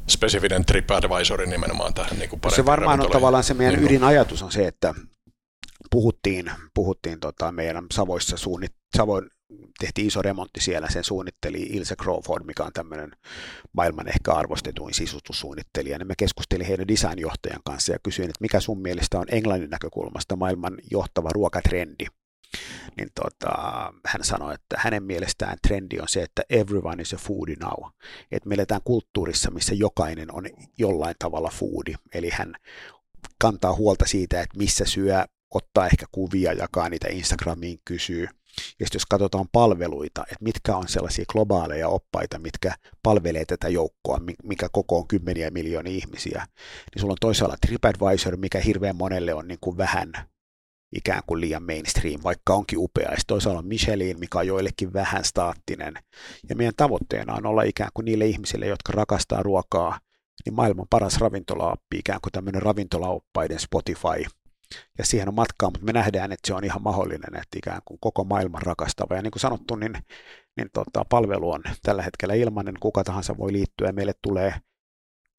spesifinen 0.08 0.64
TripAdvisori 0.64 1.46
nimenomaan 1.46 1.94
tähän 1.94 2.18
niin 2.18 2.30
kuin 2.30 2.40
Se 2.54 2.64
varmaan 2.64 3.00
on 3.00 3.10
tavallaan 3.10 3.44
se 3.44 3.54
meidän 3.54 3.74
niin 3.74 3.84
ydinajatus 3.84 4.42
on 4.42 4.52
se, 4.52 4.66
että 4.66 4.94
puhuttiin, 5.90 6.50
puhuttiin 6.74 7.20
tota 7.20 7.52
meidän 7.52 7.86
Savoissa 7.92 8.36
suunnit, 8.36 8.72
Savoin 8.96 9.30
tehtiin 9.78 10.06
iso 10.06 10.22
remontti 10.22 10.60
siellä, 10.60 10.88
sen 10.90 11.04
suunnitteli 11.04 11.62
Ilse 11.62 11.96
Crawford, 11.96 12.44
mikä 12.44 12.64
on 12.64 12.72
tämmöinen 12.72 13.10
maailman 13.72 14.08
ehkä 14.08 14.32
arvostetuin 14.32 14.94
sisustussuunnittelija. 14.94 15.98
Niin 15.98 16.06
me 16.08 16.14
keskustelin 16.18 16.66
heidän 16.66 16.88
designjohtajan 16.88 17.60
kanssa 17.64 17.92
ja 17.92 17.98
kysyin, 18.02 18.30
että 18.30 18.40
mikä 18.40 18.60
sun 18.60 18.82
mielestä 18.82 19.18
on 19.18 19.26
Englannin 19.30 19.70
näkökulmasta 19.70 20.36
maailman 20.36 20.78
johtava 20.90 21.30
ruokatrendi 21.32 22.06
niin 22.96 23.08
tota, 23.14 23.52
hän 24.06 24.24
sanoi, 24.24 24.54
että 24.54 24.76
hänen 24.78 25.02
mielestään 25.02 25.58
trendi 25.66 26.00
on 26.00 26.08
se, 26.08 26.22
että 26.22 26.42
everyone 26.50 27.02
is 27.02 27.14
a 27.14 27.16
foodie 27.16 27.56
now. 27.60 27.90
Että 28.32 28.48
me 28.48 28.54
eletään 28.54 28.80
kulttuurissa, 28.84 29.50
missä 29.50 29.74
jokainen 29.74 30.34
on 30.34 30.44
jollain 30.78 31.14
tavalla 31.18 31.50
foodi. 31.50 31.94
Eli 32.14 32.30
hän 32.30 32.54
kantaa 33.40 33.74
huolta 33.74 34.06
siitä, 34.06 34.40
että 34.40 34.58
missä 34.58 34.84
syö, 34.84 35.24
ottaa 35.54 35.86
ehkä 35.86 36.06
kuvia, 36.12 36.52
jakaa 36.52 36.88
niitä 36.88 37.08
Instagramiin, 37.10 37.78
kysyy. 37.84 38.28
Ja 38.58 38.86
sitten 38.86 38.96
jos 38.96 39.06
katsotaan 39.06 39.48
palveluita, 39.52 40.22
että 40.22 40.44
mitkä 40.44 40.76
on 40.76 40.88
sellaisia 40.88 41.24
globaaleja 41.32 41.88
oppaita, 41.88 42.38
mitkä 42.38 42.74
palvelee 43.02 43.44
tätä 43.44 43.68
joukkoa, 43.68 44.20
mikä 44.44 44.68
koko 44.72 44.98
on 44.98 45.08
kymmeniä 45.08 45.50
miljoonia 45.50 45.92
ihmisiä, 45.92 46.46
niin 46.94 47.00
sulla 47.00 47.12
on 47.12 47.18
toisaalla 47.20 47.56
TripAdvisor, 47.66 48.36
mikä 48.36 48.60
hirveän 48.60 48.96
monelle 48.96 49.34
on 49.34 49.48
niin 49.48 49.58
kuin 49.60 49.76
vähän 49.76 50.12
ikään 50.92 51.22
kuin 51.26 51.40
liian 51.40 51.62
mainstream, 51.62 52.20
vaikka 52.24 52.54
onkin 52.54 52.78
upea. 52.78 53.10
Ja 53.10 53.16
toisaalta 53.26 53.58
on 53.58 53.66
Michelin, 53.66 54.20
mikä 54.20 54.38
on 54.38 54.46
joillekin 54.46 54.92
vähän 54.92 55.24
staattinen. 55.24 55.94
Ja 56.48 56.56
meidän 56.56 56.74
tavoitteena 56.76 57.34
on 57.34 57.46
olla 57.46 57.62
ikään 57.62 57.90
kuin 57.94 58.04
niille 58.04 58.26
ihmisille, 58.26 58.66
jotka 58.66 58.92
rakastaa 58.92 59.42
ruokaa, 59.42 60.00
niin 60.44 60.54
maailman 60.54 60.86
paras 60.90 61.20
ravintolaappi, 61.20 61.98
ikään 61.98 62.20
kuin 62.22 62.32
tämmöinen 62.32 62.62
ravintolaoppaiden 62.62 63.60
Spotify. 63.60 64.24
Ja 64.98 65.04
siihen 65.04 65.28
on 65.28 65.34
matkaa, 65.34 65.70
mutta 65.70 65.84
me 65.84 65.92
nähdään, 65.92 66.32
että 66.32 66.46
se 66.46 66.54
on 66.54 66.64
ihan 66.64 66.82
mahdollinen, 66.82 67.36
että 67.36 67.58
ikään 67.58 67.80
kuin 67.84 67.98
koko 68.00 68.24
maailman 68.24 68.62
rakastava. 68.62 69.14
Ja 69.14 69.22
niin 69.22 69.30
kuin 69.30 69.40
sanottu, 69.40 69.76
niin, 69.76 69.92
niin 70.56 70.68
tota, 70.72 71.04
palvelu 71.08 71.50
on 71.50 71.62
tällä 71.82 72.02
hetkellä 72.02 72.34
ilmainen, 72.34 72.74
kuka 72.80 73.04
tahansa 73.04 73.38
voi 73.38 73.52
liittyä 73.52 73.92
meille 73.92 74.12
tulee 74.22 74.54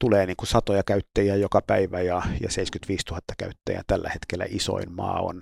tulee 0.00 0.26
niin 0.26 0.36
kuin 0.36 0.48
satoja 0.48 0.82
käyttäjiä 0.82 1.36
joka 1.36 1.62
päivä 1.66 2.00
ja, 2.00 2.22
ja 2.40 2.50
75 2.50 3.04
000 3.10 3.20
käyttäjää 3.38 3.82
tällä 3.86 4.08
hetkellä 4.08 4.46
isoin 4.48 4.92
maa 4.92 5.20
on 5.20 5.40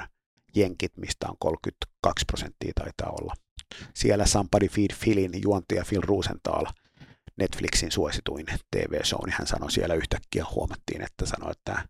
Jenkit, 0.55 0.93
mistä 0.97 1.27
on 1.29 1.37
32 1.39 2.25
prosenttia 2.27 2.73
taitaa 2.75 3.15
olla. 3.21 3.35
Siellä 3.95 4.27
Somebody 4.27 4.69
Feed 4.69 4.91
Philin 5.05 5.43
juontaja 5.43 5.85
Phil 5.89 6.01
Rosenthal, 6.01 6.67
Netflixin 7.39 7.93
suosituin 7.93 8.47
TV-show, 8.47 9.27
niin 9.27 9.35
hän 9.39 9.47
sanoi 9.47 9.71
siellä 9.71 9.95
yhtäkkiä, 9.95 10.45
huomattiin, 10.55 11.03
että 11.03 11.27
sanoi, 11.27 11.51
että, 11.51 11.89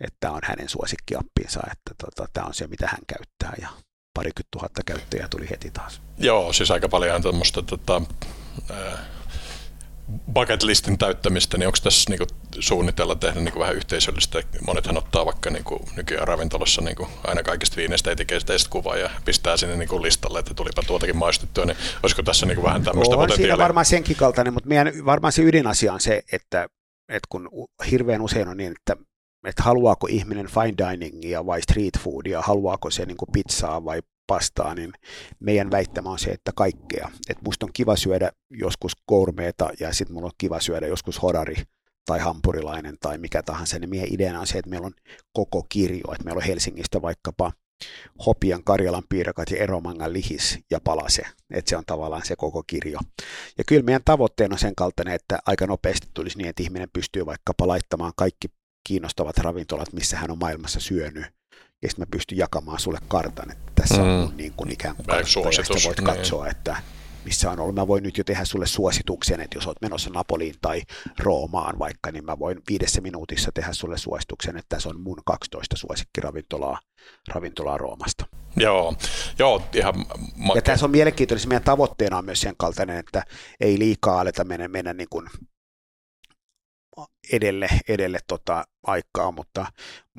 että 0.00 0.30
on 0.30 0.40
hänen 0.44 0.68
suosikkiappinsa, 0.68 1.60
että 1.72 2.04
tota, 2.04 2.28
tämä 2.32 2.46
on 2.46 2.54
se, 2.54 2.66
mitä 2.66 2.86
hän 2.86 3.00
käyttää 3.06 3.54
ja 3.60 3.68
parikymmentä 4.14 4.48
tuhatta 4.50 4.82
käyttäjää 4.86 5.28
tuli 5.28 5.50
heti 5.50 5.70
taas. 5.70 6.00
Joo, 6.18 6.52
siis 6.52 6.70
aika 6.70 6.88
paljon 6.88 7.22
tuommoista 7.22 7.62
tota, 7.62 8.02
bucket 10.32 10.62
listin 10.62 10.98
täyttämistä, 10.98 11.58
niin 11.58 11.66
onko 11.66 11.78
tässä 11.82 12.10
niin 12.10 12.18
kuin, 12.18 12.28
suunnitella 12.60 13.14
tehdä 13.14 13.40
niin 13.40 13.52
kuin, 13.52 13.60
vähän 13.60 13.74
yhteisöllistä? 13.74 14.42
Monethan 14.66 14.96
ottaa 14.96 15.26
vaikka 15.26 15.50
niin 15.50 15.64
kuin, 15.64 15.80
nykyään 15.96 16.28
ravintolassa 16.28 16.82
niin 16.82 16.96
kuin, 16.96 17.08
aina 17.24 17.42
kaikista 17.42 17.76
viineistä 17.76 18.10
etikeistä 18.10 18.52
kuvaa 18.70 18.96
ja 18.96 19.10
pistää 19.24 19.56
sinne 19.56 19.76
niin 19.76 19.88
kuin, 19.88 20.02
listalle, 20.02 20.38
että 20.38 20.54
tulipa 20.54 20.82
tuotakin 20.86 21.16
maistettua, 21.16 21.64
niin 21.64 21.76
olisiko 22.02 22.22
tässä 22.22 22.46
niin 22.46 22.56
kuin, 22.56 22.64
vähän 22.64 22.84
tämmöistä 22.84 23.16
on 23.16 23.32
siinä 23.32 23.58
varmaan 23.58 23.86
senkin 23.86 24.16
kaltainen, 24.16 24.54
mutta 24.54 24.68
meidän, 24.68 24.92
varmaan 25.04 25.32
se 25.32 25.42
ydinasia 25.42 25.92
on 25.92 26.00
se, 26.00 26.22
että, 26.32 26.68
että 27.08 27.26
kun 27.28 27.48
hirveän 27.90 28.22
usein 28.22 28.48
on 28.48 28.56
niin, 28.56 28.72
että 28.72 28.96
että 29.46 29.62
haluaako 29.62 30.06
ihminen 30.10 30.46
fine 30.46 30.74
diningia 30.78 31.46
vai 31.46 31.62
street 31.62 31.98
foodia, 31.98 32.42
haluaako 32.42 32.90
se 32.90 33.06
niin 33.06 33.16
pizzaa 33.32 33.84
vai 33.84 34.00
pastaa, 34.26 34.74
niin 34.74 34.92
meidän 35.40 35.70
väittämä 35.70 36.10
on 36.10 36.18
se, 36.18 36.30
että 36.30 36.52
kaikkea. 36.56 37.10
Että 37.28 37.42
musta 37.44 37.66
on 37.66 37.72
kiva 37.72 37.96
syödä 37.96 38.32
joskus 38.50 38.92
gourmeeta 39.08 39.70
ja 39.80 39.92
sitten 39.92 40.14
mulla 40.14 40.26
on 40.26 40.32
kiva 40.38 40.60
syödä 40.60 40.86
joskus 40.86 41.22
hodari 41.22 41.54
tai 42.06 42.18
hampurilainen 42.18 42.96
tai 43.00 43.18
mikä 43.18 43.42
tahansa, 43.42 43.78
niin 43.78 43.90
meidän 43.90 44.08
ideana 44.10 44.40
on 44.40 44.46
se, 44.46 44.58
että 44.58 44.70
meillä 44.70 44.86
on 44.86 44.94
koko 45.32 45.66
kirjo, 45.68 46.12
että 46.12 46.24
meillä 46.24 46.38
on 46.38 46.46
Helsingistä 46.46 47.02
vaikkapa 47.02 47.52
Hopian, 48.26 48.64
Karjalan 48.64 49.02
piirakat 49.08 49.50
ja 49.50 49.56
Eromangan 49.56 50.12
lihis 50.12 50.58
ja 50.70 50.80
palase. 50.80 51.22
Että 51.50 51.68
se 51.68 51.76
on 51.76 51.84
tavallaan 51.86 52.26
se 52.26 52.36
koko 52.36 52.62
kirjo. 52.66 52.98
Ja 53.58 53.64
kyllä 53.64 53.82
meidän 53.82 54.02
tavoitteena 54.04 54.54
on 54.54 54.58
sen 54.58 54.74
kaltainen, 54.74 55.14
että 55.14 55.38
aika 55.46 55.66
nopeasti 55.66 56.08
tulisi 56.14 56.38
niin, 56.38 56.48
että 56.48 56.62
ihminen 56.62 56.88
pystyy 56.92 57.26
vaikkapa 57.26 57.68
laittamaan 57.68 58.12
kaikki 58.16 58.48
kiinnostavat 58.86 59.38
ravintolat, 59.38 59.92
missä 59.92 60.16
hän 60.16 60.30
on 60.30 60.38
maailmassa 60.38 60.80
syönyt 60.80 61.24
ja 61.84 61.90
sitten 61.90 62.02
mä 62.02 62.10
pystyn 62.10 62.38
jakamaan 62.38 62.78
sulle 62.78 62.98
kartan, 63.08 63.50
että 63.50 63.72
tässä 63.74 64.02
mm. 64.02 64.22
on 64.22 64.36
niin 64.36 64.52
kuin 64.56 64.72
ikään 64.72 64.96
kuin 64.96 65.06
kartta, 65.06 65.38
ja 65.38 65.44
voit 65.84 65.98
niin. 65.98 66.06
katsoa, 66.06 66.48
että 66.48 66.76
missä 67.24 67.50
on 67.50 67.60
ollut. 67.60 67.74
Mä 67.74 67.88
voin 67.88 68.02
nyt 68.02 68.18
jo 68.18 68.24
tehdä 68.24 68.44
sulle 68.44 68.66
suosituksen, 68.66 69.40
että 69.40 69.56
jos 69.56 69.66
olet 69.66 69.80
menossa 69.80 70.10
Napoliin 70.10 70.54
tai 70.60 70.82
Roomaan 71.18 71.78
vaikka, 71.78 72.12
niin 72.12 72.24
mä 72.24 72.38
voin 72.38 72.62
viidessä 72.68 73.00
minuutissa 73.00 73.50
tehdä 73.54 73.72
sulle 73.72 73.98
suosituksen, 73.98 74.56
että 74.56 74.76
tässä 74.76 74.88
on 74.88 75.00
mun 75.00 75.18
12 75.24 75.76
suosikkiravintolaa 75.76 76.78
ravintolaa 77.28 77.78
Roomasta. 77.78 78.26
Joo, 78.56 78.94
joo 79.38 79.62
ihan 79.74 79.94
ma- 80.36 80.54
Ja 80.54 80.62
tässä 80.62 80.86
on 80.86 80.90
mielenkiintoista, 80.90 81.48
meidän 81.48 81.64
tavoitteena 81.64 82.18
on 82.18 82.24
myös 82.24 82.40
sen 82.40 82.54
kaltainen, 82.56 82.98
että 82.98 83.22
ei 83.60 83.78
liikaa 83.78 84.20
aleta 84.20 84.44
mennä, 84.44 84.68
mennä 84.68 84.92
niin 84.92 85.08
kuin 85.10 85.28
edelle, 87.32 87.68
edelle 87.88 88.18
tota 88.26 88.64
aikaa, 88.82 89.32
mutta, 89.32 89.66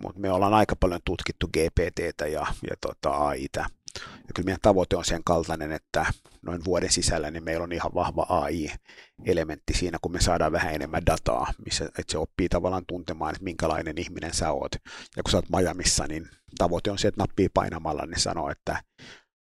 mutta, 0.03 0.19
me 0.19 0.31
ollaan 0.31 0.53
aika 0.53 0.75
paljon 0.75 1.01
tutkittu 1.05 1.47
GPTtä 1.47 2.27
ja, 2.27 2.45
ja 2.69 2.75
tota 2.81 3.09
AItä. 3.09 3.65
Ja 3.99 4.33
kyllä 4.35 4.45
meidän 4.45 4.61
tavoite 4.61 4.95
on 4.95 5.05
sen 5.05 5.23
kaltainen, 5.23 5.71
että 5.71 6.05
noin 6.41 6.65
vuoden 6.65 6.91
sisällä 6.91 7.31
niin 7.31 7.43
meillä 7.43 7.63
on 7.63 7.71
ihan 7.71 7.93
vahva 7.93 8.25
AI-elementti 8.29 9.73
siinä, 9.73 9.97
kun 10.01 10.11
me 10.11 10.21
saadaan 10.21 10.51
vähän 10.51 10.73
enemmän 10.73 11.05
dataa, 11.05 11.53
missä, 11.65 11.85
että 11.85 12.11
se 12.11 12.17
oppii 12.17 12.49
tavallaan 12.49 12.85
tuntemaan, 12.87 13.31
että 13.31 13.43
minkälainen 13.43 13.97
ihminen 13.97 14.33
sä 14.33 14.51
oot. 14.51 14.71
Ja 15.17 15.23
kun 15.23 15.31
sä 15.31 15.37
oot 15.37 15.49
Majamissa, 15.49 16.07
niin 16.07 16.29
tavoite 16.57 16.91
on 16.91 16.97
se, 16.97 17.07
että 17.07 17.21
nappii 17.21 17.49
painamalla, 17.49 18.05
niin 18.05 18.19
sanoo, 18.19 18.49
että, 18.49 18.83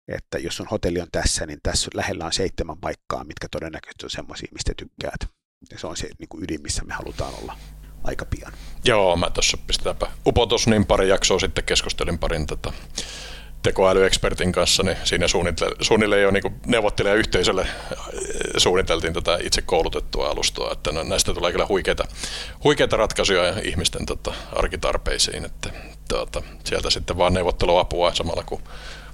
että 0.09 0.39
jos 0.39 0.57
sun 0.57 0.68
hotelli 0.70 1.01
on 1.01 1.09
tässä, 1.12 1.47
niin 1.47 1.61
tässä 1.62 1.91
lähellä 1.95 2.24
on 2.24 2.33
seitsemän 2.33 2.78
paikkaa, 2.81 3.24
mitkä 3.24 3.49
todennäköisesti 3.51 4.07
on 4.07 4.11
semmoisia, 4.11 4.49
mistä 4.53 4.72
tykkäät. 4.76 5.39
Ja 5.70 5.78
se 5.78 5.86
on 5.86 5.96
se 5.96 6.08
niin 6.18 6.28
kuin 6.28 6.44
ydin, 6.44 6.62
missä 6.62 6.84
me 6.84 6.94
halutaan 6.94 7.34
olla 7.42 7.56
aika 8.04 8.24
pian. 8.24 8.52
Joo, 8.84 9.16
mä 9.16 9.30
tuossa 9.30 9.58
pistetäänpä 9.66 10.06
upotus, 10.26 10.66
niin 10.66 10.86
pari 10.86 11.08
jaksoa 11.08 11.38
sitten 11.38 11.64
keskustelin 11.64 12.18
parin 12.18 12.46
tota, 12.46 12.72
tekoälyekspertin 13.62 14.52
kanssa, 14.52 14.82
niin 14.82 14.96
siinä 15.04 15.26
suunnilleen 15.80 16.22
jo 16.22 16.30
niin 16.30 16.61
neuvottelija 16.66 17.14
yhteisölle 17.14 17.62
äh, 17.62 17.68
suunniteltiin 18.56 19.14
tätä 19.14 19.38
itse 19.42 19.62
koulutettua 19.62 20.28
alustoa, 20.28 20.72
että 20.72 20.90
näistä 20.92 21.34
tulee 21.34 21.52
kyllä 21.52 21.66
huikeita, 21.68 22.04
huikeita 22.64 22.96
ratkaisuja 22.96 23.54
ihmisten 23.64 24.06
tota, 24.06 24.34
arkitarpeisiin, 24.52 25.44
että 25.44 25.70
tuota, 26.11 26.42
sieltä 26.64 26.90
sitten 26.90 27.18
vaan 27.18 27.34
neuvotteluapua 27.34 28.14
samalla 28.14 28.42
kun 28.42 28.62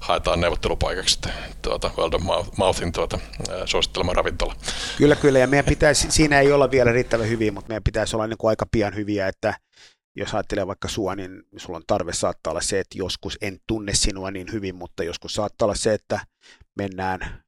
haetaan 0.00 0.40
neuvottelupaikaksi 0.40 1.18
tuota, 1.62 1.90
World 1.98 2.12
of 2.14 2.58
Mouthin 2.58 2.92
tuota, 2.92 3.18
suosittelema 3.64 4.12
ravintola. 4.12 4.56
Kyllä, 4.98 5.16
kyllä, 5.16 5.38
ja 5.38 5.46
meidän 5.46 5.64
pitäisi, 5.64 6.10
siinä 6.10 6.40
ei 6.40 6.52
olla 6.52 6.70
vielä 6.70 6.92
riittävän 6.92 7.28
hyviä, 7.28 7.52
mutta 7.52 7.68
meidän 7.68 7.82
pitäisi 7.82 8.16
olla 8.16 8.26
niin 8.26 8.38
kuin 8.38 8.48
aika 8.48 8.66
pian 8.70 8.94
hyviä, 8.94 9.28
että 9.28 9.54
jos 10.16 10.34
ajattelee 10.34 10.66
vaikka 10.66 10.88
sua, 10.88 11.14
niin 11.14 11.42
sulla 11.56 11.76
on 11.76 11.84
tarve 11.86 12.12
saattaa 12.12 12.50
olla 12.50 12.60
se, 12.60 12.80
että 12.80 12.98
joskus 12.98 13.38
en 13.40 13.58
tunne 13.66 13.94
sinua 13.94 14.30
niin 14.30 14.52
hyvin, 14.52 14.74
mutta 14.74 15.04
joskus 15.04 15.34
saattaa 15.34 15.66
olla 15.66 15.74
se, 15.74 15.94
että 15.94 16.20
mennään 16.76 17.45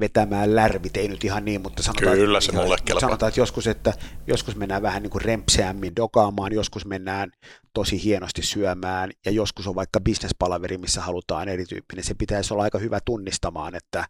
vetämään 0.00 0.56
lärvit, 0.56 0.96
ei 0.96 1.08
nyt 1.08 1.24
ihan 1.24 1.44
niin, 1.44 1.60
mutta 1.60 1.82
sanotaan, 1.82 2.16
Kyllä, 2.16 2.40
se 2.40 2.52
mulle 2.52 2.76
kelpaa. 2.84 3.00
sanotaan 3.00 3.28
että 3.28 3.40
joskus, 3.40 3.66
että 3.66 3.92
joskus 4.26 4.56
mennään 4.56 4.82
vähän 4.82 5.02
niin 5.02 5.10
kuin 5.10 5.22
rempseämmin 5.22 5.96
dokaamaan, 5.96 6.52
joskus 6.52 6.86
mennään 6.86 7.30
tosi 7.74 8.04
hienosti 8.04 8.42
syömään, 8.42 9.10
ja 9.26 9.32
joskus 9.32 9.66
on 9.66 9.74
vaikka 9.74 10.00
bisnespalaveri, 10.00 10.78
missä 10.78 11.00
halutaan 11.00 11.48
erityyppinen. 11.48 12.04
Se 12.04 12.14
pitäisi 12.14 12.54
olla 12.54 12.62
aika 12.62 12.78
hyvä 12.78 12.98
tunnistamaan, 13.04 13.74
että, 13.74 14.04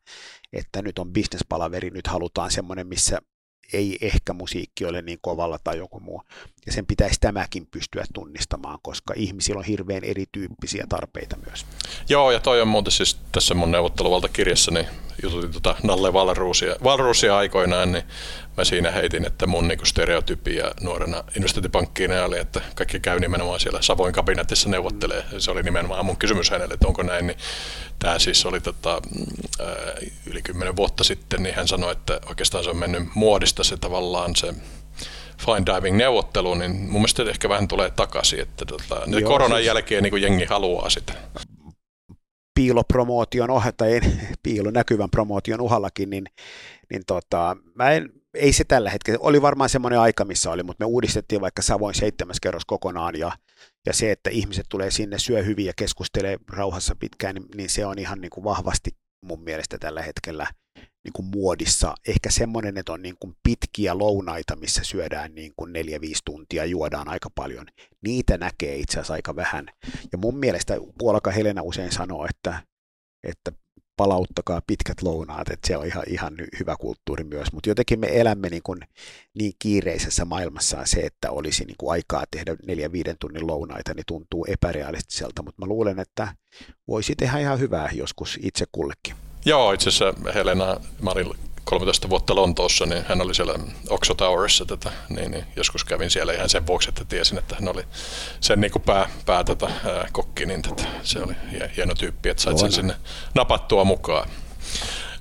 että 0.53 0.83
nyt 0.83 0.99
on 0.99 1.12
bisnespalaveri, 1.12 1.91
nyt 1.91 2.07
halutaan 2.07 2.51
semmoinen, 2.51 2.87
missä 2.87 3.18
ei 3.72 3.99
ehkä 4.01 4.33
musiikki 4.33 4.85
ole 4.85 5.03
niin 5.03 5.18
kovalla 5.22 5.59
tai 5.64 5.78
joku 5.78 6.01
muu. 6.01 6.22
Ja 6.67 6.73
sen 6.73 6.87
pitäisi 6.87 7.21
tämäkin 7.21 7.67
pystyä 7.67 8.05
tunnistamaan, 8.15 8.79
koska 8.83 9.15
ihmisillä 9.17 9.59
on 9.59 9.65
hirveän 9.65 10.05
erityyppisiä 10.05 10.87
tarpeita 10.89 11.37
myös. 11.47 11.67
Joo, 12.09 12.31
ja 12.31 12.41
toi 12.41 12.61
on 12.61 12.69
muuten 12.69 12.93
siis 12.93 13.17
tässä 13.33 13.55
mun 13.55 13.71
neuvotteluvaltakirjassa, 13.71 14.71
niin 14.71 14.87
jututin 15.23 15.53
tota 15.53 15.77
Nalle 15.83 16.13
Valruusia, 16.13 16.77
Valruusia 16.85 17.37
aikoinaan, 17.37 17.93
niin 17.93 18.05
mä 18.57 18.65
siinä 18.65 18.91
heitin, 18.91 19.27
että 19.27 19.47
mun 19.47 19.69
niinku 19.69 19.85
stereotypia 19.85 20.71
nuorena 20.81 21.25
investointipankkiina 21.37 22.25
oli, 22.25 22.39
että 22.39 22.61
kaikki 22.75 23.01
käy 23.01 23.21
nimenomaan 23.21 23.61
siellä 23.61 23.83
Savoin 23.83 24.13
kabinetissa 24.13 24.69
neuvottelee. 24.69 25.25
Se 25.39 25.51
oli 25.51 25.63
nimenomaan 25.63 26.07
mun 26.07 26.17
kysymys 26.17 26.51
hänelle, 26.51 26.75
että 26.75 26.89
onko 26.89 27.03
näin. 27.03 27.27
Niin 27.27 27.39
tämä 27.99 28.19
siis 28.19 28.47
oli 28.47 28.61
tota, 28.61 29.03
ää, 29.61 29.69
yli 30.27 30.43
kymmenen 30.43 30.77
vuotta 30.77 31.05
sitten, 31.05 31.43
niin 31.43 31.55
hän 31.55 31.69
sanoi, 31.69 31.93
että 31.93 32.21
oikeastaan 32.29 32.65
se 32.65 32.71
on 32.71 32.77
mennyt 32.77 33.03
muodista 33.15 33.65
se 33.65 33.77
tavallaan 33.77 34.37
se 34.37 34.55
fine 35.47 35.76
diving 35.76 35.97
neuvottelu, 35.97 36.55
niin 36.55 36.70
mun 36.70 36.93
mielestä 36.93 37.22
ehkä 37.22 37.49
vähän 37.49 37.68
tulee 37.68 37.90
takaisin, 37.90 38.40
että 38.40 38.64
tota, 38.64 39.03
Joo, 39.07 39.30
koronan 39.30 39.59
siis... 39.59 39.66
jälkeen 39.66 40.03
niin 40.03 40.22
jengi 40.22 40.45
haluaa 40.45 40.90
sitä. 40.90 41.12
Piilopromootion 42.55 43.51
ohella, 43.51 43.72
tai 43.76 44.01
piilo 44.43 44.70
näkyvän 44.70 45.11
promootion 45.11 45.61
uhallakin, 45.61 46.11
niin, 46.11 46.24
niin 46.90 47.03
tota, 47.07 47.57
mä 47.74 47.90
en, 47.90 48.11
ei 48.34 48.53
se 48.53 48.64
tällä 48.64 48.90
hetkellä, 48.90 49.18
oli 49.22 49.43
varmaan 49.43 49.70
semmoinen 49.70 50.01
aika, 50.01 50.24
missä 50.24 50.51
oli, 50.51 50.62
mutta 50.62 50.84
me 50.84 50.86
uudistettiin 50.86 51.40
vaikka 51.40 51.62
Savoin 51.62 51.95
seitsemäs 51.95 52.40
kerros 52.40 52.64
kokonaan, 52.64 53.18
ja, 53.18 53.32
ja 53.86 53.93
se, 53.93 54.11
että 54.11 54.30
ihmiset 54.30 54.66
tulee 54.68 54.90
sinne, 54.90 55.18
syö 55.18 55.43
hyvin 55.43 55.66
ja 55.66 55.72
keskustelee 55.76 56.38
rauhassa 56.51 56.97
pitkään, 56.99 57.34
niin, 57.34 57.47
niin 57.55 57.70
se 57.70 57.86
on 57.86 57.99
ihan 57.99 58.20
niin 58.20 58.30
kuin 58.30 58.45
vahvasti 58.45 58.90
mun 59.24 59.43
mielestä 59.43 59.78
tällä 59.78 60.03
hetkellä 60.03 60.47
niin 61.05 61.12
kuin 61.12 61.26
muodissa. 61.26 61.94
Ehkä 62.09 62.30
semmoinen, 62.30 62.78
että 62.78 62.92
on 62.92 63.03
niin 63.03 63.16
kuin 63.20 63.36
pitkiä 63.42 63.98
lounaita, 63.98 64.57
missä 64.57 64.84
syödään 64.84 65.34
niin 65.34 65.53
kuin 65.57 65.72
neljä, 65.72 66.00
viisi 66.00 66.22
tuntia, 66.24 66.64
juodaan 66.64 67.09
aika 67.09 67.30
paljon. 67.34 67.66
Niitä 68.03 68.38
näkee 68.38 68.76
itse 68.76 68.92
asiassa 68.92 69.14
aika 69.14 69.36
vähän. 69.36 69.66
Ja 70.12 70.18
mun 70.18 70.36
mielestä 70.36 70.74
Puolaka 70.98 71.30
Helena 71.30 71.62
usein 71.62 71.92
sanoo, 71.92 72.26
että, 72.30 72.62
että 73.24 73.53
palauttakaa 73.96 74.61
pitkät 74.66 75.03
lounaat, 75.03 75.50
että 75.50 75.68
se 75.68 75.76
on 75.76 75.86
ihan, 75.86 76.05
ihan 76.07 76.34
hyvä 76.61 76.76
kulttuuri 76.80 77.24
myös, 77.24 77.53
mutta 77.53 77.70
jotenkin 77.70 78.00
me 78.00 78.20
elämme 78.20 78.48
niin, 78.48 78.62
kuin 78.62 78.80
niin 79.34 79.53
kiireisessä 79.59 80.24
maailmassa 80.24 80.84
se, 80.84 81.00
että 81.00 81.30
olisi 81.30 81.64
niin 81.64 81.76
kuin 81.78 81.92
aikaa 81.92 82.24
tehdä 82.30 82.57
neljä 82.66 82.92
viiden 82.92 83.16
tunnin 83.20 83.46
lounaita, 83.46 83.94
niin 83.94 84.05
tuntuu 84.07 84.46
epärealistiselta, 84.48 85.42
mutta 85.42 85.62
mä 85.62 85.66
luulen, 85.66 85.98
että 85.98 86.34
voisi 86.88 87.14
tehdä 87.16 87.38
ihan 87.38 87.59
hyvää 87.59 87.90
joskus 87.92 88.38
itse 88.42 88.64
kullekin. 88.72 89.32
Joo, 89.45 89.72
itse 89.72 89.88
asiassa 89.88 90.32
Helena, 90.34 90.76
mä 91.01 91.11
olin 91.11 91.34
13 91.64 92.09
vuotta 92.09 92.34
Lontoossa, 92.34 92.86
niin 92.86 93.05
hän 93.09 93.20
oli 93.20 93.34
siellä 93.34 93.55
Oxo 93.88 94.14
Towerissa, 94.14 94.66
tätä, 94.66 94.93
niin, 95.09 95.30
niin 95.30 95.45
joskus 95.57 95.84
kävin 95.84 96.11
siellä 96.11 96.32
ihan 96.32 96.49
sen 96.49 96.66
vuoksi, 96.66 96.88
että 96.88 97.05
tiesin, 97.05 97.38
että 97.38 97.55
hän 97.55 97.68
oli 97.68 97.84
sen 98.40 98.61
niin 98.61 98.70
kuin 98.70 98.82
pää, 98.82 99.09
pää 99.26 99.45
tätä, 99.45 99.66
ää, 99.66 100.09
kokki, 100.12 100.47
niin 100.47 100.62
tätä, 100.62 100.82
se 101.03 101.18
oli 101.18 101.34
hieno 101.76 101.95
tyyppi, 101.95 102.28
että 102.28 102.43
sait 102.43 102.59
sen 102.59 102.72
sinne 102.72 102.95
napattua 103.34 103.84
mukaan. 103.84 104.28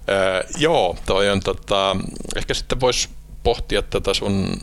Ää, 0.08 0.44
joo, 0.58 0.98
toi 1.06 1.30
on 1.30 1.40
tota, 1.40 1.96
ehkä 2.36 2.54
sitten 2.54 2.80
voisi 2.80 3.10
pohtia 3.44 3.82
tätä 3.82 4.14
sun 4.14 4.60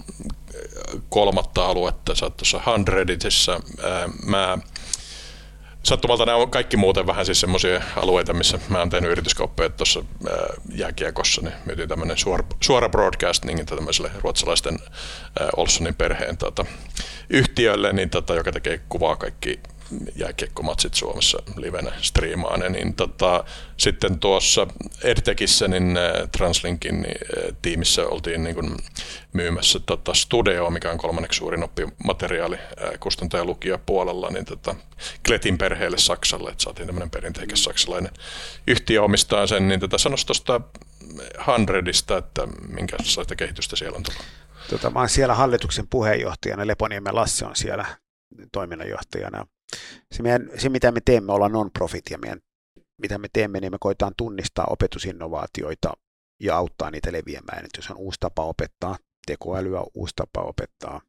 kolmatta 1.09 1.66
aluetta, 1.66 2.14
sä 2.14 2.26
oot 2.26 2.36
tuossa 2.36 2.61
Hundreditissä, 2.66 3.61
mä 4.24 4.59
Sattumalta 5.83 6.26
nämä 6.26 6.39
on 6.39 6.51
kaikki 6.51 6.76
muuten 6.76 7.07
vähän 7.07 7.26
siis 7.26 7.41
semmoisia 7.41 7.83
alueita, 7.97 8.35
missä 8.35 8.59
mä 8.68 8.79
oon 8.79 8.91
tehnyt 8.91 9.11
yrityskauppoja 9.11 9.70
tuossa 9.70 10.05
jääkiekossa, 10.74 11.41
niin 11.41 11.55
myytiin 11.64 11.89
tämmöinen 11.89 12.18
suora, 12.18 12.45
suora 12.61 12.89
broadcasting 12.89 13.64
tämmöiselle 13.64 14.11
ruotsalaisten 14.20 14.79
Olssonin 15.57 15.95
perheen 15.95 16.37
tota, 16.37 16.64
yhtiölle, 17.31 17.93
niin 17.93 18.11
tota, 18.11 18.35
joka 18.35 18.53
tekee 18.53 18.81
kuvaa 18.89 19.16
kaikki 19.16 19.61
jääkiekkomatsit 20.16 20.95
Suomessa 20.95 21.39
livenä 21.57 21.93
striimaan. 22.03 22.61
Niin 22.72 22.95
tota, 22.95 23.45
sitten 23.76 24.18
tuossa 24.18 24.66
EdTechissä, 25.05 25.68
niin 25.68 25.97
äh, 25.97 26.28
Translinkin 26.32 27.03
niin, 27.03 27.18
äh, 27.39 27.57
tiimissä 27.62 28.07
oltiin 28.07 28.43
niin 28.43 28.55
kuin 28.55 28.76
myymässä 29.32 29.80
tota 29.86 30.14
Studeo, 30.14 30.70
mikä 30.70 30.91
on 30.91 30.99
kolmanneksi 30.99 31.39
suurin 31.39 31.64
oppimateriaali 31.64 32.57
äh, 32.57 32.91
kustantaja 33.01 33.45
lukija 33.45 33.78
puolella, 33.86 34.30
niin 34.30 34.45
tota, 34.45 34.74
Kletin 35.26 35.59
perheelle 35.59 35.99
Saksalle, 35.99 36.51
että 36.51 36.64
saatiin 36.64 36.86
tämmöinen 36.86 37.11
perinteikäs 37.11 37.64
saksalainen 37.64 38.12
yhtiö 38.66 39.03
omistaa 39.03 39.47
sen, 39.47 39.68
niin 39.68 39.80
tota, 39.80 39.99
sanoisi 39.99 40.26
tuosta 40.26 40.61
Hundredista, 41.47 42.16
että 42.16 42.47
minkälaista 42.68 43.36
kehitystä 43.36 43.76
siellä 43.76 43.97
on 43.97 44.03
tullut? 44.03 44.22
Tota, 44.70 44.91
mä 44.91 44.99
olen 44.99 45.09
siellä 45.09 45.34
hallituksen 45.34 45.89
puheenjohtajana, 45.89 46.66
Leponiemen 46.66 47.14
Lasse 47.14 47.47
on 47.47 47.57
siellä 47.57 47.84
toiminnanjohtajana. 48.53 49.47
Se, 50.12 50.22
meidän, 50.22 50.50
se 50.58 50.68
mitä 50.68 50.92
me 50.92 51.00
teemme, 51.04 51.32
ollaan 51.32 51.52
non-profit 51.52 52.04
ja 52.10 52.18
meidän, 52.18 52.40
mitä 52.98 53.18
me 53.18 53.28
teemme, 53.32 53.60
niin 53.60 53.72
me 53.72 53.78
koetaan 53.80 54.12
tunnistaa 54.16 54.66
opetusinnovaatioita 54.70 55.92
ja 56.40 56.56
auttaa 56.56 56.90
niitä 56.90 57.12
leviämään. 57.12 57.64
Että 57.64 57.78
jos 57.78 57.90
on 57.90 57.96
uusi 57.96 58.20
tapa 58.20 58.44
opettaa, 58.44 58.96
tekoälyä, 59.26 59.82
uusi 59.94 60.14
tapa 60.16 60.40
opettaa 60.40 61.00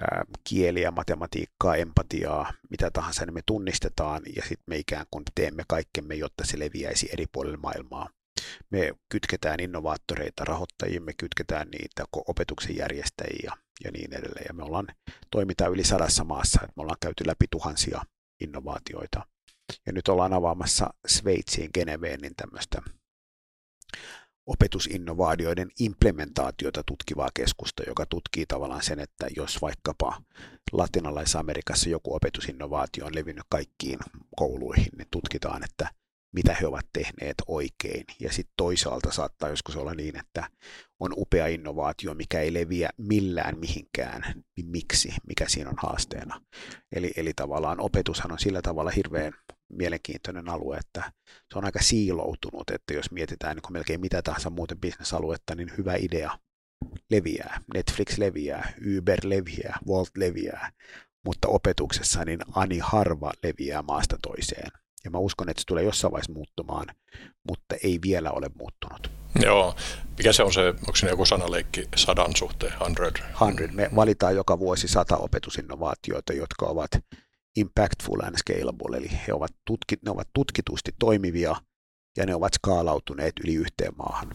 ää, 0.00 0.24
kieliä, 0.44 0.90
matematiikkaa, 0.90 1.76
empatiaa, 1.76 2.52
mitä 2.70 2.90
tahansa, 2.90 3.26
niin 3.26 3.34
me 3.34 3.40
tunnistetaan 3.46 4.22
ja 4.36 4.42
sitten 4.42 4.64
me 4.66 4.76
ikään 4.76 5.06
kuin 5.10 5.24
teemme 5.34 5.64
kaikkemme, 5.68 6.14
jotta 6.14 6.46
se 6.46 6.58
leviäisi 6.58 7.08
eri 7.12 7.26
puolille 7.32 7.56
maailmaa. 7.56 8.08
Me 8.70 8.92
kytketään 9.08 9.60
innovaattoreita, 9.60 10.44
rahoittajia, 10.44 11.00
me 11.00 11.12
kytketään 11.16 11.68
niitä 11.68 12.04
opetuksen 12.12 12.76
järjestäjiä 12.76 13.52
ja 13.84 13.90
niin 13.90 14.14
edelleen. 14.14 14.44
Ja 14.48 14.54
me 14.54 14.62
ollaan, 14.62 14.86
toimitaan 15.30 15.72
yli 15.72 15.84
sadassa 15.84 16.24
maassa, 16.24 16.60
että 16.62 16.72
me 16.76 16.80
ollaan 16.82 16.96
käyty 17.00 17.26
läpi 17.26 17.46
tuhansia 17.50 18.02
innovaatioita. 18.40 19.26
Ja 19.86 19.92
nyt 19.92 20.08
ollaan 20.08 20.32
avaamassa 20.32 20.94
Sveitsiin 21.06 21.70
Geneveen 21.74 22.20
niin 22.20 22.36
tämmöistä 22.36 22.82
opetusinnovaatioiden 24.46 25.70
implementaatiota 25.78 26.82
tutkivaa 26.86 27.28
keskusta, 27.34 27.82
joka 27.86 28.06
tutkii 28.06 28.46
tavallaan 28.46 28.82
sen, 28.82 29.00
että 29.00 29.26
jos 29.36 29.62
vaikkapa 29.62 30.22
latinalaisessa-Amerikassa 30.72 31.90
joku 31.90 32.14
opetusinnovaatio 32.14 33.06
on 33.06 33.14
levinnyt 33.14 33.44
kaikkiin 33.48 33.98
kouluihin, 34.36 34.88
niin 34.98 35.08
tutkitaan, 35.10 35.64
että 35.64 35.90
mitä 36.32 36.56
he 36.60 36.66
ovat 36.66 36.86
tehneet 36.92 37.34
oikein. 37.46 38.04
Ja 38.20 38.32
sitten 38.32 38.54
toisaalta 38.56 39.12
saattaa 39.12 39.48
joskus 39.48 39.76
olla 39.76 39.94
niin, 39.94 40.16
että 40.16 40.48
on 41.00 41.12
upea 41.16 41.46
innovaatio, 41.46 42.14
mikä 42.14 42.40
ei 42.40 42.54
leviä 42.54 42.90
millään 42.96 43.58
mihinkään, 43.58 44.42
niin 44.56 44.70
miksi, 44.70 45.14
mikä 45.28 45.44
siinä 45.48 45.70
on 45.70 45.76
haasteena. 45.82 46.40
Eli, 46.92 47.12
eli 47.16 47.32
tavallaan 47.36 47.80
opetushan 47.80 48.32
on 48.32 48.38
sillä 48.38 48.62
tavalla 48.62 48.90
hirveän 48.90 49.32
mielenkiintoinen 49.72 50.48
alue, 50.48 50.76
että 50.76 51.12
se 51.52 51.58
on 51.58 51.64
aika 51.64 51.82
siiloutunut, 51.82 52.70
että 52.70 52.94
jos 52.94 53.10
mietitään 53.10 53.56
niin 53.56 53.72
melkein 53.72 54.00
mitä 54.00 54.22
tahansa 54.22 54.50
muuten 54.50 54.80
bisnesaluetta, 54.80 55.54
niin 55.54 55.72
hyvä 55.78 55.94
idea 55.94 56.38
leviää. 57.10 57.60
Netflix 57.74 58.18
leviää, 58.18 58.72
Uber 58.98 59.18
leviää, 59.24 59.78
Volt 59.86 60.10
leviää, 60.16 60.72
mutta 61.24 61.48
opetuksessa 61.48 62.24
niin 62.24 62.40
ani 62.54 62.78
harva 62.78 63.32
leviää 63.42 63.82
maasta 63.82 64.16
toiseen. 64.22 64.70
Ja 65.04 65.10
mä 65.10 65.18
uskon, 65.18 65.48
että 65.48 65.60
se 65.60 65.66
tulee 65.66 65.84
jossain 65.84 66.12
vaiheessa 66.12 66.32
muuttumaan, 66.32 66.86
mutta 67.48 67.74
ei 67.82 67.98
vielä 68.02 68.30
ole 68.30 68.50
muuttunut. 68.58 69.10
Joo. 69.42 69.74
Mikä 70.18 70.32
se 70.32 70.42
on 70.42 70.52
se, 70.52 70.68
onko 70.68 70.96
se 70.96 71.08
joku 71.08 71.24
sanaleikki 71.24 71.88
sadan 71.96 72.36
suhteen, 72.36 72.72
hundred? 72.84 73.16
Hundred. 73.40 73.70
Me 73.70 73.90
valitaan 73.96 74.36
joka 74.36 74.58
vuosi 74.58 74.88
sata 74.88 75.16
opetusinnovaatioita, 75.16 76.32
jotka 76.32 76.66
ovat 76.66 76.90
impactful 77.56 78.20
and 78.20 78.36
scalable, 78.36 78.96
eli 78.96 79.10
he 79.26 79.32
ovat 79.32 79.52
tutkit, 79.64 80.02
ne 80.02 80.10
ovat 80.10 80.28
tutkitusti 80.32 80.94
toimivia 80.98 81.56
ja 82.16 82.26
ne 82.26 82.34
ovat 82.34 82.54
skaalautuneet 82.54 83.32
yli 83.44 83.54
yhteen 83.54 83.92
maahan. 83.96 84.28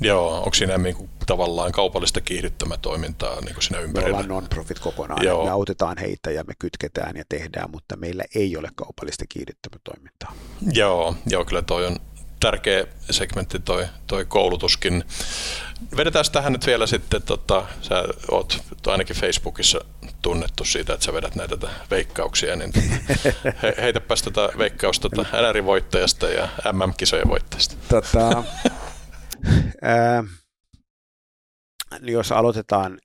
Joo, 0.00 0.36
onko 0.36 0.54
siinä 0.54 0.78
niin 0.78 0.96
kuin, 0.96 1.10
tavallaan 1.26 1.72
kaupallista 1.72 2.20
kiihdyttämätoimintaa 2.20 3.40
niin 3.40 3.54
kuin 3.54 3.62
siinä 3.62 3.78
Me 3.78 3.84
ympärillä? 3.84 4.10
ollaan 4.10 4.28
non-profit 4.28 4.78
kokonaan. 4.78 5.24
Joo. 5.24 5.44
Me 5.44 5.50
autetaan 5.50 5.98
heitä 5.98 6.30
ja 6.30 6.44
me 6.44 6.52
kytketään 6.58 7.16
ja 7.16 7.24
tehdään, 7.28 7.70
mutta 7.70 7.96
meillä 7.96 8.24
ei 8.34 8.56
ole 8.56 8.68
kaupallista 8.74 9.24
kiihdyttämätoimintaa. 9.28 10.32
Joo, 10.72 11.14
joo, 11.26 11.44
kyllä 11.44 11.62
toi 11.62 11.86
on 11.86 11.96
tärkeä 12.40 12.86
segmentti 13.10 13.58
toi, 13.58 13.86
toi 14.06 14.24
koulutuskin. 14.24 15.04
Vedetään 15.96 16.24
tähän 16.32 16.52
nyt 16.52 16.66
vielä 16.66 16.86
sitten, 16.86 17.22
tota, 17.22 17.66
sä 17.82 18.04
oot 18.30 18.62
ainakin 18.86 19.16
Facebookissa 19.16 19.80
tunnettu 20.22 20.64
siitä, 20.64 20.94
että 20.94 21.06
sä 21.06 21.12
vedät 21.12 21.34
näitä 21.34 21.56
veikkauksia, 21.90 22.56
niin 22.56 22.72
he, 23.62 23.74
heitäpäs 23.80 24.22
tätä 24.22 24.48
veikkausta 24.58 25.08
tota 25.10 25.28
NR-voittajasta 25.42 26.28
ja 26.28 26.48
MM-kisojen 26.72 27.28
voittajasta. 27.28 27.76
Tota, 27.88 28.44
ää, 29.82 30.24
jos 32.00 32.32
aloitetaan 32.32 32.98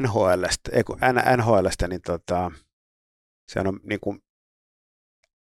NHLstä, 0.00 0.70
ei 0.72 0.84
kun 0.84 0.98
NHLstä, 1.36 1.88
niin 1.88 2.02
tota, 2.02 2.50
se 3.48 3.60
on 3.60 3.80
niin 3.82 4.00
kuin 4.00 4.22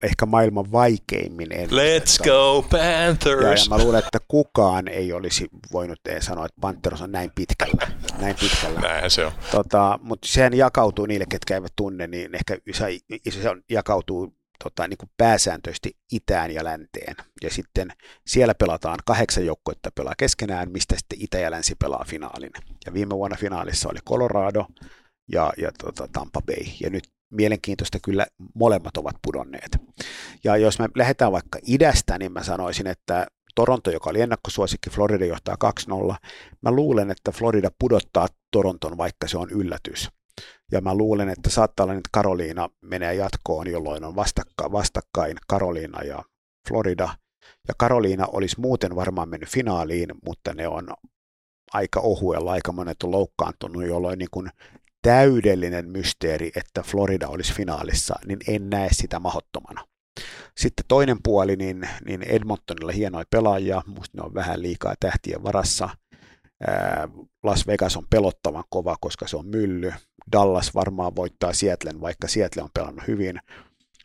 ehkä 0.02 0.26
maailman 0.26 0.72
vaikeimmin 0.72 1.48
Let's 1.50 2.24
go 2.24 2.66
Ja, 2.72 2.84
ja 2.84 3.06
Panthers! 3.06 3.68
mä 3.68 3.78
luulen, 3.78 3.98
että 4.04 4.18
kukaan 4.28 4.88
ei 4.88 5.12
olisi 5.12 5.48
voinut 5.72 5.98
edes 6.08 6.24
sanoa, 6.24 6.46
että 6.46 6.60
Panthers 6.60 7.02
on 7.02 7.12
näin 7.12 7.30
pitkällä. 7.34 7.88
Näin 8.18 8.36
pitkällä. 8.40 8.80
Näinhän 8.80 9.10
se 9.10 9.26
on. 9.26 9.32
Tota, 9.50 9.98
mutta 10.02 10.28
sehän 10.28 10.54
jakautuu 10.54 11.06
niille, 11.06 11.24
ketkä 11.28 11.54
eivät 11.54 11.72
tunne, 11.76 12.06
niin 12.06 12.34
ehkä 12.34 12.58
se, 12.72 13.00
se 13.30 13.50
on, 13.50 13.62
jakautuu 13.70 14.34
tota, 14.64 14.88
niin 14.88 14.98
kuin 14.98 15.10
pääsääntöisesti 15.16 15.96
itään 16.12 16.50
ja 16.50 16.64
länteen. 16.64 17.16
Ja 17.42 17.50
sitten 17.50 17.92
siellä 18.26 18.54
pelataan 18.54 18.98
kahdeksan 19.06 19.46
joukkuetta 19.46 19.90
pelaa 19.94 20.14
keskenään, 20.18 20.72
mistä 20.72 20.96
sitten 20.96 21.18
itä 21.22 21.38
ja 21.38 21.50
länsi 21.50 21.74
pelaa 21.74 22.04
finaalin. 22.08 22.50
Ja 22.86 22.94
viime 22.94 23.16
vuonna 23.16 23.36
finaalissa 23.36 23.88
oli 23.88 23.98
Colorado 24.08 24.66
ja, 25.32 25.52
ja 25.56 25.70
tota, 25.78 26.08
Tampa 26.12 26.42
Bay. 26.42 26.64
Ja 26.80 26.90
nyt 26.90 27.04
mielenkiintoista 27.30 27.98
kyllä 28.02 28.26
molemmat 28.54 28.96
ovat 28.96 29.16
pudonneet. 29.22 29.78
Ja 30.44 30.56
jos 30.56 30.78
me 30.78 30.88
lähdetään 30.96 31.32
vaikka 31.32 31.58
idästä, 31.66 32.18
niin 32.18 32.32
mä 32.32 32.42
sanoisin, 32.42 32.86
että 32.86 33.26
Toronto, 33.54 33.90
joka 33.90 34.10
oli 34.10 34.20
ennakkosuosikki, 34.20 34.90
Florida 34.90 35.24
johtaa 35.24 35.56
2-0. 35.90 36.14
Mä 36.62 36.70
luulen, 36.70 37.10
että 37.10 37.32
Florida 37.32 37.70
pudottaa 37.78 38.28
Toronton, 38.50 38.98
vaikka 38.98 39.28
se 39.28 39.38
on 39.38 39.50
yllätys. 39.50 40.08
Ja 40.72 40.80
mä 40.80 40.94
luulen, 40.94 41.28
että 41.28 41.50
saattaa 41.50 41.84
olla, 41.84 41.94
että 41.94 42.08
Karoliina 42.12 42.68
menee 42.82 43.14
jatkoon, 43.14 43.70
jolloin 43.70 44.04
on 44.04 44.16
vastakka, 44.16 44.72
vastakkain 44.72 45.36
Karoliina 45.48 46.02
ja 46.02 46.22
Florida. 46.68 47.08
Ja 47.68 47.74
Karoliina 47.78 48.26
olisi 48.26 48.60
muuten 48.60 48.96
varmaan 48.96 49.28
mennyt 49.28 49.48
finaaliin, 49.48 50.08
mutta 50.24 50.54
ne 50.54 50.68
on 50.68 50.88
aika 51.72 52.00
ohuella, 52.00 52.52
aika 52.52 52.72
monet 52.72 53.02
on 53.02 53.10
loukkaantunut, 53.10 53.86
jolloin 53.86 54.18
niin 54.18 54.28
kuin 54.30 54.50
täydellinen 55.02 55.88
mysteeri, 55.88 56.52
että 56.56 56.82
Florida 56.82 57.28
olisi 57.28 57.54
finaalissa, 57.54 58.14
niin 58.26 58.38
en 58.48 58.70
näe 58.70 58.88
sitä 58.92 59.18
mahottomana. 59.18 59.86
Sitten 60.56 60.84
toinen 60.88 61.18
puoli, 61.22 61.56
niin, 61.56 61.88
niin 62.04 62.22
Edmontonilla 62.22 62.92
hienoja 62.92 63.24
pelaajia, 63.30 63.82
musta 63.86 64.18
ne 64.18 64.24
on 64.24 64.34
vähän 64.34 64.62
liikaa 64.62 64.94
tähtien 65.00 65.42
varassa. 65.42 65.88
Las 67.42 67.66
Vegas 67.66 67.96
on 67.96 68.06
pelottavan 68.10 68.64
kova, 68.70 68.96
koska 69.00 69.26
se 69.26 69.36
on 69.36 69.46
mylly. 69.46 69.92
Dallas 70.32 70.74
varmaan 70.74 71.16
voittaa 71.16 71.52
Seattlen, 71.52 72.00
vaikka 72.00 72.28
Seattle 72.28 72.62
on 72.62 72.70
pelannut 72.74 73.06
hyvin, 73.06 73.40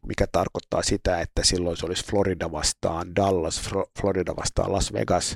mikä 0.07 0.27
tarkoittaa 0.31 0.81
sitä, 0.81 1.21
että 1.21 1.43
silloin 1.43 1.77
se 1.77 1.85
olisi 1.85 2.05
Florida 2.05 2.51
vastaan 2.51 3.15
Dallas, 3.15 3.69
Florida 4.01 4.35
vastaan 4.35 4.71
Las 4.71 4.93
Vegas. 4.93 5.35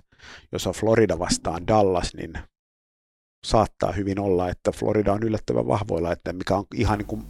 Jos 0.51 0.67
on 0.67 0.73
Florida 0.73 1.19
vastaan 1.19 1.67
Dallas, 1.67 2.13
niin 2.13 2.33
saattaa 3.45 3.91
hyvin 3.91 4.19
olla, 4.19 4.49
että 4.49 4.71
Florida 4.71 5.13
on 5.13 5.23
yllättävän 5.23 5.67
vahvoilla, 5.67 6.11
että 6.11 6.33
mikä 6.33 6.55
on 6.55 6.65
ihan 6.75 6.97
niin 6.97 7.05
kuin 7.07 7.23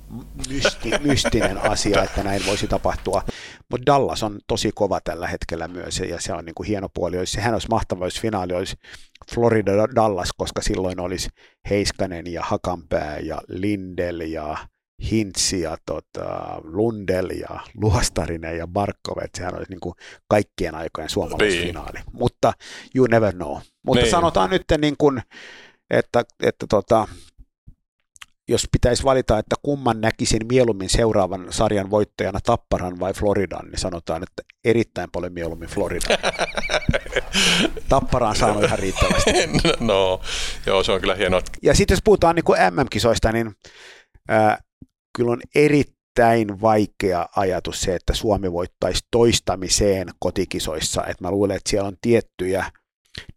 mysti, 0.49 0.91
mystinen 1.09 1.57
asia, 1.57 2.03
että 2.03 2.23
näin 2.23 2.41
voisi 2.47 2.67
tapahtua. 2.67 3.23
Mutta 3.71 3.85
Dallas 3.85 4.23
on 4.23 4.39
tosi 4.47 4.71
kova 4.75 4.99
tällä 5.03 5.27
hetkellä 5.27 5.67
myös, 5.67 5.99
ja 5.99 6.21
se 6.21 6.33
on 6.33 6.45
niin 6.45 6.55
kuin 6.55 6.67
hieno 6.67 6.87
puoli. 6.93 7.17
Olisi, 7.17 7.33
sehän 7.33 7.53
olisi 7.53 7.67
mahtava, 7.69 8.05
jos 8.05 8.21
finaali 8.21 8.53
olisi 8.53 8.75
Florida-Dallas, 9.35 10.29
koska 10.37 10.61
silloin 10.61 10.99
olisi 10.99 11.29
Heiskanen 11.69 12.33
ja 12.33 12.41
Hakanpää 12.43 13.19
ja 13.19 13.41
Lindel 13.47 14.19
ja 14.19 14.57
Hintz 15.11 15.53
ja 15.53 15.77
tota, 15.85 16.61
Lundell 16.63 17.29
ja 17.29 17.59
Luostarinen 17.81 18.57
ja 18.57 18.67
Barkov, 18.67 19.17
että 19.23 19.37
sehän 19.37 19.55
olisi 19.55 19.71
niin 19.71 19.79
kuin 19.79 19.93
kaikkien 20.27 20.75
aikojen 20.75 21.09
suomalaisfinaali. 21.09 21.99
Mutta 22.13 22.53
you 22.95 23.07
never 23.07 23.33
know. 23.33 23.57
Mutta 23.85 24.01
Niin. 24.01 24.11
sanotaan 24.11 24.49
nyt 24.49 24.63
niin 24.81 24.95
kuin, 24.97 25.21
että, 25.89 26.23
että 26.43 26.67
tota, 26.69 27.07
jos 28.49 28.67
pitäisi 28.71 29.03
valita, 29.03 29.39
että 29.39 29.55
kumman 29.61 30.01
näkisin 30.01 30.47
mieluummin 30.47 30.89
seuraavan 30.89 31.47
sarjan 31.49 31.89
voittajana 31.89 32.39
Tapparan 32.43 32.99
vai 32.99 33.13
Floridan, 33.13 33.65
niin 33.65 33.79
sanotaan, 33.79 34.23
että 34.23 34.43
erittäin 34.63 35.09
paljon 35.11 35.33
mieluummin 35.33 35.69
Florida. 35.69 36.05
Tappara 37.89 38.29
on 38.29 38.35
saanut 38.35 38.63
ihan 38.63 38.79
riittävästi. 38.79 39.31
no, 39.79 40.21
joo, 40.65 40.83
se 40.83 40.91
on 40.91 40.99
kyllä 41.01 41.15
hienoa. 41.15 41.41
Ja 41.61 41.75
sitten 41.75 41.95
jos 41.95 42.03
puhutaan 42.03 42.35
niin 42.35 42.73
MM-kisoista, 42.75 43.31
niin 43.31 43.51
ää, 44.29 44.57
kyllä 45.17 45.31
on 45.31 45.41
erittäin 45.55 46.61
vaikea 46.61 47.25
ajatus 47.35 47.81
se, 47.81 47.95
että 47.95 48.13
Suomi 48.13 48.51
voittaisi 48.51 49.01
toistamiseen 49.11 50.07
kotikisoissa. 50.19 51.05
Et 51.05 51.21
mä 51.21 51.31
luulen, 51.31 51.57
että 51.57 51.69
siellä 51.69 51.87
on 51.87 51.97
tiettyjä 52.01 52.71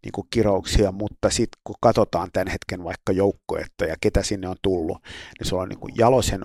niin 0.03 0.11
kuin 0.11 0.27
kirouksia, 0.29 0.91
mutta 0.91 1.29
sitten 1.29 1.61
kun 1.63 1.75
katsotaan 1.81 2.29
tämän 2.33 2.47
hetken 2.47 2.83
vaikka 2.83 3.11
joukkoetta 3.11 3.85
ja 3.85 3.95
ketä 4.01 4.23
sinne 4.23 4.47
on 4.47 4.55
tullut, 4.61 4.97
niin 5.39 5.47
se 5.47 5.55
on 5.55 5.69
niin 5.69 5.79
kuin 5.79 5.93
Jalosen 5.97 6.43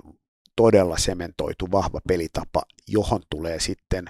todella 0.57 0.99
sementoitu 0.99 1.69
vahva 1.73 2.01
pelitapa, 2.09 2.63
johon 2.89 3.23
tulee 3.31 3.61
sitten 3.61 4.05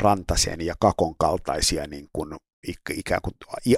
Rantasen 0.00 0.66
ja 0.66 0.74
Kakon 0.80 1.14
kaltaisia 1.18 1.86
niin 1.86 2.08
kuin 2.12 2.36
ik- 2.68 2.94
ikään 2.98 3.20
kuin 3.22 3.34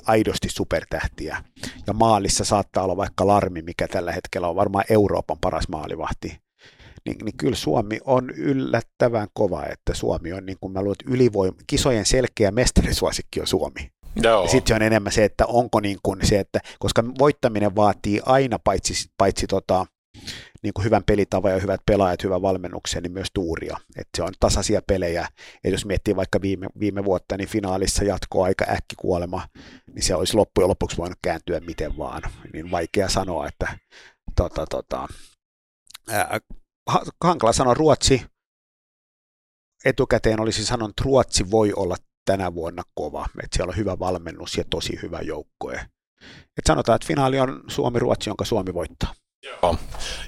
aidosti 0.06 0.48
supertähtiä. 0.48 1.44
Ja 1.86 1.92
maalissa 1.92 2.44
saattaa 2.44 2.84
olla 2.84 2.96
vaikka 2.96 3.26
Larmi, 3.26 3.62
mikä 3.62 3.88
tällä 3.88 4.12
hetkellä 4.12 4.48
on 4.48 4.56
varmaan 4.56 4.84
Euroopan 4.90 5.36
paras 5.40 5.68
maalivahti. 5.68 6.40
Niin, 7.06 7.16
niin 7.24 7.36
kyllä 7.36 7.56
Suomi 7.56 8.00
on 8.04 8.30
yllättävän 8.30 9.28
kova, 9.32 9.64
että 9.64 9.94
Suomi 9.94 10.32
on, 10.32 10.46
niin 10.46 10.58
kuin 10.60 10.72
mä 10.72 10.80
luulen, 10.80 10.96
että 11.00 11.14
ylivoima, 11.14 11.56
kisojen 11.66 12.06
selkeä 12.06 12.50
mestarisuosikki 12.50 13.40
on 13.40 13.46
Suomi. 13.46 13.90
Joo, 14.22 14.42
Ja 14.42 14.48
sitten 14.48 14.68
se 14.68 14.74
on 14.74 14.82
enemmän 14.82 15.12
se, 15.12 15.24
että 15.24 15.46
onko 15.46 15.80
niin 15.80 15.98
kuin 16.02 16.26
se, 16.26 16.38
että 16.38 16.60
koska 16.78 17.04
voittaminen 17.18 17.76
vaatii 17.76 18.20
aina 18.26 18.58
paitsi, 18.58 19.10
paitsi 19.18 19.46
tota, 19.46 19.86
niin 20.62 20.74
kuin 20.74 20.84
hyvän 20.84 21.04
pelitavan 21.04 21.52
ja 21.52 21.58
hyvät 21.58 21.80
pelaajat, 21.86 22.24
hyvän 22.24 22.42
valmennuksen, 22.42 23.02
niin 23.02 23.12
myös 23.12 23.28
tuuria. 23.34 23.76
Että 23.96 24.16
se 24.16 24.22
on 24.22 24.32
tasaisia 24.40 24.82
pelejä. 24.86 25.28
Ja 25.64 25.70
jos 25.70 25.84
miettii 25.84 26.16
vaikka 26.16 26.40
viime, 26.40 26.66
viime 26.80 27.04
vuotta, 27.04 27.36
niin 27.36 27.48
finaalissa 27.48 28.04
jatkoa 28.04 28.44
aika 28.44 28.64
äkkikuolema, 28.68 29.48
niin 29.94 30.02
se 30.02 30.14
olisi 30.14 30.34
loppujen 30.34 30.68
lopuksi 30.68 30.96
voinut 30.96 31.18
kääntyä 31.22 31.60
miten 31.60 31.98
vaan. 31.98 32.22
Niin 32.52 32.70
vaikea 32.70 33.08
sanoa, 33.08 33.48
että 33.48 33.78
tota, 34.36 34.66
tota, 34.70 35.08
ää, 36.08 36.40
ha- 36.86 37.04
hankala 37.24 37.52
sanoa 37.52 37.74
Ruotsi. 37.74 38.22
Etukäteen 39.84 40.40
olisi 40.40 40.64
sanonut, 40.64 40.90
että 40.90 41.02
Ruotsi 41.04 41.50
voi 41.50 41.72
olla 41.76 41.96
tänä 42.28 42.54
vuonna 42.54 42.82
kova. 42.94 43.26
Että 43.42 43.56
siellä 43.56 43.70
on 43.70 43.76
hyvä 43.76 43.98
valmennus 43.98 44.56
ja 44.56 44.64
tosi 44.70 44.98
hyvä 45.02 45.20
joukkue. 45.20 45.74
Et 46.58 46.66
sanotaan, 46.66 46.96
että 46.96 47.06
finaali 47.06 47.40
on 47.40 47.60
Suomi-Ruotsi, 47.68 48.30
jonka 48.30 48.44
Suomi 48.44 48.74
voittaa. 48.74 49.14
joo. 49.44 49.76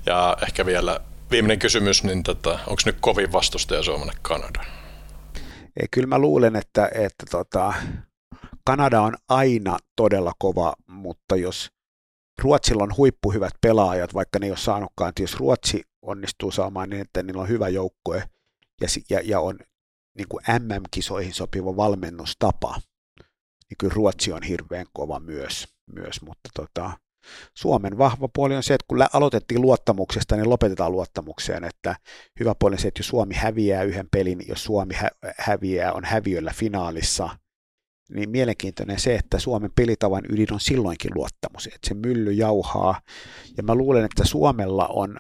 Ja 0.07 0.37
ehkä 0.43 0.67
vielä 0.67 1.01
viimeinen 1.31 1.59
kysymys, 1.59 2.05
niin 2.05 2.23
tota, 2.23 2.51
onko 2.51 2.83
nyt 2.87 2.97
kovin 3.01 3.33
vastustaja 3.33 3.83
Suomelle 3.83 4.13
Kanada? 4.23 4.65
Ja 5.81 5.89
kyllä 5.91 6.07
mä 6.07 6.19
luulen, 6.19 6.57
että, 6.57 6.91
että 6.95 7.27
tota, 7.31 7.73
Kanada 8.65 9.01
on 9.01 9.15
aina 9.29 9.79
todella 9.97 10.33
kova, 10.39 10.75
mutta 10.87 11.37
jos 11.37 11.69
Ruotsilla 12.43 12.83
on 12.83 12.97
huippuhyvät 12.97 13.55
pelaajat, 13.61 14.15
vaikka 14.15 14.39
ne 14.39 14.47
ei 14.47 14.51
ole 14.51 14.59
saanutkaan, 14.59 15.09
että 15.09 15.23
jos 15.23 15.37
Ruotsi 15.37 15.83
onnistuu 16.03 16.51
saamaan 16.51 16.91
niin, 16.91 17.03
että 17.03 17.23
niillä 17.23 17.43
on 17.43 17.49
hyvä 17.49 17.69
joukkue 17.69 18.23
ja, 18.81 18.89
ja, 19.11 19.21
ja 19.25 19.41
on 19.41 19.59
niin 20.19 20.29
kuin 20.29 20.45
MM-kisoihin 20.49 21.35
sopiva 21.35 21.77
valmennustapa, 21.77 22.81
niin 23.71 23.77
kyllä 23.79 23.95
Ruotsi 23.95 24.33
on 24.33 24.43
hirveän 24.43 24.87
kova 24.93 25.21
myös, 25.21 25.69
myös 25.95 26.23
mutta 26.23 26.51
tota, 26.55 26.91
Suomen 27.55 27.99
vahva 27.99 28.29
puoli 28.35 28.57
on 28.57 28.63
se, 28.63 28.75
että 28.75 28.85
kun 28.89 29.07
aloitettiin 29.13 29.61
luottamuksesta, 29.61 30.37
niin 30.37 30.51
lopetetaan 30.51 30.93
luottamukseen, 30.93 31.65
että 31.65 31.97
hyvä 32.41 32.55
puoli 32.55 32.75
on 32.75 32.79
se, 32.79 32.89
että 32.89 32.99
jos 32.99 33.09
Suomi 33.09 33.35
häviää 33.35 33.83
yhden 33.83 34.09
pelin, 34.11 34.43
jos 34.49 34.65
Suomi 34.65 34.95
hä- 34.95 35.11
häviää, 35.39 35.93
on 35.93 36.05
häviöllä 36.05 36.53
finaalissa, 36.57 37.29
niin 38.15 38.31
mielenkiintoinen 38.31 39.01
se, 39.01 39.15
että 39.15 39.39
Suomen 39.39 39.71
pelitavan 39.77 40.23
ydin 40.29 40.53
on 40.53 40.61
silloinkin 40.61 41.11
luottamus, 41.15 41.67
että 41.67 41.89
se 41.89 41.95
mylly 41.95 42.33
jauhaa, 42.33 43.01
ja 43.57 43.63
mä 43.63 43.75
luulen, 43.75 44.05
että 44.05 44.25
Suomella 44.25 44.87
on 44.87 45.19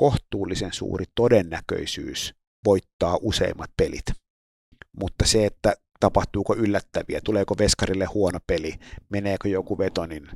kohtuullisen 0.00 0.72
suuri 0.72 1.04
todennäköisyys 1.14 2.34
voittaa 2.64 3.18
useimmat 3.22 3.70
pelit. 3.76 4.25
Mutta 5.00 5.26
se, 5.26 5.46
että 5.46 5.74
tapahtuuko 6.00 6.54
yllättäviä, 6.56 7.20
tuleeko 7.24 7.54
veskarille 7.58 8.04
huono 8.04 8.38
peli, 8.46 8.74
meneekö 9.08 9.48
joku 9.48 9.78
veto, 9.78 10.06
niin, 10.06 10.28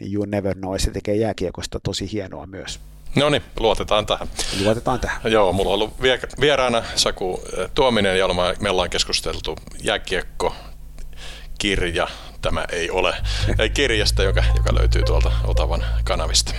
niin 0.00 0.14
you 0.14 0.24
never 0.24 0.54
know, 0.54 0.74
se 0.78 0.90
tekee 0.90 1.16
jääkiekosta 1.16 1.80
tosi 1.80 2.12
hienoa 2.12 2.46
myös. 2.46 2.80
No 3.16 3.28
niin, 3.28 3.42
luotetaan 3.60 4.06
tähän. 4.06 4.28
Luotetaan 4.64 5.00
tähän. 5.00 5.32
Joo, 5.32 5.52
mulla 5.52 5.70
on 5.70 5.74
ollut 5.74 6.00
vieraana 6.40 6.82
Saku 6.94 7.42
Tuominen 7.74 8.18
ja 8.18 8.28
me 8.60 8.70
ollaan 8.70 8.90
keskusteltu 8.90 9.56
jääkiekko, 9.82 10.54
kirja, 11.58 12.08
tämä 12.42 12.64
ei 12.72 12.90
ole, 12.90 13.14
ei 13.58 13.70
kirjasta, 13.70 14.22
joka, 14.22 14.44
joka 14.56 14.74
löytyy 14.74 15.02
tuolta 15.02 15.32
Otavan 15.44 15.84
kanavista. 16.04 16.54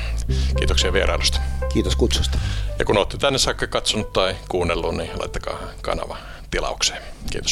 Kiitoksia 0.58 0.94
vierailusta. 0.94 1.40
Kiitos 1.74 1.96
kutsusta. 1.96 2.38
Ja 2.80 2.86
kun 2.86 2.98
olette 2.98 3.18
tänne 3.18 3.40
saakka 3.40 3.68
katsonut 3.68 4.14
tai 4.14 4.36
kuunnellut, 4.50 4.96
niin 4.96 5.20
laittakaa 5.20 5.60
kanava 5.82 6.18
tilaukseen. 6.52 7.02
Kiitos. 7.32 7.46